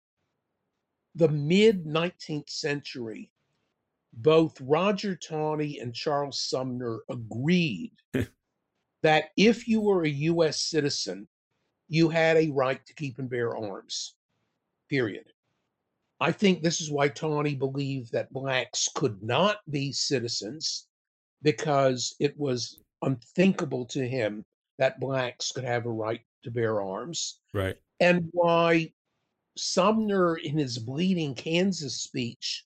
the 1.16 1.28
mid 1.28 1.86
19th 1.86 2.50
century, 2.50 3.30
both 4.22 4.60
Roger 4.60 5.16
Taney 5.16 5.80
and 5.80 5.94
Charles 5.94 6.42
Sumner 6.42 7.00
agreed 7.10 7.94
that 9.04 9.26
if 9.38 9.68
you 9.68 9.82
were 9.82 10.04
a 10.04 10.10
U.S. 10.10 10.62
citizen, 10.62 11.28
you 11.88 12.10
had 12.10 12.38
a 12.38 12.50
right 12.50 12.86
to 12.86 12.94
keep 12.94 13.18
and 13.20 13.30
bear 13.30 13.56
arms, 13.56 14.16
period. 14.90 15.26
I 16.20 16.34
think 16.34 16.62
this 16.62 16.82
is 16.82 16.92
why 16.92 17.08
Taney 17.08 17.56
believed 17.56 18.12
that 18.12 18.34
blacks 18.34 18.90
could 18.94 19.24
not 19.24 19.60
be 19.70 19.94
citizens 19.94 20.88
because 21.42 22.16
it 22.20 22.38
was 22.38 22.82
unthinkable 23.02 23.86
to 23.86 24.06
him 24.06 24.44
that 24.78 25.00
blacks 25.00 25.52
could 25.52 25.64
have 25.64 25.86
a 25.86 25.92
right 25.92 26.22
to 26.44 26.52
bear 26.52 26.82
arms, 26.82 27.40
right. 27.54 27.78
and 28.02 28.28
why 28.32 28.92
Sumner, 29.58 30.36
in 30.38 30.58
his 30.58 30.78
Bleeding 30.78 31.36
Kansas 31.36 32.02
speech, 32.02 32.66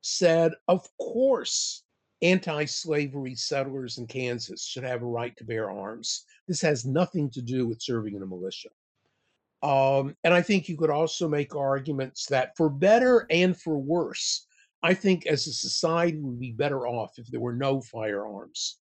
said, 0.00 0.52
Of 0.68 0.86
course, 0.98 1.84
anti 2.22 2.64
slavery 2.64 3.34
settlers 3.34 3.98
in 3.98 4.06
Kansas 4.06 4.64
should 4.64 4.84
have 4.84 5.02
a 5.02 5.06
right 5.06 5.36
to 5.36 5.44
bear 5.44 5.70
arms. 5.70 6.24
This 6.48 6.60
has 6.62 6.84
nothing 6.84 7.30
to 7.30 7.42
do 7.42 7.66
with 7.66 7.82
serving 7.82 8.14
in 8.14 8.22
a 8.22 8.26
militia. 8.26 8.70
Um, 9.62 10.16
and 10.24 10.32
I 10.32 10.40
think 10.40 10.68
you 10.68 10.76
could 10.76 10.90
also 10.90 11.28
make 11.28 11.54
arguments 11.54 12.26
that 12.26 12.56
for 12.56 12.70
better 12.70 13.26
and 13.30 13.56
for 13.56 13.78
worse, 13.78 14.46
I 14.82 14.94
think 14.94 15.26
as 15.26 15.46
a 15.46 15.52
society 15.52 16.18
we'd 16.18 16.40
be 16.40 16.52
better 16.52 16.86
off 16.86 17.18
if 17.18 17.26
there 17.30 17.40
were 17.40 17.54
no 17.54 17.82
firearms. 17.82 18.78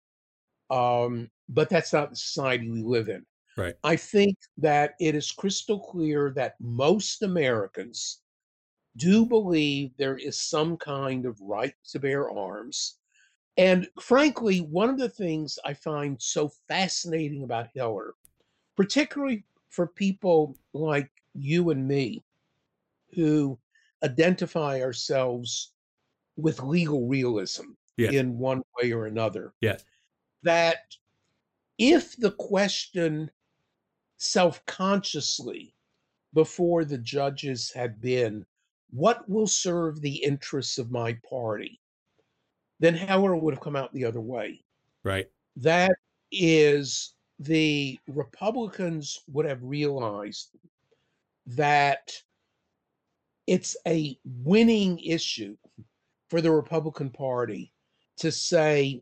Um, 0.69 1.29
but 1.49 1.69
that's 1.69 1.91
not 1.91 2.11
the 2.11 2.15
society 2.15 2.69
we 2.69 2.81
live 2.81 3.09
in. 3.09 3.25
Right. 3.57 3.75
I 3.83 3.97
think 3.97 4.37
that 4.57 4.93
it 5.01 5.15
is 5.15 5.31
crystal 5.31 5.79
clear 5.79 6.31
that 6.35 6.55
most 6.61 7.23
Americans 7.23 8.21
do 8.99 9.25
believe 9.25 9.97
there 9.97 10.17
is 10.17 10.39
some 10.39 10.77
kind 10.77 11.25
of 11.25 11.41
right 11.41 11.75
to 11.85 11.99
bear 11.99 12.29
arms. 12.31 12.99
And 13.57 13.89
frankly, 14.01 14.59
one 14.61 14.89
of 14.89 14.99
the 14.99 15.09
things 15.09 15.59
I 15.65 15.73
find 15.75 16.21
so 16.21 16.49
fascinating 16.67 17.43
about 17.43 17.69
Heller, 17.75 18.15
particularly 18.77 19.45
for 19.69 19.87
people 19.87 20.57
like 20.73 21.11
you 21.35 21.71
and 21.71 21.87
me, 21.87 22.23
who 23.15 23.59
identify 24.03 24.81
ourselves 24.81 25.73
with 26.37 26.61
legal 26.61 27.07
realism 27.07 27.73
Yes. 27.97 28.13
in 28.13 28.39
one 28.39 28.63
way 28.81 28.93
or 28.93 29.07
another, 29.07 29.53
Yes. 29.61 29.85
that 30.43 30.95
if 31.79 32.17
the 32.17 32.31
question 32.31 33.31
self 34.17 34.65
consciously 34.67 35.75
before 36.33 36.85
the 36.85 36.97
judges 36.99 37.71
had 37.73 38.01
been, 38.01 38.45
what 38.91 39.27
will 39.29 39.47
serve 39.47 40.01
the 40.01 40.23
interests 40.23 40.77
of 40.77 40.91
my 40.91 41.17
party? 41.29 41.79
Then 42.79 42.95
Heller 42.95 43.35
would 43.35 43.53
have 43.53 43.63
come 43.63 43.75
out 43.75 43.93
the 43.93 44.05
other 44.05 44.21
way. 44.21 44.63
Right. 45.03 45.27
That 45.57 45.91
is, 46.31 47.13
the 47.39 47.99
Republicans 48.07 49.21
would 49.27 49.45
have 49.45 49.63
realized 49.63 50.49
that 51.47 52.11
it's 53.47 53.75
a 53.87 54.17
winning 54.43 54.99
issue 54.99 55.57
for 56.29 56.41
the 56.41 56.51
Republican 56.51 57.09
Party 57.09 57.71
to 58.17 58.31
say, 58.31 59.01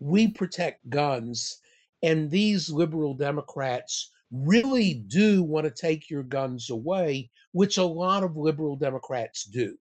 we 0.00 0.28
protect 0.28 0.88
guns, 0.90 1.60
and 2.02 2.30
these 2.30 2.68
liberal 2.68 3.14
Democrats 3.14 4.10
really 4.34 4.94
do 4.94 5.42
want 5.42 5.64
to 5.64 5.70
take 5.70 6.10
your 6.10 6.24
guns 6.24 6.70
away, 6.70 7.30
which 7.52 7.78
a 7.78 7.84
lot 7.84 8.24
of 8.24 8.36
liberal 8.36 8.76
Democrats 8.76 9.44
do. 9.44 9.76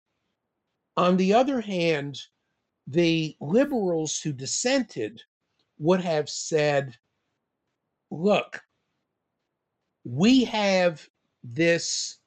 On 0.96 1.16
the 1.16 1.34
other 1.34 1.60
hand, 1.60 2.18
the 2.86 3.36
liberals 3.40 4.18
who 4.18 4.32
dissented 4.32 5.20
would 5.78 6.00
have 6.00 6.28
said, 6.28 6.96
look, 8.10 8.62
we 10.04 10.44
have 10.44 11.06
this 11.44 12.18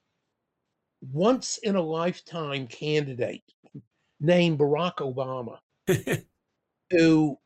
once 1.02 1.58
in 1.58 1.76
a 1.76 1.82
lifetime 1.82 2.68
candidate 2.68 3.44
named 4.20 4.60
Barack 4.60 4.98
Obama 4.98 5.58
who, 6.92 7.38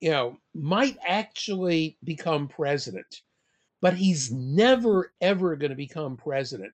you 0.00 0.10
know, 0.10 0.36
might 0.52 0.98
actually 1.06 1.96
become 2.02 2.48
president. 2.48 3.22
But 3.84 3.92
he's 3.92 4.32
never, 4.32 5.12
ever 5.20 5.56
going 5.56 5.68
to 5.68 5.76
become 5.76 6.16
president 6.16 6.72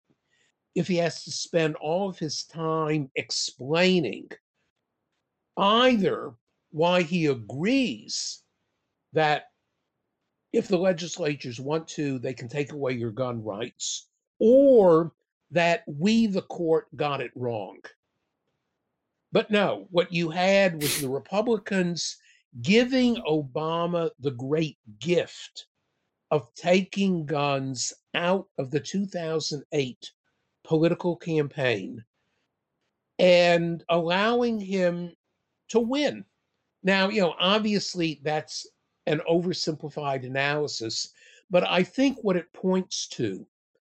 if 0.76 0.86
he 0.86 0.94
has 0.94 1.24
to 1.24 1.32
spend 1.32 1.74
all 1.74 2.08
of 2.08 2.20
his 2.20 2.44
time 2.44 3.10
explaining 3.16 4.28
either 5.56 6.30
why 6.70 7.02
he 7.02 7.26
agrees 7.26 8.44
that 9.12 9.46
if 10.52 10.68
the 10.68 10.78
legislatures 10.78 11.58
want 11.58 11.88
to, 11.88 12.20
they 12.20 12.32
can 12.32 12.48
take 12.48 12.70
away 12.70 12.92
your 12.92 13.10
gun 13.10 13.42
rights, 13.42 14.06
or 14.38 15.10
that 15.50 15.82
we, 15.88 16.28
the 16.28 16.42
court, 16.42 16.86
got 16.94 17.20
it 17.20 17.32
wrong. 17.34 17.80
But 19.32 19.50
no, 19.50 19.88
what 19.90 20.12
you 20.12 20.30
had 20.30 20.80
was 20.80 21.00
the 21.00 21.08
Republicans 21.08 22.18
giving 22.62 23.16
Obama 23.16 24.10
the 24.20 24.30
great 24.30 24.78
gift 25.00 25.66
of 26.30 26.52
taking 26.54 27.26
guns 27.26 27.92
out 28.14 28.46
of 28.58 28.70
the 28.70 28.80
2008 28.80 30.10
political 30.64 31.16
campaign 31.16 32.04
and 33.18 33.84
allowing 33.88 34.60
him 34.60 35.12
to 35.68 35.80
win. 35.80 36.24
Now, 36.82 37.08
you 37.08 37.20
know, 37.20 37.34
obviously 37.38 38.20
that's 38.22 38.66
an 39.06 39.20
oversimplified 39.30 40.24
analysis, 40.24 41.12
but 41.50 41.68
I 41.68 41.82
think 41.82 42.18
what 42.22 42.36
it 42.36 42.52
points 42.52 43.08
to, 43.08 43.46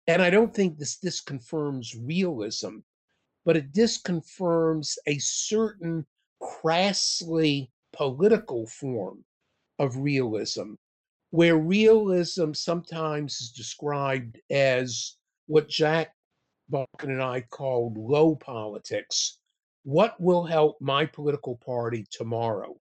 and 0.08 0.22
I 0.22 0.30
don't 0.30 0.54
think 0.54 0.78
this 0.78 0.98
disconfirms 0.98 1.96
realism, 2.04 2.80
but 3.46 3.58
it 3.58 3.72
disconfirms 3.72 4.98
a 5.08 5.18
certain 5.20 6.06
crassly 6.42 7.72
political 7.94 8.68
form 8.68 9.24
of 9.80 9.98
realism, 9.98 10.74
where 11.32 11.57
realism 11.57 12.53
sometimes 12.53 13.41
is 13.41 13.51
described 13.51 14.39
as 14.49 15.17
what 15.47 15.67
Jack 15.67 16.13
Balkin 16.71 17.09
and 17.09 17.21
I 17.21 17.41
called 17.41 17.97
low 17.97 18.36
politics. 18.36 19.39
What 19.84 20.19
will 20.19 20.43
help 20.45 20.78
my 20.82 21.05
political 21.05 21.57
party 21.57 22.05
tomorrow? 22.09 22.76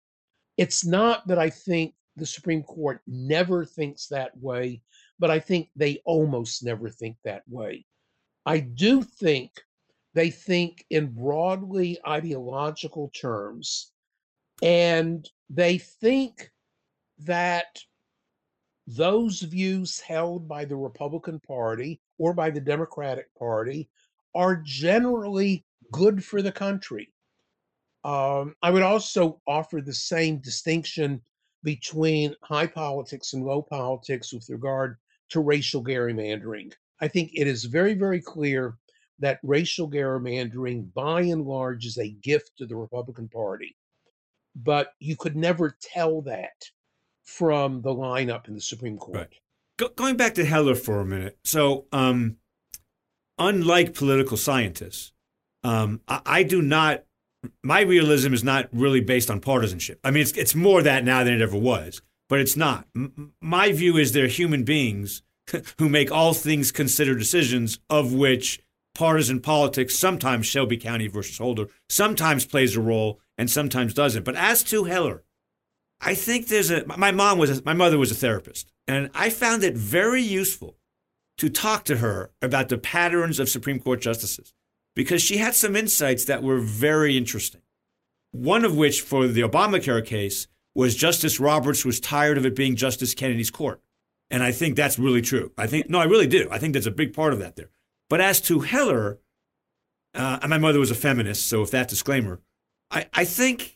It's 0.56 0.84
not 0.84 1.26
that 1.26 1.38
I 1.38 1.50
think 1.50 1.94
the 2.16 2.26
Supreme 2.26 2.62
Court 2.62 3.00
never 3.06 3.64
thinks 3.64 4.06
that 4.06 4.36
way, 4.38 4.80
but 5.18 5.30
I 5.30 5.38
think 5.40 5.68
they 5.76 6.00
almost 6.04 6.62
never 6.64 6.88
think 6.88 7.16
that 7.24 7.42
way. 7.48 7.84
I 8.46 8.60
do 8.60 9.02
think 9.02 9.50
they 10.14 10.30
think 10.30 10.84
in 10.90 11.12
broadly 11.12 11.98
ideological 12.06 13.10
terms, 13.10 13.92
and 14.62 15.28
they 15.50 15.78
think 15.78 16.50
that 17.18 17.80
those 18.86 19.40
views 19.40 20.00
held 20.00 20.46
by 20.46 20.64
the 20.64 20.76
Republican 20.76 21.40
Party 21.40 22.00
or 22.18 22.34
by 22.34 22.50
the 22.50 22.60
Democratic 22.60 23.34
Party 23.34 23.88
are 24.34 24.56
generally 24.56 25.64
good 25.92 26.24
for 26.24 26.42
the 26.42 26.52
country. 26.52 27.12
Um, 28.04 28.54
I 28.62 28.70
would 28.70 28.82
also 28.82 29.40
offer 29.46 29.80
the 29.80 29.94
same 29.94 30.38
distinction 30.38 31.22
between 31.62 32.34
high 32.42 32.66
politics 32.66 33.32
and 33.32 33.44
low 33.44 33.62
politics 33.62 34.32
with 34.32 34.48
regard 34.50 34.98
to 35.30 35.40
racial 35.40 35.82
gerrymandering. 35.82 36.72
I 37.00 37.08
think 37.08 37.30
it 37.34 37.46
is 37.46 37.64
very, 37.64 37.94
very 37.94 38.20
clear 38.20 38.76
that 39.18 39.40
racial 39.42 39.90
gerrymandering, 39.90 40.92
by 40.92 41.22
and 41.22 41.46
large, 41.46 41.86
is 41.86 41.96
a 41.96 42.10
gift 42.10 42.50
to 42.58 42.66
the 42.66 42.76
Republican 42.76 43.28
Party. 43.28 43.74
But 44.54 44.92
you 45.00 45.16
could 45.16 45.36
never 45.36 45.76
tell 45.80 46.20
that 46.22 46.52
from 47.24 47.82
the 47.82 47.90
lineup 47.90 48.46
in 48.48 48.54
the 48.54 48.60
Supreme 48.60 48.98
Court. 48.98 49.18
Right. 49.18 49.34
Go, 49.78 49.88
going 49.88 50.16
back 50.16 50.34
to 50.34 50.44
Heller 50.44 50.74
for 50.74 51.00
a 51.00 51.04
minute. 51.04 51.38
So, 51.44 51.86
um, 51.90 52.36
unlike 53.38 53.94
political 53.94 54.36
scientists, 54.36 55.12
um, 55.64 56.00
I, 56.06 56.20
I, 56.24 56.42
do 56.42 56.62
not. 56.62 57.04
My 57.62 57.80
realism 57.80 58.32
is 58.32 58.44
not 58.44 58.68
really 58.72 59.00
based 59.00 59.30
on 59.30 59.40
partisanship. 59.40 59.98
I 60.04 60.10
mean, 60.10 60.22
it's 60.22 60.32
it's 60.32 60.54
more 60.54 60.82
that 60.82 61.04
now 61.04 61.24
than 61.24 61.34
it 61.34 61.40
ever 61.40 61.56
was, 61.56 62.02
but 62.28 62.40
it's 62.40 62.56
not. 62.56 62.86
M- 62.94 63.32
my 63.40 63.72
view 63.72 63.96
is 63.96 64.12
they're 64.12 64.26
human 64.26 64.62
beings 64.64 65.22
who 65.78 65.88
make 65.88 66.12
all 66.12 66.34
things 66.34 66.70
considered 66.70 67.18
decisions, 67.18 67.80
of 67.90 68.12
which 68.12 68.60
partisan 68.94 69.40
politics 69.40 69.96
sometimes 69.96 70.46
Shelby 70.46 70.76
County 70.76 71.08
versus 71.08 71.38
Holder 71.38 71.66
sometimes 71.88 72.46
plays 72.46 72.76
a 72.76 72.80
role 72.80 73.20
and 73.36 73.50
sometimes 73.50 73.92
doesn't. 73.92 74.24
But 74.24 74.36
as 74.36 74.62
to 74.64 74.84
Heller, 74.84 75.24
I 76.04 76.14
think 76.14 76.48
there's 76.48 76.70
a. 76.70 76.86
My 76.86 77.10
mom 77.10 77.38
was. 77.38 77.58
A, 77.58 77.62
my 77.64 77.72
mother 77.72 77.98
was 77.98 78.10
a 78.10 78.14
therapist, 78.14 78.70
and 78.86 79.10
I 79.14 79.30
found 79.30 79.64
it 79.64 79.74
very 79.76 80.22
useful 80.22 80.76
to 81.38 81.48
talk 81.48 81.84
to 81.84 81.96
her 81.96 82.30
about 82.42 82.68
the 82.68 82.78
patterns 82.78 83.40
of 83.40 83.48
Supreme 83.48 83.80
Court 83.80 84.00
justices 84.00 84.52
because 84.94 85.22
she 85.22 85.38
had 85.38 85.54
some 85.54 85.74
insights 85.74 86.26
that 86.26 86.42
were 86.42 86.58
very 86.58 87.16
interesting. 87.16 87.62
One 88.30 88.64
of 88.64 88.76
which, 88.76 89.00
for 89.00 89.26
the 89.26 89.42
Obamacare 89.42 90.04
case, 90.04 90.46
was 90.74 90.94
Justice 90.94 91.40
Roberts 91.40 91.84
was 91.84 92.00
tired 92.00 92.36
of 92.36 92.44
it 92.44 92.56
being 92.56 92.76
Justice 92.76 93.14
Kennedy's 93.14 93.50
court. 93.50 93.80
And 94.30 94.42
I 94.42 94.52
think 94.52 94.76
that's 94.76 94.98
really 94.98 95.22
true. 95.22 95.52
I 95.56 95.66
think, 95.66 95.88
no, 95.88 96.00
I 96.00 96.04
really 96.04 96.26
do. 96.26 96.48
I 96.50 96.58
think 96.58 96.74
that's 96.74 96.86
a 96.86 96.90
big 96.90 97.12
part 97.12 97.32
of 97.32 97.38
that 97.38 97.56
there. 97.56 97.70
But 98.10 98.20
as 98.20 98.40
to 98.42 98.60
Heller, 98.60 99.18
uh, 100.14 100.38
and 100.42 100.50
my 100.50 100.58
mother 100.58 100.78
was 100.78 100.90
a 100.90 100.96
feminist, 100.96 101.46
so 101.46 101.62
if 101.62 101.70
that 101.70 101.88
disclaimer, 101.88 102.40
I, 102.90 103.06
I 103.12 103.24
think, 103.24 103.73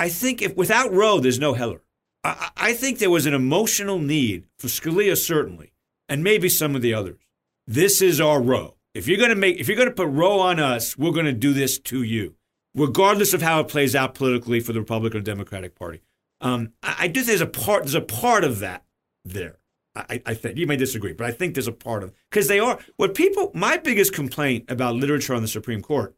I 0.00 0.08
think 0.08 0.40
if 0.40 0.56
without 0.56 0.90
Roe, 0.92 1.20
there's 1.20 1.38
no 1.38 1.52
Heller. 1.52 1.82
I, 2.24 2.50
I 2.56 2.72
think 2.72 2.98
there 2.98 3.10
was 3.10 3.26
an 3.26 3.34
emotional 3.34 3.98
need 3.98 4.46
for 4.58 4.68
Scalia, 4.68 5.14
certainly, 5.14 5.74
and 6.08 6.24
maybe 6.24 6.48
some 6.48 6.74
of 6.74 6.80
the 6.80 6.94
others. 6.94 7.20
This 7.66 8.00
is 8.00 8.18
our 8.18 8.40
Roe. 8.40 8.76
If 8.94 9.06
you're 9.06 9.18
going 9.18 9.28
to 9.28 9.36
make, 9.36 9.60
if 9.60 9.68
you're 9.68 9.76
going 9.76 9.90
to 9.90 9.94
put 9.94 10.08
Roe 10.08 10.40
on 10.40 10.58
us, 10.58 10.96
we're 10.96 11.12
going 11.12 11.26
to 11.26 11.32
do 11.32 11.52
this 11.52 11.78
to 11.80 12.02
you, 12.02 12.34
regardless 12.74 13.34
of 13.34 13.42
how 13.42 13.60
it 13.60 13.68
plays 13.68 13.94
out 13.94 14.14
politically 14.14 14.60
for 14.60 14.72
the 14.72 14.80
Republican 14.80 15.20
or 15.20 15.22
Democratic 15.22 15.74
Party. 15.74 16.00
Um, 16.40 16.72
I, 16.82 16.96
I 17.00 17.08
do 17.08 17.20
think 17.20 17.26
there's 17.26 17.40
a 17.42 17.46
part, 17.46 17.82
there's 17.82 17.94
a 17.94 18.00
part 18.00 18.42
of 18.42 18.60
that 18.60 18.84
there. 19.26 19.58
I, 19.94 20.22
I 20.24 20.32
think 20.34 20.56
you 20.56 20.66
may 20.66 20.76
disagree, 20.76 21.12
but 21.12 21.26
I 21.26 21.30
think 21.30 21.54
there's 21.54 21.68
a 21.68 21.72
part 21.72 22.02
of 22.04 22.14
because 22.30 22.48
they 22.48 22.58
are 22.58 22.78
what 22.96 23.14
people. 23.14 23.50
My 23.54 23.76
biggest 23.76 24.14
complaint 24.14 24.64
about 24.70 24.94
literature 24.94 25.34
on 25.34 25.42
the 25.42 25.48
Supreme 25.48 25.82
Court, 25.82 26.14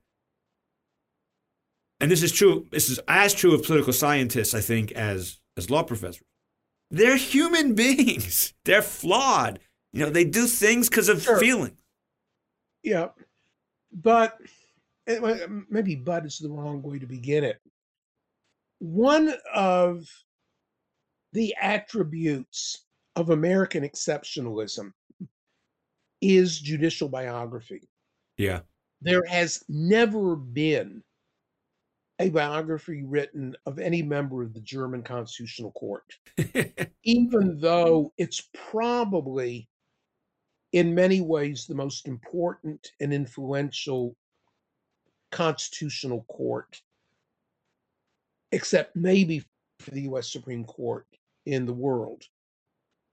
and 2.03 2.11
this 2.11 2.25
is 2.25 2.33
true. 2.33 2.67
This 2.73 2.91
is 2.91 2.99
as 3.07 3.33
true 3.33 3.55
of 3.55 3.63
political 3.63 3.93
scientists, 3.93 4.55
I 4.55 4.61
think, 4.61 4.91
as 4.93 5.39
as 5.57 5.71
law 5.71 5.85
professors. 5.85 6.25
They're 6.91 7.17
human 7.17 7.75
beings. 7.77 8.53
They're 8.65 8.83
flawed. 8.83 9.61
You 9.93 10.05
know, 10.05 10.11
they 10.11 10.25
do 10.25 10.47
things 10.47 10.89
because 10.89 11.09
of 11.09 11.23
sure. 11.23 11.39
feeling. 11.39 11.77
Yeah, 12.83 13.09
but 13.93 14.37
eh, 15.07 15.47
maybe 15.71 15.95
"but" 15.95 16.27
is 16.27 16.39
the 16.39 16.51
wrong 16.51 16.83
way 16.83 16.99
to 16.99 17.07
begin 17.07 17.45
it. 17.45 17.61
One 18.81 19.33
of 19.55 20.05
the 21.33 21.55
attributes 21.61 22.85
of 23.15 23.31
American 23.31 23.85
exceptionalism 23.85 24.93
is 26.21 26.59
judicial 26.59 27.09
biography. 27.09 27.89
Yeah. 28.39 28.61
There 29.03 29.25
has 29.29 29.63
never 29.69 30.35
been 30.35 31.03
a 32.23 32.31
biography 32.31 33.03
written 33.03 33.57
of 33.67 33.81
any 33.81 34.01
member 34.01 34.43
of 34.43 34.55
the 34.55 34.61
German 34.61 35.03
Constitutional 35.03 35.73
Court, 35.73 36.05
even 37.05 37.59
though 37.59 38.13
it's 38.17 38.49
probably, 38.71 39.69
in 40.73 40.95
many 40.95 41.21
ways, 41.21 41.67
the 41.67 41.75
most 41.75 42.07
important 42.07 42.93
and 43.01 43.13
influential 43.13 44.15
constitutional 45.33 46.25
court, 46.29 46.81
except 48.53 48.95
maybe 48.95 49.45
for 49.81 49.91
the 49.91 50.03
US 50.03 50.31
Supreme 50.31 50.65
Court 50.65 51.07
in 51.47 51.67
the 51.67 51.73
world. 51.73 52.23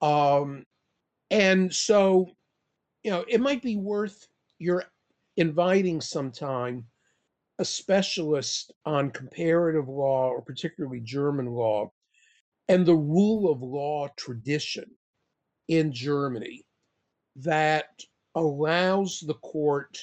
Um, 0.01 0.66
and 1.32 1.74
so, 1.74 2.30
you 3.01 3.10
know, 3.10 3.26
it 3.28 3.41
might 3.41 3.64
be 3.64 3.76
worth 3.76 4.28
your 4.60 4.84
inviting 5.36 5.99
sometime 5.99 6.86
a 7.60 7.66
specialist 7.66 8.72
on 8.86 9.12
comparative 9.12 9.89
law 9.89 10.30
or 10.30 10.41
particularly 10.41 11.01
German 11.01 11.47
law 11.47 11.91
and 12.70 12.86
the 12.86 12.95
rule 12.95 13.51
of 13.51 13.62
law 13.62 14.07
tradition 14.18 14.86
in 15.68 15.91
Germany 15.91 16.64
that 17.36 17.89
allows 18.36 19.20
the 19.20 19.34
court 19.36 19.97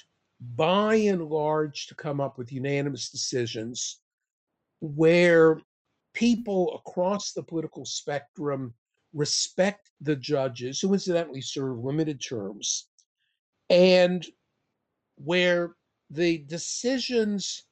by 0.55 0.97
and 0.97 1.25
large 1.25 1.87
to 1.87 1.95
come 1.95 2.21
up 2.21 2.37
with 2.37 2.53
unanimous 2.53 3.09
decisions 3.11 4.01
where 4.81 5.59
people 6.13 6.75
across 6.77 7.33
the 7.33 7.43
political 7.43 7.87
spectrum 7.87 8.75
respect 9.15 9.91
the 10.03 10.17
judges, 10.17 10.81
who 10.81 10.93
incidentally 10.93 11.41
serve 11.41 11.79
limited 11.79 12.21
terms, 12.21 12.89
and 13.71 14.27
where 15.17 15.76
the 16.11 16.39
decisions 16.39 17.65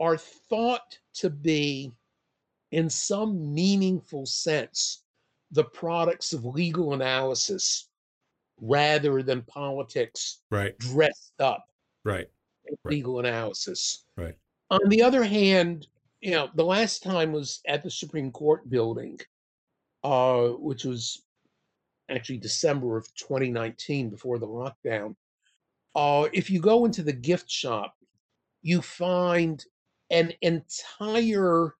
are 0.00 0.16
thought 0.16 0.98
to 1.14 1.30
be, 1.30 1.92
in 2.70 2.88
some 2.90 3.54
meaningful 3.54 4.26
sense, 4.26 5.04
the 5.50 5.64
products 5.64 6.32
of 6.32 6.44
legal 6.44 6.94
analysis 6.94 7.88
rather 8.60 9.22
than 9.22 9.42
politics 9.42 10.42
Right. 10.50 10.76
dressed 10.78 11.40
up 11.40 11.70
Right. 12.04 12.30
in 12.66 12.76
Right. 12.84 12.92
legal 12.92 13.18
analysis. 13.20 14.04
Right. 14.16 14.36
On 14.70 14.88
the 14.88 15.02
other 15.02 15.24
hand, 15.24 15.88
you 16.20 16.32
know, 16.32 16.50
the 16.54 16.64
last 16.64 17.02
time 17.02 17.32
was 17.32 17.60
at 17.66 17.82
the 17.82 17.90
Supreme 17.90 18.30
Court 18.30 18.68
building, 18.68 19.18
uh, 20.04 20.48
which 20.50 20.84
was 20.84 21.24
actually 22.08 22.38
December 22.38 22.96
of 22.96 23.12
2019 23.14 24.10
before 24.10 24.38
the 24.38 24.46
lockdown. 24.46 25.16
Uh, 25.94 26.28
if 26.32 26.50
you 26.50 26.60
go 26.60 26.84
into 26.84 27.02
the 27.02 27.12
gift 27.12 27.50
shop, 27.50 27.94
you 28.62 28.82
find 28.82 29.64
an 30.10 30.32
entire 30.42 31.74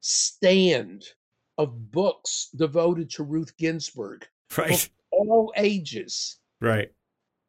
stand 0.00 1.04
of 1.58 1.90
books 1.90 2.48
devoted 2.56 3.10
to 3.10 3.22
Ruth 3.22 3.56
Ginsburg, 3.56 4.26
Right. 4.56 4.88
all 5.10 5.52
ages. 5.56 6.38
Right. 6.60 6.90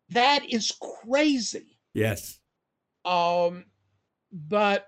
That 0.09 0.49
is 0.49 0.73
crazy. 1.05 1.77
Yes. 1.93 2.39
Um, 3.05 3.65
but 4.31 4.87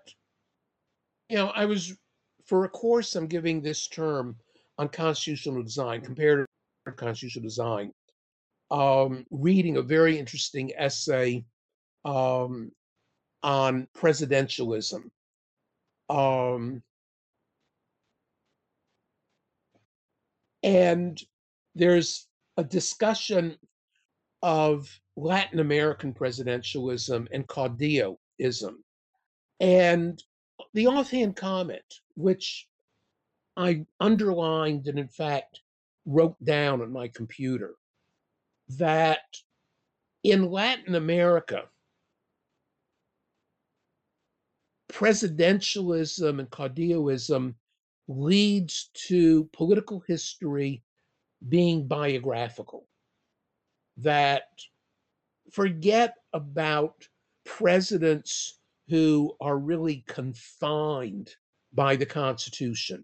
you 1.29 1.37
know, 1.37 1.47
I 1.55 1.65
was 1.65 1.93
for 2.45 2.65
a 2.65 2.69
course 2.69 3.15
I'm 3.15 3.27
giving 3.27 3.61
this 3.61 3.87
term 3.87 4.35
on 4.77 4.89
constitutional 4.89 5.63
design, 5.63 6.01
comparative 6.01 6.47
constitutional 6.97 7.43
design, 7.43 7.91
um, 8.73 9.23
reading 9.29 9.77
a 9.77 9.83
very 9.83 10.17
interesting 10.17 10.71
essay 10.75 11.45
um, 12.05 12.71
on 13.43 13.87
presidentialism. 13.95 15.03
Um, 16.09 16.81
and 20.63 21.21
there's 21.75 22.27
a 22.57 22.63
discussion 22.63 23.57
of 24.41 24.89
Latin 25.15 25.59
American 25.59 26.11
presidentialism 26.11 27.27
and 27.31 27.47
caudilloism. 27.47 28.73
And 29.59 30.21
the 30.73 30.87
offhand 30.87 31.35
comment, 31.35 31.83
which 32.15 32.67
I 33.55 33.85
underlined 33.99 34.87
and 34.87 34.97
in 34.97 35.09
fact 35.09 35.59
wrote 36.05 36.43
down 36.43 36.81
on 36.81 36.91
my 36.91 37.07
computer, 37.07 37.75
that 38.69 39.21
in 40.23 40.49
Latin 40.49 40.95
America, 40.95 41.63
presidentialism 44.91 46.39
and 46.39 46.49
caudilloism 46.49 47.55
leads 48.07 48.89
to 48.93 49.45
political 49.53 50.03
history 50.07 50.83
being 51.49 51.87
biographical. 51.87 52.87
That 53.97 54.43
forget 55.51 56.15
about 56.33 57.07
presidents 57.45 58.59
who 58.87 59.35
are 59.41 59.57
really 59.57 60.03
confined 60.07 61.35
by 61.73 61.95
the 61.95 62.05
Constitution, 62.05 63.03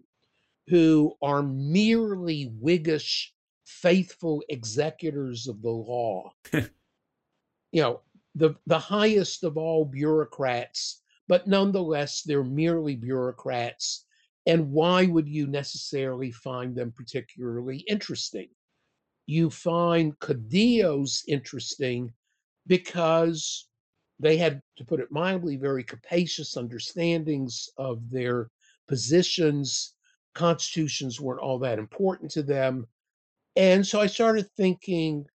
who 0.68 1.14
are 1.22 1.42
merely 1.42 2.52
Whiggish, 2.60 3.32
faithful 3.70 4.42
executors 4.48 5.46
of 5.46 5.62
the 5.62 5.70
law. 5.70 6.32
you 6.52 7.82
know, 7.82 8.00
the, 8.34 8.54
the 8.66 8.78
highest 8.78 9.44
of 9.44 9.56
all 9.56 9.84
bureaucrats, 9.84 11.02
but 11.28 11.46
nonetheless, 11.46 12.22
they're 12.22 12.44
merely 12.44 12.96
bureaucrats. 12.96 14.04
And 14.46 14.72
why 14.72 15.06
would 15.06 15.28
you 15.28 15.46
necessarily 15.46 16.32
find 16.32 16.74
them 16.74 16.92
particularly 16.92 17.78
interesting? 17.88 18.48
You 19.26 19.50
find 19.50 20.18
caudillos 20.18 21.22
interesting 21.28 22.12
because 22.66 23.68
they 24.18 24.36
had, 24.36 24.60
to 24.76 24.84
put 24.84 25.00
it 25.00 25.12
mildly, 25.12 25.56
very 25.56 25.84
capacious 25.84 26.56
understandings 26.56 27.68
of 27.76 28.10
their 28.10 28.50
positions. 28.88 29.94
Constitutions 30.34 31.20
weren't 31.20 31.40
all 31.40 31.58
that 31.60 31.78
important 31.78 32.30
to 32.32 32.42
them. 32.42 32.86
And 33.56 33.86
so 33.86 34.00
I 34.00 34.06
started 34.06 34.48
thinking, 34.56 35.26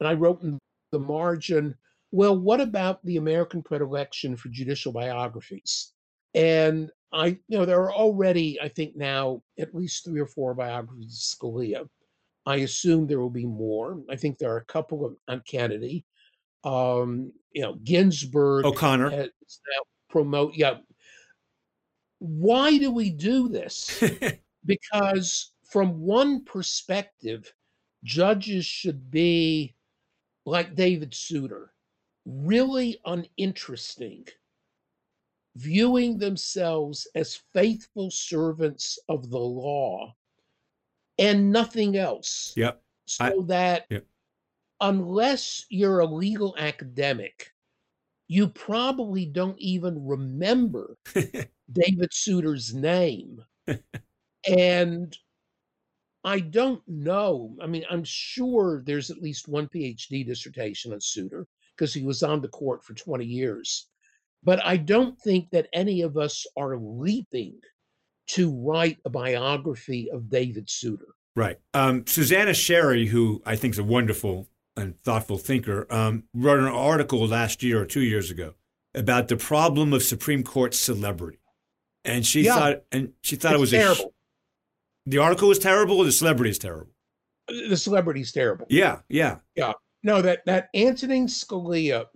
and 0.00 0.08
I 0.08 0.14
wrote 0.14 0.42
in 0.42 0.58
the 0.92 0.98
margin, 0.98 1.74
well, 2.10 2.38
what 2.38 2.60
about 2.60 3.04
the 3.04 3.16
American 3.16 3.62
predilection 3.62 4.36
for 4.36 4.48
judicial 4.48 4.92
biographies? 4.92 5.92
And 6.34 6.90
I, 7.12 7.38
you 7.48 7.58
know, 7.58 7.64
there 7.64 7.80
are 7.80 7.92
already, 7.92 8.60
I 8.60 8.68
think 8.68 8.96
now, 8.96 9.42
at 9.58 9.74
least 9.74 10.04
three 10.04 10.20
or 10.20 10.26
four 10.26 10.54
biographies 10.54 11.34
of 11.34 11.38
Scalia. 11.38 11.88
I 12.46 12.56
assume 12.56 13.06
there 13.06 13.20
will 13.20 13.28
be 13.28 13.46
more. 13.46 14.00
I 14.08 14.16
think 14.16 14.38
there 14.38 14.52
are 14.52 14.58
a 14.58 14.64
couple 14.64 15.04
of 15.04 15.16
on 15.28 15.42
Kennedy. 15.46 16.04
Um, 16.64 17.32
you 17.52 17.62
know, 17.62 17.74
Ginsburg 17.84 18.64
O'Connor. 18.64 19.10
has 19.10 19.28
now 19.28 19.82
promote. 20.08 20.54
Yeah. 20.54 20.78
Why 22.20 22.78
do 22.78 22.90
we 22.90 23.10
do 23.10 23.48
this? 23.48 24.02
because 24.64 25.52
from 25.68 26.00
one 26.00 26.44
perspective, 26.44 27.54
judges 28.02 28.64
should 28.66 29.10
be 29.10 29.74
like 30.46 30.74
David 30.74 31.14
Souter, 31.14 31.74
really 32.24 32.98
uninteresting, 33.04 34.26
viewing 35.56 36.18
themselves 36.18 37.06
as 37.14 37.36
faithful 37.52 38.10
servants 38.10 38.98
of 39.08 39.30
the 39.30 39.38
law 39.38 40.14
and 41.18 41.52
nothing 41.52 41.96
else. 41.96 42.54
Yep. 42.56 42.82
So 43.06 43.24
I- 43.24 43.46
that 43.46 43.86
Yep. 43.90 44.06
unless 44.80 45.66
you're 45.68 46.00
a 46.00 46.06
legal 46.06 46.54
academic, 46.56 47.52
you 48.28 48.48
probably 48.48 49.26
don't 49.26 49.58
even 49.58 50.06
remember 50.06 50.96
David 51.72 52.12
Souter's 52.12 52.74
name. 52.74 53.44
and 54.48 55.18
I 56.28 56.40
don't 56.40 56.82
know. 56.86 57.56
I 57.62 57.66
mean, 57.66 57.84
I'm 57.90 58.04
sure 58.04 58.82
there's 58.84 59.10
at 59.10 59.22
least 59.22 59.48
one 59.48 59.66
PhD 59.66 60.26
dissertation 60.26 60.92
on 60.92 61.00
Souter 61.00 61.46
because 61.74 61.94
he 61.94 62.02
was 62.02 62.22
on 62.22 62.42
the 62.42 62.48
court 62.48 62.84
for 62.84 62.92
20 62.92 63.24
years. 63.24 63.88
But 64.44 64.62
I 64.62 64.76
don't 64.76 65.18
think 65.22 65.48
that 65.52 65.68
any 65.72 66.02
of 66.02 66.18
us 66.18 66.46
are 66.54 66.76
leaping 66.76 67.58
to 68.28 68.54
write 68.54 68.98
a 69.06 69.10
biography 69.10 70.10
of 70.12 70.28
David 70.28 70.68
Souter. 70.68 71.06
Right. 71.34 71.56
Um, 71.72 72.06
Suzanna 72.06 72.52
Sherry, 72.52 73.06
who 73.06 73.40
I 73.46 73.56
think 73.56 73.72
is 73.72 73.78
a 73.78 73.84
wonderful 73.84 74.48
and 74.76 75.00
thoughtful 75.04 75.38
thinker, 75.38 75.86
um, 75.90 76.24
wrote 76.34 76.60
an 76.60 76.66
article 76.66 77.26
last 77.26 77.62
year 77.62 77.80
or 77.80 77.86
two 77.86 78.02
years 78.02 78.30
ago 78.30 78.52
about 78.94 79.28
the 79.28 79.36
problem 79.38 79.94
of 79.94 80.02
Supreme 80.02 80.42
Court 80.42 80.74
celebrity, 80.74 81.38
and 82.04 82.26
she 82.26 82.42
Yeah. 82.42 82.54
thought 82.56 82.82
and 82.92 83.14
she 83.22 83.36
thought 83.36 83.52
it 83.52 83.54
It's 83.54 83.60
was 83.60 83.72
a 83.72 83.76
terrible. 83.78 84.14
The 85.08 85.18
article 85.18 85.48
was 85.48 85.58
terrible, 85.58 85.98
or 85.98 86.04
the 86.04 86.12
celebrity 86.12 86.50
is 86.50 86.58
terrible. 86.58 86.92
the 87.48 87.76
celebrity's 87.76 88.32
terrible. 88.32 88.66
Yeah, 88.68 88.98
yeah, 89.08 89.38
yeah. 89.56 89.72
No, 90.02 90.22
that 90.22 90.44
that 90.46 90.68
Antonin 90.74 91.26
Scalia 91.26 92.06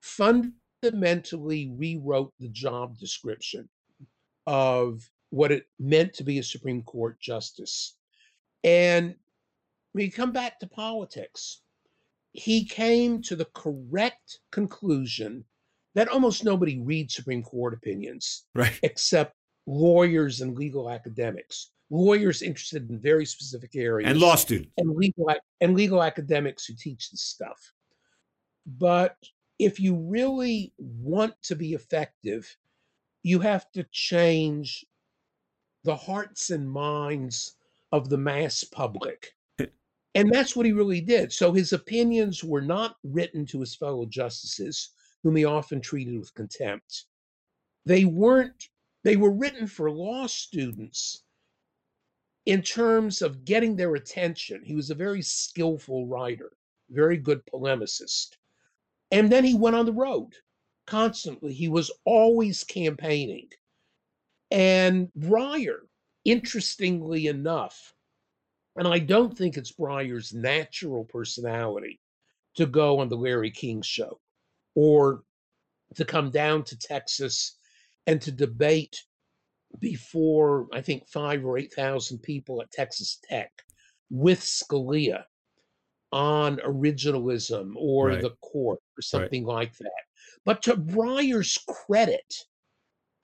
fundamentally 0.00 1.72
rewrote 1.76 2.32
the 2.38 2.48
job 2.48 2.98
description 2.98 3.68
of 4.46 5.08
what 5.30 5.50
it 5.50 5.64
meant 5.78 6.12
to 6.14 6.24
be 6.24 6.38
a 6.38 6.42
Supreme 6.42 6.82
Court 6.82 7.18
justice. 7.20 7.96
And 8.62 9.14
when 9.92 10.04
you 10.04 10.12
come 10.12 10.32
back 10.32 10.60
to 10.60 10.66
politics, 10.66 11.62
he 12.32 12.64
came 12.64 13.22
to 13.22 13.36
the 13.36 13.48
correct 13.54 14.40
conclusion 14.52 15.44
that 15.94 16.08
almost 16.08 16.44
nobody 16.44 16.80
reads 16.80 17.14
Supreme 17.14 17.42
Court 17.42 17.72
opinions 17.72 18.44
right, 18.54 18.78
except 18.82 19.34
lawyers 19.66 20.40
and 20.40 20.56
legal 20.56 20.90
academics. 20.90 21.70
Lawyers 21.90 22.42
interested 22.42 22.88
in 22.90 22.98
very 22.98 23.26
specific 23.26 23.76
areas 23.76 24.10
and 24.10 24.18
law 24.18 24.34
students. 24.34 24.72
and 24.78 24.96
legal 24.96 25.30
and 25.60 25.74
legal 25.74 26.02
academics 26.02 26.64
who 26.64 26.74
teach 26.74 27.10
this 27.10 27.22
stuff. 27.22 27.72
But 28.66 29.16
if 29.58 29.78
you 29.78 29.94
really 29.94 30.72
want 30.78 31.34
to 31.42 31.54
be 31.54 31.74
effective, 31.74 32.56
you 33.22 33.38
have 33.40 33.70
to 33.72 33.84
change 33.92 34.84
the 35.84 35.94
hearts 35.94 36.50
and 36.50 36.70
minds 36.70 37.56
of 37.92 38.08
the 38.08 38.18
mass 38.18 38.64
public. 38.64 39.34
Eh. 39.60 39.66
and 40.14 40.32
that's 40.32 40.56
what 40.56 40.66
he 40.66 40.72
really 40.72 41.00
did. 41.00 41.32
So 41.32 41.52
his 41.52 41.72
opinions 41.72 42.42
were 42.42 42.62
not 42.62 42.96
written 43.04 43.46
to 43.46 43.60
his 43.60 43.76
fellow 43.76 44.06
justices, 44.06 44.90
whom 45.22 45.36
he 45.36 45.44
often 45.44 45.80
treated 45.80 46.18
with 46.18 46.34
contempt. 46.34 47.04
They 47.86 48.04
weren't, 48.04 48.70
they 49.04 49.16
were 49.16 49.30
written 49.30 49.66
for 49.66 49.90
law 49.90 50.26
students 50.26 51.22
in 52.46 52.62
terms 52.62 53.22
of 53.22 53.44
getting 53.44 53.76
their 53.76 53.94
attention. 53.94 54.62
He 54.64 54.74
was 54.74 54.90
a 54.90 54.94
very 54.94 55.22
skillful 55.22 56.06
writer, 56.06 56.52
very 56.90 57.16
good 57.16 57.44
polemicist. 57.46 58.36
And 59.10 59.30
then 59.30 59.44
he 59.44 59.54
went 59.54 59.76
on 59.76 59.86
the 59.86 59.92
road 59.92 60.34
constantly. 60.86 61.52
He 61.54 61.68
was 61.68 61.90
always 62.04 62.64
campaigning. 62.64 63.48
And 64.50 65.08
Breyer, 65.18 65.80
interestingly 66.24 67.26
enough, 67.28 67.94
And 68.76 68.88
I 68.88 68.98
don't 68.98 69.36
think 69.36 69.56
it's 69.56 69.72
Breyer's 69.72 70.32
natural 70.32 71.04
personality 71.04 72.00
to 72.56 72.66
go 72.66 72.98
on 72.98 73.08
the 73.08 73.16
Larry 73.16 73.50
King 73.50 73.82
show 73.82 74.20
or 74.74 75.22
to 75.94 76.04
come 76.04 76.30
down 76.30 76.64
to 76.64 76.78
Texas 76.78 77.56
and 78.06 78.20
to 78.22 78.32
debate 78.32 79.04
before 79.80 80.68
I 80.72 80.80
think 80.80 81.08
five 81.08 81.44
or 81.44 81.58
eight 81.58 81.72
thousand 81.74 82.18
people 82.20 82.62
at 82.62 82.70
Texas 82.70 83.18
Tech 83.28 83.50
with 84.10 84.40
Scalia 84.40 85.24
on 86.12 86.58
originalism 86.58 87.72
or 87.76 88.08
Right. 88.08 88.22
the 88.22 88.30
court 88.42 88.80
or 88.96 89.02
something 89.02 89.44
like 89.44 89.76
that. 89.78 90.02
But 90.44 90.62
to 90.64 90.76
Breyer's 90.76 91.58
credit, 91.68 92.34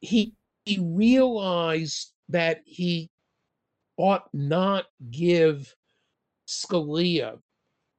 he 0.01 0.34
he 0.64 0.78
realized 0.80 2.12
that 2.28 2.62
he 2.64 3.11
ought 3.96 4.32
not 4.32 4.86
give 5.11 5.74
Scalia 6.48 7.40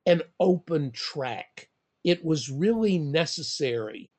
an 0.05 0.23
open 0.39 0.91
track. 0.91 1.69
It 2.03 2.25
was 2.25 2.49
really 2.49 2.97
necessary 2.97 4.09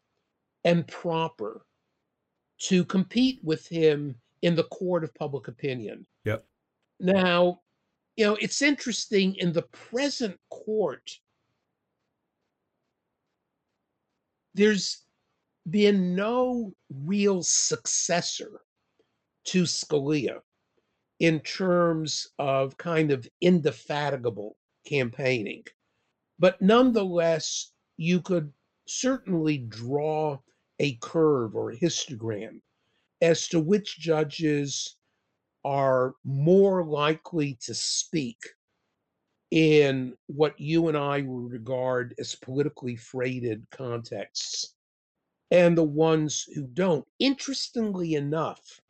and 0.65 0.87
proper 0.87 1.67
to 2.63 2.85
compete 2.85 3.41
with 3.43 3.67
him 3.67 4.15
in 4.43 4.55
the 4.55 4.65
court 4.65 5.05
of 5.05 5.15
public 5.15 5.49
opinion. 5.49 6.07
Yep. 6.25 6.45
Now, 7.01 7.61
you 8.17 8.25
know, 8.25 8.37
it's 8.41 8.63
interesting 8.63 9.35
in 9.37 9.53
the 9.53 9.63
present 9.63 10.39
court, 10.51 11.11
there's 14.55 15.03
been 15.69 16.15
no 16.15 16.73
real 17.05 17.43
successor 17.43 18.61
to 19.45 19.63
Scalia 19.63 20.41
in 21.21 21.41
terms 21.41 22.29
of 22.39 22.77
kind 22.77 23.11
of 23.11 23.27
indefatigable 23.41 24.57
campaigning. 24.87 25.65
But 26.39 26.61
nonetheless, 26.61 27.73
you 27.97 28.21
could 28.21 28.53
certainly 28.87 29.59
draw 29.59 30.39
a 30.83 30.99
curve 31.01 31.55
or 31.55 31.71
a 31.71 31.79
histogram 31.79 32.61
as 33.23 33.49
to 33.49 33.61
which 33.61 33.99
judges 33.99 34.97
are 35.65 36.15
more 36.25 36.85
likely 36.85 37.57
to 37.63 37.73
speak 37.73 38.37
in 39.53 40.13
what 40.27 40.59
you 40.59 40.89
and 40.89 40.99
I 40.99 41.21
would 41.23 41.53
regard 41.53 42.15
as 42.19 42.35
politically 42.35 42.97
freighted 42.97 43.65
contexts 43.71 44.75
and 45.53 45.79
the 45.79 45.85
ones 45.85 46.47
who 46.55 46.67
don't. 46.67 47.07
Interestingly 47.21 48.15
enough, 48.15 48.81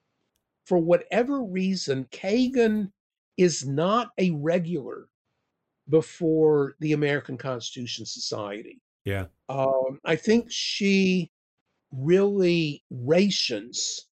for 0.64 0.78
whatever 0.78 1.42
reason, 1.42 2.06
Kagan 2.10 2.90
is 3.36 3.66
not 3.66 4.10
a 4.18 4.30
regular 4.30 5.08
before 5.90 6.76
the 6.80 6.92
American 6.92 7.36
Constitution 7.36 8.06
Society. 8.06 8.80
Yeah. 9.04 9.26
Um, 9.48 9.98
I 10.04 10.16
think 10.16 10.46
she 10.48 11.30
really 11.92 12.82
rations 12.90 14.06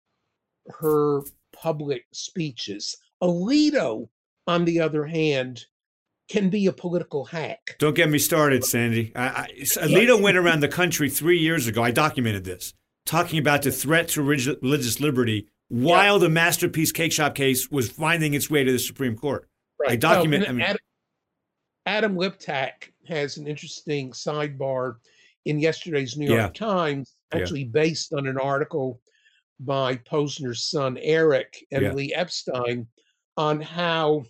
her 0.80 1.22
public 1.52 2.04
speeches. 2.12 2.96
Alito, 3.22 4.08
on 4.46 4.64
the 4.64 4.80
other 4.80 5.04
hand, 5.06 5.64
can 6.28 6.48
be 6.48 6.66
a 6.66 6.72
political 6.72 7.24
hack. 7.24 7.76
Don't 7.78 7.94
get 7.94 8.08
me 8.08 8.18
started, 8.18 8.64
Sandy. 8.64 9.12
I, 9.16 9.26
I, 9.26 9.48
Alito 9.60 10.20
went 10.20 10.36
around 10.36 10.60
the 10.60 10.68
country 10.68 11.10
three 11.10 11.38
years 11.38 11.66
ago. 11.66 11.82
I 11.82 11.90
documented 11.90 12.44
this, 12.44 12.72
talking 13.04 13.38
about 13.38 13.62
the 13.62 13.72
threat 13.72 14.08
to 14.08 14.22
religious 14.22 15.00
liberty 15.00 15.48
while 15.68 16.18
the 16.18 16.28
Masterpiece 16.28 16.92
Cakeshop 16.92 17.34
case 17.34 17.70
was 17.70 17.90
finding 17.90 18.34
its 18.34 18.50
way 18.50 18.64
to 18.64 18.72
the 18.72 18.78
Supreme 18.78 19.16
Court. 19.16 19.48
I 19.86 19.96
document. 19.96 20.44
Oh, 20.46 20.50
I 20.50 20.52
mean, 20.52 20.62
Adam, 20.62 20.80
Adam 21.86 22.14
Liptak 22.16 22.90
has 23.08 23.36
an 23.36 23.46
interesting 23.46 24.12
sidebar 24.12 24.96
in 25.44 25.58
yesterday's 25.58 26.16
New 26.16 26.26
York 26.26 26.60
Yeah. 26.60 26.66
Times, 26.68 27.16
Yeah. 27.32 27.40
actually 27.40 27.64
based 27.64 28.12
on 28.12 28.26
an 28.26 28.38
article 28.38 29.00
by 29.60 29.96
Posner's 29.96 30.64
son 30.64 30.98
Eric 30.98 31.66
and 31.70 31.82
Yeah. 31.82 31.92
Lee 31.92 32.14
Epstein 32.14 32.86
on 33.36 33.60
how 33.60 34.24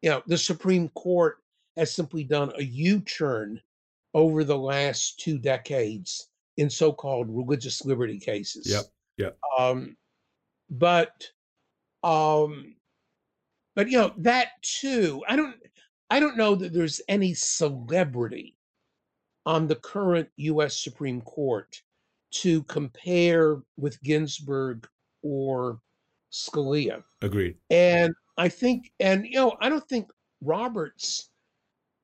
you 0.00 0.10
know 0.10 0.22
the 0.26 0.38
Supreme 0.38 0.88
Court 0.90 1.38
has 1.76 1.94
simply 1.94 2.24
done 2.24 2.52
a 2.56 2.62
U-turn 2.62 3.60
over 4.14 4.44
the 4.44 4.58
last 4.58 5.20
two 5.20 5.38
decades 5.38 6.28
in 6.58 6.68
so-called 6.68 7.28
religious 7.30 7.84
liberty 7.84 8.18
cases. 8.18 8.66
Yep, 8.68 8.84
yep. 9.16 9.38
Um, 9.58 9.96
but 10.68 11.28
um, 12.02 12.74
but 13.74 13.88
you 13.88 13.96
know 13.96 14.12
that 14.18 14.48
too. 14.62 15.22
I 15.28 15.36
don't. 15.36 15.56
I 16.10 16.20
don't 16.20 16.36
know 16.36 16.54
that 16.56 16.74
there's 16.74 17.00
any 17.08 17.32
celebrity 17.32 18.58
on 19.46 19.66
the 19.66 19.76
current 19.76 20.28
U.S. 20.36 20.82
Supreme 20.82 21.20
Court 21.22 21.82
to 22.32 22.62
compare 22.64 23.58
with 23.76 24.02
Ginsburg 24.02 24.88
or 25.22 25.80
Scalia. 26.32 27.02
agreed. 27.20 27.56
And 27.70 28.14
I 28.38 28.48
think, 28.48 28.92
and 29.00 29.26
you 29.26 29.34
know, 29.34 29.56
I 29.60 29.68
don't 29.68 29.86
think 29.88 30.10
Roberts 30.40 31.30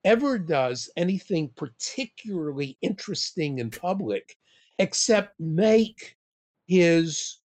ever 0.04 0.38
does 0.38 0.90
anything 0.96 1.50
particularly 1.56 2.78
interesting 2.82 3.58
in 3.58 3.70
public 3.70 4.36
except 4.78 5.38
make 5.40 6.16
his 6.66 7.38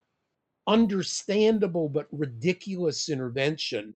understandable 0.67 1.89
but 1.89 2.07
ridiculous 2.11 3.09
intervention 3.09 3.95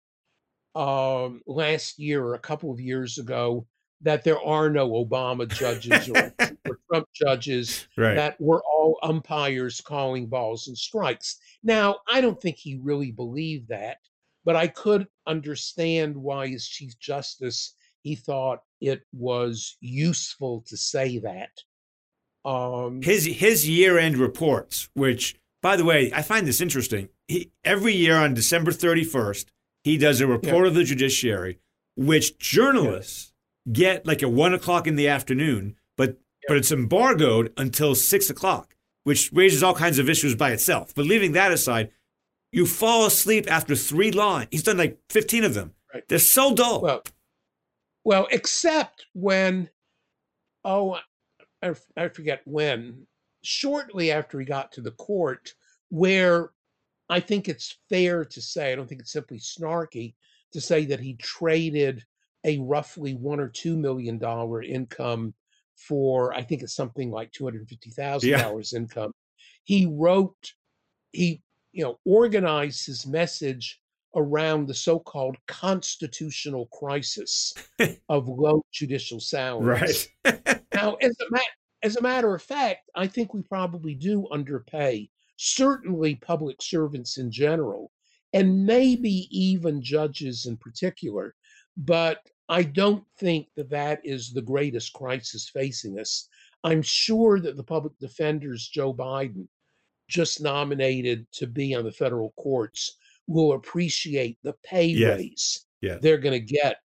um, 0.76 1.42
last 1.48 2.00
year 2.00 2.24
or 2.24 2.34
a 2.36 2.40
couple 2.40 2.72
of 2.72 2.80
years 2.80 3.18
ago 3.18 3.66
that 4.06 4.24
there 4.24 4.40
are 4.40 4.70
no 4.70 4.92
Obama 4.92 5.48
judges 5.48 6.08
or, 6.10 6.34
or 6.70 6.80
Trump 6.90 7.08
judges 7.14 7.88
Right. 7.98 8.14
that 8.14 8.40
we're 8.40 8.62
all 8.64 8.98
umpires 9.04 9.82
calling 9.82 10.28
balls 10.28 10.68
and 10.68 10.78
strikes. 10.78 11.40
Now, 11.64 11.98
I 12.08 12.22
don't 12.22 12.40
think 12.40 12.56
he 12.58 12.80
really 12.82 13.12
believed 13.12 13.68
that, 13.70 13.98
but 14.46 14.56
I 14.56 14.68
could 14.68 15.08
understand 15.26 16.16
why, 16.16 16.46
as 16.50 16.68
Chief 16.68 16.98
Justice, 17.00 17.74
he 18.04 18.16
thought 18.16 18.60
it 18.80 19.02
was 19.12 19.76
useful 19.82 20.64
to 20.68 20.78
say 20.78 21.18
that. 21.20 21.50
Um, 22.48 23.02
his 23.02 23.26
his 23.26 23.68
year 23.68 23.98
end 23.98 24.18
reports, 24.18 24.88
which 24.94 25.36
by 25.64 25.76
the 25.76 25.84
way, 25.86 26.12
I 26.14 26.22
find 26.22 26.46
this 26.46 26.62
interesting. 26.62 27.10
He, 27.28 27.50
every 27.64 27.96
year 27.96 28.18
on 28.18 28.36
December 28.36 28.70
31st, 28.72 29.46
he 29.84 29.98
does 29.98 30.22
a 30.22 30.28
report 30.28 30.68
of 30.68 30.76
the 30.76 30.84
judiciary, 30.84 31.58
which 31.96 32.38
journalists 32.38 33.34
get 33.72 34.06
like 34.06 34.24
at 34.24 34.32
one 34.32 34.54
o'clock 34.54 34.88
in 34.88 34.96
the 34.96 35.08
afternoon, 35.08 35.76
but 35.98 36.18
but 36.48 36.58
it's 36.58 36.72
embargoed 36.72 37.52
until 37.58 37.96
six 37.96 38.30
o'clock, 38.30 38.76
which 39.04 39.32
raises 39.34 39.64
all 39.64 39.74
kinds 39.74 40.00
of 40.00 40.10
issues 40.10 40.36
by 40.36 40.52
itself. 40.52 40.94
But 40.96 41.06
leaving 41.06 41.32
that 41.34 41.52
aside, 41.52 41.92
you 42.52 42.66
fall 42.66 43.06
asleep 43.06 43.52
after 43.52 43.76
three 43.76 44.12
lines. 44.12 44.48
He's 44.52 44.64
done 44.64 44.78
like 44.78 45.00
15 45.10 45.44
of 45.44 45.54
them. 45.54 45.74
Right. 45.94 46.08
They're 46.08 46.20
so 46.20 46.54
dull. 46.54 46.82
well, 46.82 47.04
well, 48.04 48.28
except 48.32 49.08
when, 49.14 49.70
oh, 50.64 51.00
I 51.62 52.08
forget 52.10 52.42
when, 52.46 53.08
shortly 53.42 54.12
after 54.12 54.40
he 54.40 54.46
got 54.46 54.72
to 54.74 54.82
the 54.82 54.92
court, 54.92 55.54
where 55.90 56.52
I 57.10 57.20
think 57.20 57.50
it's 57.50 57.78
fair 57.90 58.24
to 58.24 58.42
say, 58.42 58.72
I 58.72 58.76
don't 58.76 58.88
think 58.88 59.02
it's 59.02 59.12
simply 59.12 59.40
snarky 59.40 60.14
to 60.54 60.62
say 60.62 60.86
that 60.86 61.00
he 61.00 61.16
traded 61.16 62.06
a 62.46 62.60
roughly 62.60 63.16
one 63.16 63.40
or 63.40 63.50
two 63.50 63.76
million 63.76 64.18
dollar 64.18 64.62
income 64.62 65.34
for, 65.76 66.34
I 66.34 66.42
think 66.42 66.62
it's 66.62 66.76
something 66.76 67.12
like 67.12 67.32
two 67.32 67.44
hundred 67.44 67.68
fifty 67.68 67.90
thousand 67.90 68.32
dollars 68.32 68.74
income. 68.74 69.12
He 69.64 69.86
wrote, 69.86 70.54
he 71.12 71.42
you 71.74 71.84
know 71.84 72.00
organized 72.06 72.86
his 72.86 73.06
message 73.06 73.82
around 74.16 74.68
the 74.68 74.74
so-called 74.74 75.36
constitutional 75.48 76.68
crisis 76.68 77.54
of 78.10 78.30
low 78.30 78.64
judicial 78.72 79.20
salaries. 79.20 80.08
right. 80.24 80.62
Now, 80.74 80.96
as 80.96 81.16
a, 81.22 81.26
ma- 81.32 81.40
as 81.84 81.96
a 81.96 82.02
matter 82.02 82.36
of 82.36 82.42
fact, 82.42 82.90
I 82.96 83.08
think 83.08 83.34
we 83.34 83.42
probably 83.44 83.96
do 83.96 84.28
underpay 84.30 85.10
certainly 85.38 86.16
public 86.16 86.62
servants 86.62 87.18
in 87.18 87.32
general, 87.32 87.92
and 88.34 88.66
maybe 88.66 89.30
even 89.32 89.82
judges 89.82 90.48
in 90.48 90.58
particular. 90.58 91.34
But 91.78 92.20
I 92.50 92.64
don't 92.64 93.04
think 93.18 93.48
that 93.56 93.70
that 93.72 94.02
is 94.04 94.32
the 94.32 94.42
greatest 94.42 94.94
crisis 94.94 95.50
facing 95.50 96.00
us. 96.00 96.28
I'm 96.64 96.82
sure 96.82 97.40
that 97.40 97.58
the 97.58 97.64
public 97.64 97.98
defenders, 98.00 98.68
Joe 98.68 98.94
Biden, 98.94 99.48
just 100.08 100.42
nominated 100.42 101.26
to 101.34 101.48
be 101.48 101.74
on 101.76 101.84
the 101.84 101.92
federal 101.92 102.32
courts, 102.38 102.98
will 103.28 103.54
appreciate 103.54 104.38
the 104.44 104.54
pay 104.64 104.86
Yes. 104.88 105.18
raise 105.18 105.66
Yes. 105.82 106.00
they're 106.02 106.18
going 106.20 106.40
to 106.40 106.54
get, 106.54 106.78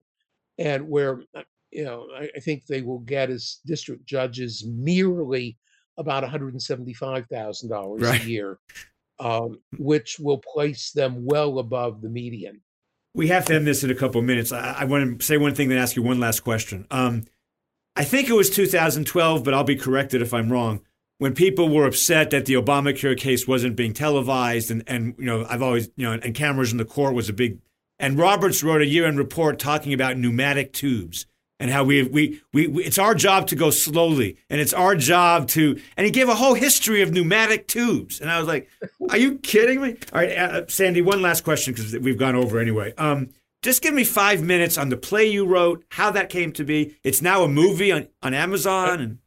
and 0.59 0.89
where 0.89 1.23
uh, 1.35 1.43
you 1.71 1.85
know 1.85 2.09
I, 2.15 2.31
I 2.35 2.41
think 2.41 2.67
they 2.67 2.83
will 2.83 2.99
get 3.01 3.31
as 3.31 3.61
district 3.67 4.07
judges 4.07 4.65
merely 4.67 5.59
about 5.99 6.23
one 6.23 6.31
hundred 6.31 6.55
and 6.55 6.63
seventy-five 6.63 7.27
thousand 7.27 7.69
dollars 7.69 8.01
Right. 8.03 8.21
a 8.23 8.25
year, 8.25 8.59
um, 9.19 9.61
which 9.79 10.19
will 10.19 10.39
place 10.39 10.93
them 10.93 11.25
well 11.25 11.59
above 11.59 12.01
the 12.01 12.09
median. 12.09 12.61
We 13.15 13.29
have 13.29 13.47
to 13.47 13.55
end 13.55 13.67
this 13.67 13.83
in 13.83 13.91
a 13.91 13.95
couple 13.95 14.21
of 14.21 14.25
minutes. 14.25 14.53
I, 14.53 14.77
I, 14.81 14.85
want 14.85 15.21
to 15.21 15.25
say 15.25 15.37
one 15.37 15.55
thing, 15.55 15.69
then 15.69 15.79
ask 15.79 15.97
you 15.97 16.03
one 16.03 16.21
last 16.21 16.41
question. 16.41 16.87
Um, 16.91 17.25
I 17.97 18.05
think 18.05 18.29
it 18.29 18.35
was 18.35 18.51
2012, 18.51 19.45
but 19.45 19.53
I'll 19.53 19.65
be 19.65 19.77
corrected 19.77 20.23
if 20.23 20.33
I'm 20.33 20.51
wrong. 20.51 20.81
When 21.19 21.35
people 21.35 21.69
were 21.69 21.87
upset 21.87 22.31
that 22.31 22.47
the 22.47 22.55
Obamacare 22.55 23.19
case 23.19 23.47
wasn't 23.47 23.77
being 23.77 23.93
televised, 23.93 24.71
and, 24.71 24.83
and 24.87 25.15
you 25.19 25.27
know, 25.27 25.45
I've 25.49 25.63
always, 25.63 25.91
you 25.97 26.07
know, 26.07 26.13
and 26.13 26.35
cameras 26.35 26.73
in 26.73 26.79
the 26.79 26.85
court 26.85 27.15
was 27.15 27.29
a 27.29 27.33
big. 27.33 27.59
And 27.99 28.19
Roberts 28.19 28.63
wrote 28.63 28.81
a 28.81 28.87
year-end 28.87 29.19
report 29.19 29.59
talking 29.59 29.93
about 29.93 30.17
pneumatic 30.17 30.73
tubes 30.73 31.27
and 31.61 31.71
how 31.71 31.85
we, 31.85 32.03
we, 32.03 32.41
we, 32.53 32.67
we, 32.67 32.85
it's 32.85 32.99
our 32.99 33.15
job 33.15 33.47
to 33.49 33.55
go 33.55 33.71
slowly 33.71 34.39
and 34.49 34.61
it's 34.61 34.73
our 34.73 34.97
job 34.97 35.47
to, 35.49 35.79
and 35.97 36.07
he 36.07 36.11
gave 36.11 36.29
a 36.29 36.35
whole 36.35 36.55
history 36.55 37.03
of 37.03 37.13
pneumatic 37.13 37.69
tubes. 37.69 38.21
And 38.21 38.31
I 38.31 38.39
was 38.39 38.49
like, 38.49 38.69
are 39.11 39.19
you 39.19 39.39
kidding 39.39 39.83
me? 39.83 39.97
All 40.13 40.21
right, 40.21 40.37
uh, 40.37 40.67
Sandy, 40.67 41.03
one 41.03 41.21
last 41.21 41.45
question 41.45 41.75
because 41.75 41.97
we've 41.99 42.19
gone 42.19 42.35
over 42.35 42.59
anyway. 42.59 42.95
Um, 42.97 43.29
just 43.63 43.83
give 43.83 43.93
me 43.93 44.05
five 44.05 44.43
minutes 44.43 44.79
on 44.79 44.89
the 44.89 44.97
play 44.97 45.27
you 45.27 45.45
wrote, 45.47 45.85
how 45.91 46.11
that 46.13 46.31
came 46.31 46.51
to 46.53 46.65
be. 46.65 46.97
It's 47.05 47.21
now 47.21 47.45
a 47.45 47.49
movie 47.49 47.93
on, 47.93 48.09
on 48.23 48.33
Amazon. 48.33 49.01
And 49.01 49.19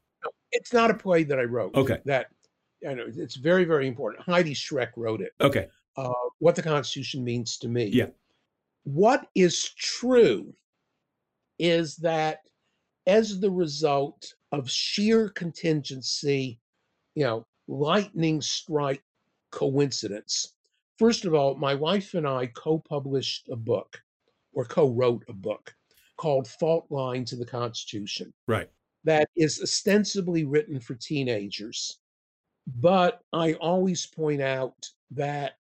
it's 0.52 0.74
not 0.74 0.90
a 0.90 0.96
play 0.96 1.24
that 1.26 1.40
I 1.40 1.44
wrote. 1.44 1.76
Okay. 1.76 2.00
That, 2.06 2.32
I 2.88 2.96
know, 2.96 3.06
it's 3.08 3.36
very, 3.36 3.64
very 3.64 3.88
important. 3.88 4.24
Heidi 4.24 4.56
Schreck 4.56 4.90
wrote 4.98 5.22
it. 5.22 5.34
Okay. 5.40 5.68
Uh, 5.96 6.12
what 6.40 6.56
the 6.56 6.64
Constitution 6.64 7.24
means 7.24 7.60
to 7.60 7.68
me. 7.68 7.86
Yeah. 7.94 8.08
What 8.86 9.28
is 9.36 9.70
true 9.78 10.52
is 11.60 11.96
that 11.98 12.40
as 13.08 13.40
the 13.40 13.52
result 13.52 14.34
of 14.52 14.70
sheer 14.70 15.30
contingency, 15.30 16.60
you 17.16 17.24
know, 17.24 17.46
lightning 17.68 18.42
strike 18.42 19.04
coincidence. 19.52 20.54
First 20.98 21.26
of 21.26 21.34
all, 21.34 21.56
my 21.56 21.76
wife 21.76 22.14
and 22.14 22.28
I 22.28 22.48
co 22.48 22.80
published 22.80 23.50
a 23.50 23.56
book 23.56 24.02
or 24.54 24.66
co 24.66 24.90
wrote 24.90 25.24
a 25.28 25.34
book 25.34 25.74
called 26.18 26.48
Fault 26.48 26.86
Lines 26.90 27.34
of 27.34 27.40
the 27.40 27.46
Constitution. 27.46 28.34
Right. 28.48 28.70
That 29.04 29.28
is 29.36 29.62
ostensibly 29.62 30.46
written 30.46 30.80
for 30.80 30.96
teenagers. 30.96 32.00
But 32.68 33.22
I 33.34 33.54
always 33.54 34.06
point 34.06 34.42
out 34.42 34.88
that 35.12 35.54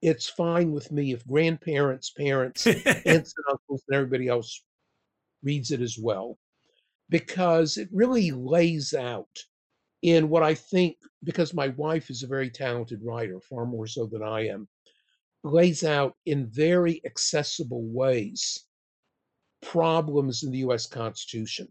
it's 0.00 0.28
fine 0.28 0.72
with 0.72 0.90
me 0.90 1.12
if 1.12 1.26
grandparents, 1.26 2.10
parents, 2.10 2.66
aunts 2.66 2.86
and 3.06 3.46
uncles, 3.50 3.82
and 3.88 3.96
everybody 3.96 4.28
else 4.28 4.62
reads 5.42 5.70
it 5.70 5.80
as 5.80 5.98
well 5.98 6.38
because 7.08 7.76
it 7.76 7.88
really 7.92 8.30
lays 8.30 8.94
out 8.94 9.38
in 10.02 10.28
what 10.28 10.42
I 10.42 10.54
think, 10.54 10.96
because 11.22 11.54
my 11.54 11.68
wife 11.68 12.10
is 12.10 12.22
a 12.22 12.26
very 12.26 12.50
talented 12.50 13.00
writer, 13.04 13.38
far 13.40 13.66
more 13.66 13.86
so 13.86 14.06
than 14.06 14.22
I 14.22 14.48
am, 14.48 14.66
lays 15.44 15.84
out 15.84 16.16
in 16.26 16.46
very 16.50 17.00
accessible 17.04 17.82
ways 17.82 18.64
problems 19.60 20.42
in 20.42 20.50
the 20.50 20.58
US 20.58 20.86
Constitution. 20.86 21.68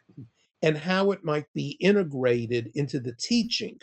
and 0.62 0.76
how 0.76 1.10
it 1.10 1.24
might 1.24 1.46
be 1.54 1.70
integrated 1.80 2.70
into 2.74 3.00
the 3.00 3.14
teaching 3.14 3.78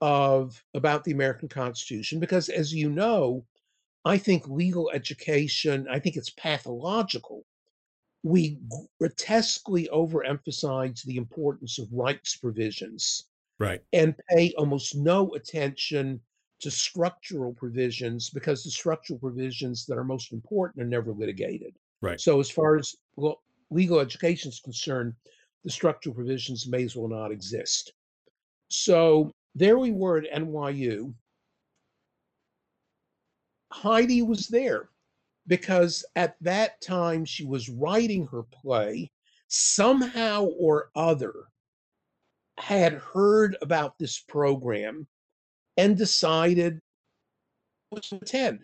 of 0.00 0.62
about 0.74 1.04
the 1.04 1.12
American 1.12 1.48
Constitution 1.48 2.20
because 2.20 2.48
as 2.48 2.74
you 2.74 2.90
know 2.90 3.44
I 4.04 4.18
think 4.18 4.46
legal 4.48 4.90
education 4.92 5.86
I 5.90 5.98
think 5.98 6.16
it's 6.16 6.30
pathological. 6.30 7.44
We 8.22 8.58
grotesquely 8.98 9.88
overemphasize 9.92 11.02
the 11.04 11.16
importance 11.16 11.78
of 11.78 11.88
rights 11.92 12.36
provisions 12.36 13.26
right. 13.58 13.80
and 13.92 14.14
pay 14.28 14.52
almost 14.58 14.96
no 14.96 15.32
attention 15.34 16.20
to 16.60 16.70
structural 16.70 17.54
provisions 17.54 18.30
because 18.30 18.64
the 18.64 18.70
structural 18.70 19.18
provisions 19.18 19.86
that 19.86 19.96
are 19.96 20.04
most 20.04 20.32
important 20.32 20.82
are 20.82 20.88
never 20.88 21.12
litigated. 21.12 21.74
Right. 22.02 22.20
So 22.20 22.40
as 22.40 22.50
far 22.50 22.76
as 22.76 22.94
well, 23.16 23.40
legal 23.70 24.00
education 24.00 24.50
is 24.50 24.60
concerned, 24.60 25.14
the 25.64 25.70
structural 25.70 26.14
provisions 26.14 26.66
may 26.66 26.84
as 26.84 26.94
well 26.94 27.08
not 27.08 27.32
exist. 27.32 27.92
So 28.68 29.32
there 29.54 29.78
we 29.78 29.90
were 29.90 30.18
at 30.18 30.32
NYU. 30.32 31.12
Heidi 33.72 34.22
was 34.22 34.48
there 34.48 34.88
because 35.46 36.04
at 36.14 36.36
that 36.40 36.80
time 36.80 37.24
she 37.24 37.44
was 37.44 37.68
writing 37.68 38.26
her 38.28 38.42
play, 38.42 39.10
somehow 39.48 40.44
or 40.58 40.90
other 40.94 41.32
had 42.58 42.94
heard 42.94 43.56
about 43.60 43.98
this 43.98 44.18
program 44.18 45.06
and 45.76 45.96
decided 45.96 46.80
to 48.00 48.16
attend. 48.16 48.60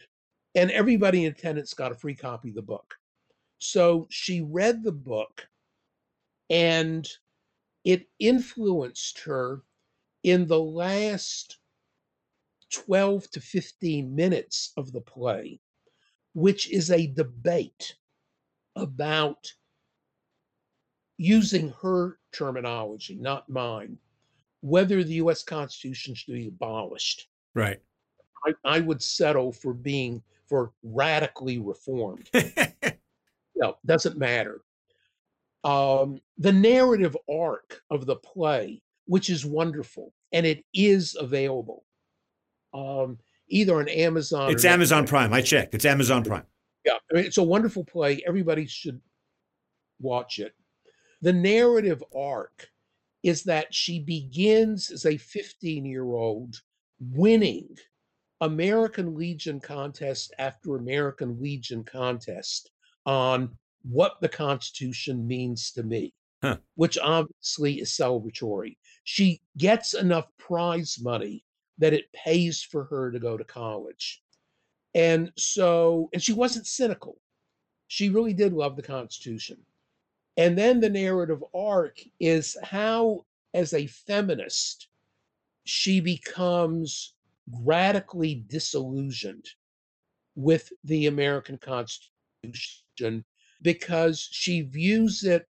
And 0.55 0.70
everybody 0.70 1.24
in 1.24 1.32
attendance 1.32 1.74
got 1.74 1.92
a 1.92 1.96
free 1.96 2.14
copy 2.14 2.50
of 2.50 2.55
the 2.55 2.62
book. 2.62 2.94
So 3.62 4.08
she 4.10 4.40
read 4.40 4.82
the 4.82 4.92
book 4.92 5.46
and 6.50 7.08
it 7.84 8.08
influenced 8.18 9.20
her 9.20 9.62
in 10.24 10.48
the 10.48 10.58
last 10.58 11.58
12 12.72 13.30
to 13.30 13.40
15 13.40 14.14
minutes 14.14 14.72
of 14.76 14.90
the 14.90 15.00
play, 15.00 15.60
which 16.34 16.70
is 16.72 16.90
a 16.90 17.06
debate 17.06 17.94
about 18.74 19.52
using 21.16 21.72
her 21.82 22.18
terminology, 22.32 23.14
not 23.14 23.48
mine, 23.48 23.96
whether 24.60 25.04
the 25.04 25.14
US 25.14 25.44
Constitution 25.44 26.16
should 26.16 26.34
be 26.34 26.48
abolished. 26.48 27.28
Right. 27.54 27.80
I, 28.44 28.54
I 28.64 28.80
would 28.80 29.00
settle 29.00 29.52
for 29.52 29.72
being 29.72 30.20
for 30.48 30.72
radically 30.82 31.58
reformed. 31.58 32.28
no, 33.62 33.76
doesn't 33.86 34.18
matter. 34.18 34.60
Um, 35.64 36.20
the 36.38 36.52
narrative 36.52 37.16
arc 37.30 37.80
of 37.90 38.06
the 38.06 38.16
play, 38.16 38.82
which 39.06 39.30
is 39.30 39.46
wonderful, 39.46 40.12
and 40.32 40.44
it 40.44 40.64
is 40.74 41.16
available 41.18 41.84
um, 42.74 43.18
either 43.48 43.76
on 43.76 43.88
Amazon. 43.88 44.50
It's 44.50 44.64
Amazon 44.64 45.06
Prime. 45.06 45.32
I 45.32 45.40
checked. 45.40 45.74
It's 45.74 45.84
Amazon 45.84 46.24
Prime. 46.24 46.44
Yeah, 46.84 46.94
I 47.10 47.14
mean, 47.14 47.24
it's 47.24 47.38
a 47.38 47.42
wonderful 47.42 47.84
play. 47.84 48.20
Everybody 48.26 48.66
should 48.66 49.00
watch 50.00 50.40
it. 50.40 50.52
The 51.20 51.32
narrative 51.32 52.02
arc 52.16 52.68
is 53.22 53.44
that 53.44 53.72
she 53.72 54.00
begins 54.00 54.90
as 54.90 55.06
a 55.06 55.16
15 55.16 55.84
year 55.84 56.04
old 56.04 56.60
winning 56.98 57.68
American 58.40 59.14
Legion 59.14 59.60
contest 59.60 60.34
after 60.40 60.74
American 60.74 61.40
Legion 61.40 61.84
contest 61.84 62.72
on 63.07 63.50
what 63.82 64.20
the 64.20 64.28
Constitution 64.28 65.26
means 65.26 65.72
to 65.72 65.82
me, 65.82 66.14
huh. 66.42 66.59
which 66.74 66.98
obviously 66.98 67.80
is 67.80 67.90
celebratory. 67.90 68.76
She 69.05 69.40
gets 69.57 69.94
enough 69.94 70.26
prize 70.38 70.98
money 71.00 71.44
that 71.78 71.92
it 71.92 72.12
pays 72.12 72.62
for 72.62 72.84
her 72.84 73.11
to 73.11 73.18
go 73.18 73.36
to 73.36 73.44
college. 73.44 74.22
And 74.94 75.32
so, 75.36 76.09
and 76.12 76.22
she 76.22 76.32
wasn't 76.32 76.66
cynical. 76.66 77.16
She 77.88 78.09
really 78.09 78.34
did 78.34 78.53
love 78.53 78.76
the 78.76 78.82
Constitution. 78.82 79.59
And 80.36 80.57
then 80.57 80.80
the 80.80 80.88
narrative 80.88 81.42
arc 81.55 81.98
is 82.20 82.57
how, 82.62 83.26
as 83.53 83.74
a 83.74 83.86
feminist, 83.86 84.88
she 85.64 86.00
becomes 86.00 87.14
radically 87.62 88.44
disillusioned 88.46 89.46
with 90.34 90.72
the 90.84 91.07
American 91.07 91.59
Constitution 91.59 92.82
because 93.62 94.28
she 94.30 94.62
views 94.62 95.24
it, 95.24 95.47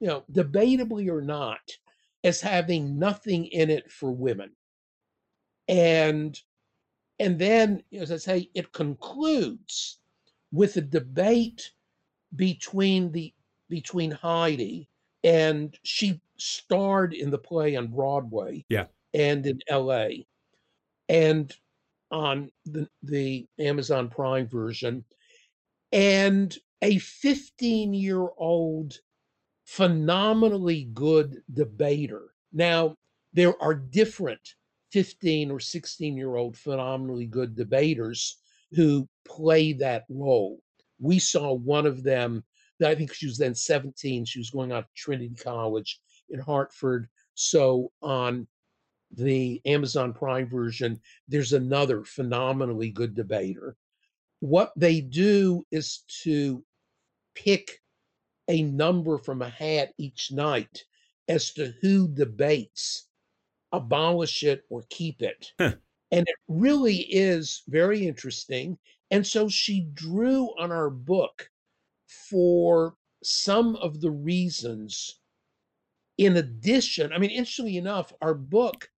you 0.00 0.08
know, 0.08 0.24
debatably 0.32 1.08
or 1.08 1.20
not, 1.20 1.60
as 2.24 2.40
having 2.40 2.98
nothing 2.98 3.46
in 3.46 3.70
it 3.70 3.90
for 3.90 4.10
women. 4.10 4.50
And 5.68 6.38
and 7.18 7.38
then, 7.38 7.82
as 7.92 8.10
I 8.10 8.16
say, 8.16 8.50
it 8.54 8.72
concludes 8.72 9.98
with 10.52 10.76
a 10.76 10.80
debate 10.80 11.72
between 12.34 13.12
the 13.12 13.32
between 13.68 14.10
Heidi 14.10 14.88
and 15.22 15.76
she 15.82 16.20
starred 16.38 17.12
in 17.12 17.30
the 17.30 17.38
play 17.38 17.76
on 17.76 17.88
Broadway. 17.88 18.64
Yeah. 18.68 18.86
And 19.12 19.46
in 19.46 19.60
LA. 19.70 20.08
And 21.08 21.54
on 22.10 22.50
the, 22.64 22.88
the 23.02 23.46
Amazon 23.58 24.08
Prime 24.08 24.46
version. 24.46 25.04
And 25.92 26.56
a 26.82 26.98
15 26.98 27.94
year 27.94 28.28
old 28.36 28.98
phenomenally 29.64 30.84
good 30.92 31.42
debater. 31.52 32.34
Now, 32.52 32.96
there 33.32 33.60
are 33.62 33.74
different 33.74 34.40
15 34.92 35.50
or 35.50 35.60
16 35.60 36.16
year 36.16 36.36
old 36.36 36.56
phenomenally 36.56 37.26
good 37.26 37.54
debaters 37.54 38.38
who 38.72 39.08
play 39.24 39.72
that 39.74 40.04
role. 40.08 40.60
We 40.98 41.18
saw 41.18 41.52
one 41.52 41.86
of 41.86 42.02
them, 42.02 42.44
I 42.84 42.94
think 42.94 43.12
she 43.12 43.26
was 43.26 43.38
then 43.38 43.54
17. 43.54 44.24
She 44.24 44.38
was 44.38 44.50
going 44.50 44.72
out 44.72 44.84
to 44.84 44.94
Trinity 44.94 45.34
College 45.34 46.00
in 46.30 46.40
Hartford. 46.40 47.08
So 47.34 47.90
on 48.02 48.46
the 49.12 49.60
Amazon 49.64 50.12
Prime 50.12 50.48
version, 50.48 51.00
there's 51.28 51.52
another 51.52 52.04
phenomenally 52.04 52.90
good 52.90 53.14
debater. 53.14 53.76
What 54.40 54.72
they 54.76 55.00
do 55.00 55.66
is 55.70 56.04
to 56.22 56.64
pick 57.34 57.80
a 58.48 58.62
number 58.62 59.18
from 59.18 59.42
a 59.42 59.48
hat 59.48 59.92
each 59.98 60.32
night 60.32 60.84
as 61.28 61.52
to 61.52 61.72
who 61.80 62.08
debates 62.08 63.06
abolish 63.72 64.42
it 64.42 64.64
or 64.68 64.84
keep 64.90 65.22
it. 65.22 65.52
Huh. 65.58 65.74
And 66.10 66.26
it 66.26 66.34
really 66.48 67.06
is 67.08 67.62
very 67.68 68.06
interesting. 68.06 68.78
And 69.12 69.24
so 69.24 69.48
she 69.48 69.88
drew 69.94 70.46
on 70.58 70.72
our 70.72 70.90
book 70.90 71.48
for 72.08 72.96
some 73.22 73.76
of 73.76 74.00
the 74.00 74.10
reasons. 74.10 75.20
In 76.18 76.36
addition, 76.36 77.12
I 77.12 77.18
mean, 77.18 77.30
interestingly 77.30 77.76
enough, 77.76 78.12
our 78.20 78.34
book 78.34 78.90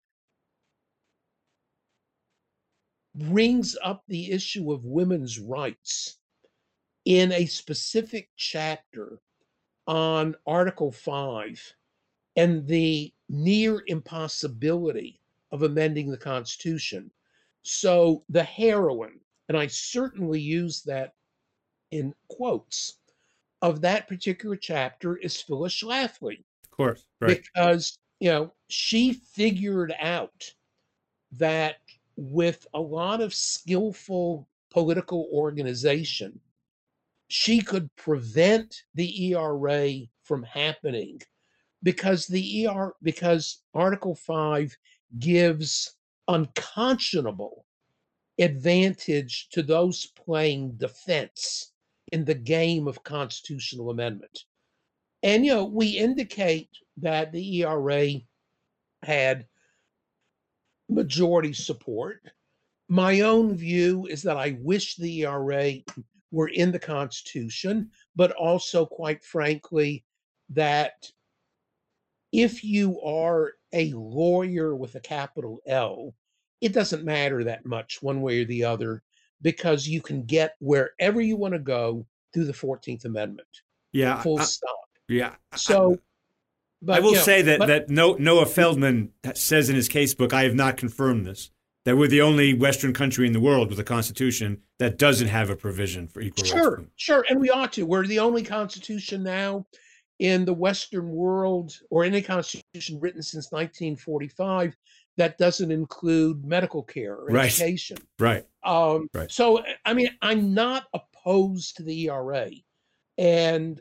brings 3.15 3.77
up 3.83 4.05
the 4.09 4.31
issue 4.31 4.73
of 4.73 4.85
women's 4.85 5.39
rights 5.39 6.19
in 7.05 7.33
a 7.33 7.47
specific 7.47 8.29
chapter 8.37 9.21
on 9.87 10.35
Article 10.47 10.93
5 10.93 11.75
and 12.37 12.67
the 12.67 13.13
near 13.29 13.83
impossibility 13.87 15.21
of 15.51 15.63
amending 15.63 16.11
the 16.11 16.17
Constitution. 16.17 17.11
So 17.63 18.23
the 18.29 18.45
heroine, 18.45 19.19
and 19.49 19.59
I 19.59 19.67
certainly 19.67 20.41
use 20.41 20.83
that 20.83 21.15
in 21.91 22.15
quotes, 22.29 22.99
of 23.63 23.81
that 23.81 24.09
particular 24.09 24.57
chapter 24.57 25.17
is 25.17 25.41
Phyllis 25.41 25.75
Schlafly. 25.75 26.45
Of 26.65 26.71
course. 26.71 27.05
Right. 27.21 27.43
Because, 27.43 27.99
you 28.21 28.31
know, 28.31 28.53
she 28.69 29.13
figured 29.13 29.93
out 29.99 30.51
that 31.33 31.77
with 32.21 32.67
a 32.75 32.81
lot 32.81 33.23
of 33.23 33.33
skillful 33.33 34.47
political 34.71 35.27
organization, 35.33 36.39
she 37.29 37.63
could 37.63 37.89
prevent 37.97 38.83
the 38.95 39.33
ERA 39.33 40.01
from 40.23 40.43
happening 40.43 41.19
because 41.83 42.27
the 42.27 42.67
ER 42.67 42.95
because 43.03 43.63
Article 43.73 44.15
5 44.15 44.77
gives 45.19 45.97
unconscionable 46.29 47.65
advantage 48.39 49.49
to 49.53 49.63
those 49.63 50.07
playing 50.09 50.73
defense 50.77 51.73
in 52.13 52.27
the 52.27 52.35
game 52.35 52.87
of 52.87 53.03
constitutional 53.03 53.89
amendment. 53.89 54.41
And 55.23 55.47
you 55.47 55.55
know, 55.55 55.65
we 55.65 55.97
indicate 55.97 56.69
that 56.99 57.33
the 57.33 57.63
ERA 57.63 58.13
had 59.03 59.47
majority 60.91 61.53
support. 61.53 62.21
My 62.89 63.21
own 63.21 63.55
view 63.55 64.07
is 64.07 64.23
that 64.23 64.37
I 64.37 64.59
wish 64.61 64.97
the 64.97 65.23
ERA 65.23 65.75
were 66.33 66.49
in 66.49 66.73
the 66.73 66.79
Constitution, 66.79 67.91
but 68.17 68.33
also, 68.33 68.85
quite 68.85 69.25
frankly, 69.25 70.05
that 70.51 71.09
if 72.33 72.65
you 72.65 73.01
are 73.01 73.53
a 73.73 73.93
lawyer 73.93 74.75
with 74.75 74.95
a 74.97 75.01
capital 75.01 75.61
L, 75.67 76.15
it 76.61 76.73
doesn't 76.73 77.05
matter 77.05 77.45
that 77.45 77.65
much 77.65 78.03
one 78.03 78.21
way 78.21 78.43
or 78.43 78.45
the 78.45 78.65
other 78.65 79.03
because 79.43 79.89
you 79.89 80.01
can 80.03 80.25
get 80.25 80.57
wherever 80.61 81.21
you 81.21 81.37
want 81.37 81.55
to 81.55 81.59
go 81.61 82.07
through 82.35 82.45
the 82.45 82.53
14th 82.53 83.05
Amendment. 83.05 83.49
Yeah. 83.93 84.21
Full 84.23 84.41
I- 84.41 84.45
stop. 84.45 84.89
yeah. 85.09 85.35
So, 85.55 85.99
but 86.83 86.97
I 86.97 87.01
will 87.01 87.11
you 87.11 87.17
know, 87.17 87.23
say 87.23 87.43
that 87.43 87.59
but- 87.59 87.67
that 87.67 87.89
no, 87.91 88.15
Noah 88.15 88.47
Feldman 88.47 89.13
says 89.35 89.69
in 89.69 89.77
his 89.77 89.89
casebook, 89.89 90.33
I 90.33 90.45
have 90.45 90.55
not 90.55 90.77
confirmed 90.77 91.27
this, 91.27 91.51
that 91.85 91.97
we're 91.97 92.09
the 92.09 92.21
only 92.23 92.55
Western 92.55 92.93
country 92.93 93.27
in 93.27 93.33
the 93.33 93.41
world 93.41 93.71
with 93.71 93.79
a 93.79 93.85
constitution 93.85 94.63
that 94.79 94.99
doesn't 94.99 95.29
have 95.29 95.51
a 95.51 95.57
provision 95.57 96.09
for 96.09 96.21
equal 96.21 96.43
rights. 96.43 96.51
Sure, 96.53 96.85
sure, 96.97 97.25
and 97.29 97.41
we 97.41 97.51
ought 97.51 97.73
to. 97.75 97.85
We're 97.87 98.07
the 98.07 98.19
only 98.19 98.43
constitution 98.43 99.23
now 99.23 99.67
in 100.19 100.45
the 100.45 100.53
Western 100.53 101.09
world, 101.09 101.73
or 101.91 102.05
any 102.05 102.21
constitution 102.21 103.01
written 103.01 103.23
since 103.23 103.51
1945, 103.53 104.77
that 105.17 105.39
doesn't 105.39 105.71
include 105.71 106.45
medical 106.45 106.83
care 106.83 107.15
or 107.15 107.27
Right. 107.27 107.47
education. 107.47 107.97
Right. 108.19 108.47
Um, 108.63 109.09
Right. 109.15 109.31
So, 109.31 109.63
I 109.85 109.95
mean, 109.95 110.11
I'm 110.23 110.53
not 110.55 110.87
opposed 110.95 111.77
to 111.77 111.83
the 111.83 112.05
ERA, 112.09 112.51
and 113.19 113.81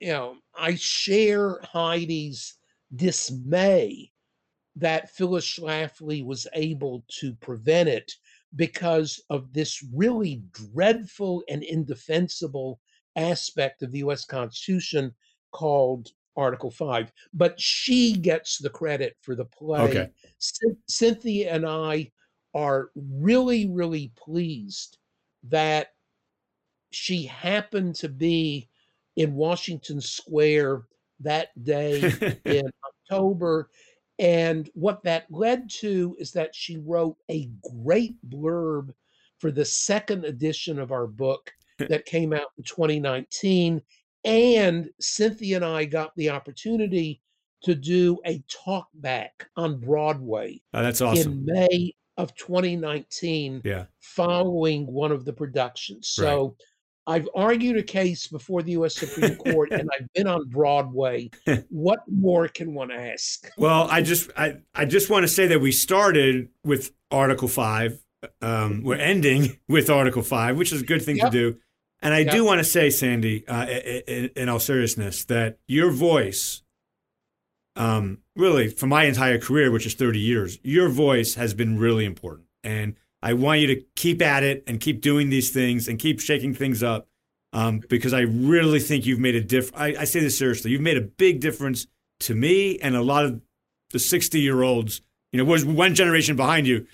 you 0.00 0.08
know, 0.08 0.36
I 0.58 0.74
share 0.74 1.60
Heidi's 1.62 2.54
dismay 2.96 4.10
that 4.76 5.10
Phyllis 5.10 5.44
Schlafly 5.44 6.24
was 6.24 6.46
able 6.54 7.04
to 7.20 7.34
prevent 7.34 7.88
it 7.88 8.12
because 8.56 9.20
of 9.30 9.52
this 9.52 9.84
really 9.94 10.42
dreadful 10.52 11.44
and 11.48 11.62
indefensible 11.62 12.80
aspect 13.16 13.82
of 13.82 13.92
the 13.92 13.98
U.S. 13.98 14.24
Constitution 14.24 15.14
called 15.52 16.08
Article 16.36 16.70
5. 16.70 17.12
But 17.34 17.60
she 17.60 18.14
gets 18.14 18.58
the 18.58 18.70
credit 18.70 19.16
for 19.20 19.34
the 19.34 19.44
play. 19.44 19.80
Okay. 19.80 20.10
Cyn- 20.40 20.76
Cynthia 20.88 21.52
and 21.52 21.66
I 21.66 22.10
are 22.54 22.90
really, 22.94 23.68
really 23.68 24.12
pleased 24.16 24.96
that 25.44 25.88
she 26.90 27.24
happened 27.24 27.94
to 27.96 28.08
be 28.08 28.69
in 29.16 29.34
Washington 29.34 30.00
Square 30.00 30.82
that 31.20 31.48
day 31.64 32.00
in 32.44 32.70
October. 33.10 33.70
And 34.18 34.68
what 34.74 35.02
that 35.04 35.26
led 35.30 35.70
to 35.80 36.14
is 36.18 36.32
that 36.32 36.54
she 36.54 36.76
wrote 36.78 37.16
a 37.30 37.50
great 37.82 38.16
blurb 38.28 38.92
for 39.38 39.50
the 39.50 39.64
second 39.64 40.24
edition 40.24 40.78
of 40.78 40.92
our 40.92 41.06
book 41.06 41.50
that 41.78 42.04
came 42.04 42.32
out 42.32 42.48
in 42.58 42.64
2019. 42.64 43.80
And 44.24 44.90
Cynthia 45.00 45.56
and 45.56 45.64
I 45.64 45.86
got 45.86 46.14
the 46.16 46.28
opportunity 46.28 47.22
to 47.62 47.74
do 47.74 48.18
a 48.26 48.42
talk 48.48 48.88
back 48.94 49.48
on 49.56 49.78
Broadway 49.78 50.60
Oh, 50.72 50.82
that's 50.82 51.00
awesome. 51.00 51.32
in 51.32 51.44
May 51.44 51.94
of 52.16 52.34
2019 52.36 53.62
yeah. 53.64 53.86
following 54.00 54.86
one 54.86 55.12
of 55.12 55.24
the 55.24 55.32
productions. 55.32 56.08
So 56.08 56.56
I've 57.06 57.28
argued 57.34 57.76
a 57.76 57.82
case 57.82 58.26
before 58.26 58.62
the 58.62 58.72
US 58.72 58.96
Supreme 58.96 59.36
Court 59.52 59.72
and 59.72 59.88
I've 59.98 60.12
been 60.14 60.26
on 60.26 60.48
Broadway. 60.48 61.30
what 61.68 62.00
more 62.08 62.48
can 62.48 62.74
one 62.74 62.90
ask? 62.90 63.50
Well, 63.56 63.88
I 63.90 64.02
just 64.02 64.30
I, 64.36 64.58
I 64.74 64.84
just 64.84 65.10
want 65.10 65.24
to 65.24 65.28
say 65.28 65.46
that 65.48 65.60
we 65.60 65.72
started 65.72 66.48
with 66.64 66.92
Article 67.10 67.48
Five. 67.48 68.00
Um, 68.42 68.82
we're 68.82 68.96
ending 68.96 69.58
with 69.68 69.88
Article 69.88 70.22
Five, 70.22 70.56
which 70.56 70.72
is 70.72 70.82
a 70.82 70.84
good 70.84 71.02
thing 71.02 71.16
Yep. 71.16 71.30
to 71.32 71.38
do. 71.38 71.58
And 72.02 72.14
I 72.14 72.24
do 72.24 72.44
want 72.44 72.58
to 72.60 72.64
say, 72.64 72.88
Sandy, 72.88 73.46
uh, 73.46 73.66
in, 73.66 74.30
in 74.34 74.48
all 74.48 74.58
seriousness, 74.58 75.26
that 75.26 75.58
your 75.68 75.90
voice, 75.90 76.62
um, 77.76 78.18
really, 78.34 78.68
for 78.68 78.86
my 78.86 79.04
entire 79.04 79.38
career, 79.38 79.70
which 79.70 79.84
is 79.84 79.94
30 79.94 80.18
years, 80.18 80.58
your 80.62 80.88
voice 80.88 81.34
has 81.34 81.52
been 81.52 81.78
really 81.78 82.06
important. 82.06 82.46
And 82.64 82.96
I 83.22 83.34
want 83.34 83.60
you 83.60 83.66
to 83.68 83.82
keep 83.96 84.22
at 84.22 84.42
it 84.42 84.64
and 84.66 84.80
keep 84.80 85.00
doing 85.00 85.28
these 85.30 85.50
things 85.50 85.88
and 85.88 85.98
keep 85.98 86.20
shaking 86.20 86.54
things 86.54 86.82
up 86.82 87.06
um, 87.52 87.80
because 87.88 88.12
I 88.12 88.20
really 88.20 88.80
think 88.80 89.06
you've 89.06 89.18
made 89.18 89.34
a 89.34 89.42
difference. 89.42 89.80
I, 89.80 90.02
I 90.02 90.04
say 90.04 90.20
this 90.20 90.38
seriously. 90.38 90.70
You've 90.70 90.80
made 90.80 90.96
a 90.96 91.02
big 91.02 91.40
difference 91.40 91.86
to 92.20 92.34
me 92.34 92.78
and 92.78 92.96
a 92.96 93.02
lot 93.02 93.24
of 93.24 93.40
the 93.90 93.98
60 93.98 94.40
year 94.40 94.62
olds. 94.62 95.02
You 95.32 95.38
know, 95.38 95.44
was 95.44 95.64
one 95.64 95.94
generation 95.94 96.34
behind 96.34 96.66
you, 96.66 96.86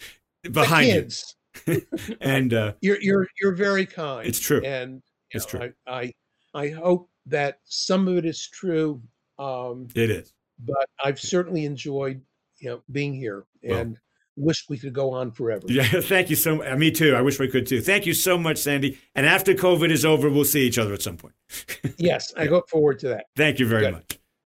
behind 0.51 0.89
you, 0.89 0.95
kids, 0.95 1.37
and 2.21 2.53
uh, 2.53 2.75
you're 2.83 3.01
you're 3.01 3.27
you're 3.41 3.55
very 3.55 3.87
kind. 3.87 4.29
It's 4.29 4.39
true. 4.39 4.61
And 4.63 5.03
It's 5.31 5.51
know, 5.55 5.61
true. 5.61 5.73
I, 5.87 5.93
I 5.93 6.13
I 6.55 6.69
hope 6.69 7.09
that 7.27 7.61
some 7.65 8.09
of 8.09 8.19
it 8.19 8.27
is 8.27 8.47
true. 8.47 9.01
Um, 9.39 9.89
it 9.95 10.11
is. 10.11 10.35
but 10.59 10.87
I've 11.03 11.19
certainly 11.19 11.65
enjoyed 11.65 12.21
you 12.59 12.71
know 12.71 12.83
being 12.91 13.15
here 13.15 13.47
Well, 13.63 13.81
and 13.81 13.99
wish 14.37 14.67
we 14.69 14.79
could 14.79 14.93
go 14.93 15.11
on 15.13 15.31
forever. 15.31 15.65
Yeah, 15.69 15.85
thank 16.01 16.31
you 16.31 16.37
so 16.37 16.57
much. 16.57 16.79
Me 16.79 16.91
too. 16.91 17.15
I 17.15 17.23
wish 17.23 17.39
we 17.39 17.49
could 17.49 17.67
too. 17.67 17.81
Thank 17.81 18.07
you 18.07 18.15
so 18.15 18.39
much, 18.39 18.59
Sandy. 18.59 18.99
And 19.15 19.27
after 19.27 19.55
COVID 19.55 19.91
is 19.91 20.05
over, 20.05 20.31
we'll 20.31 20.45
see 20.45 20.67
each 20.67 20.79
other 20.79 20.93
at 20.93 21.03
some 21.03 21.17
point. 21.17 21.35
yes, 21.97 22.33
I 22.37 22.45
look 22.45 22.69
forward 22.69 22.99
to 23.01 23.09
that. 23.09 23.27
Thank 23.37 23.59
you 23.59 23.67
very 23.67 23.83
Good. 23.83 23.93
much. 23.93 24.19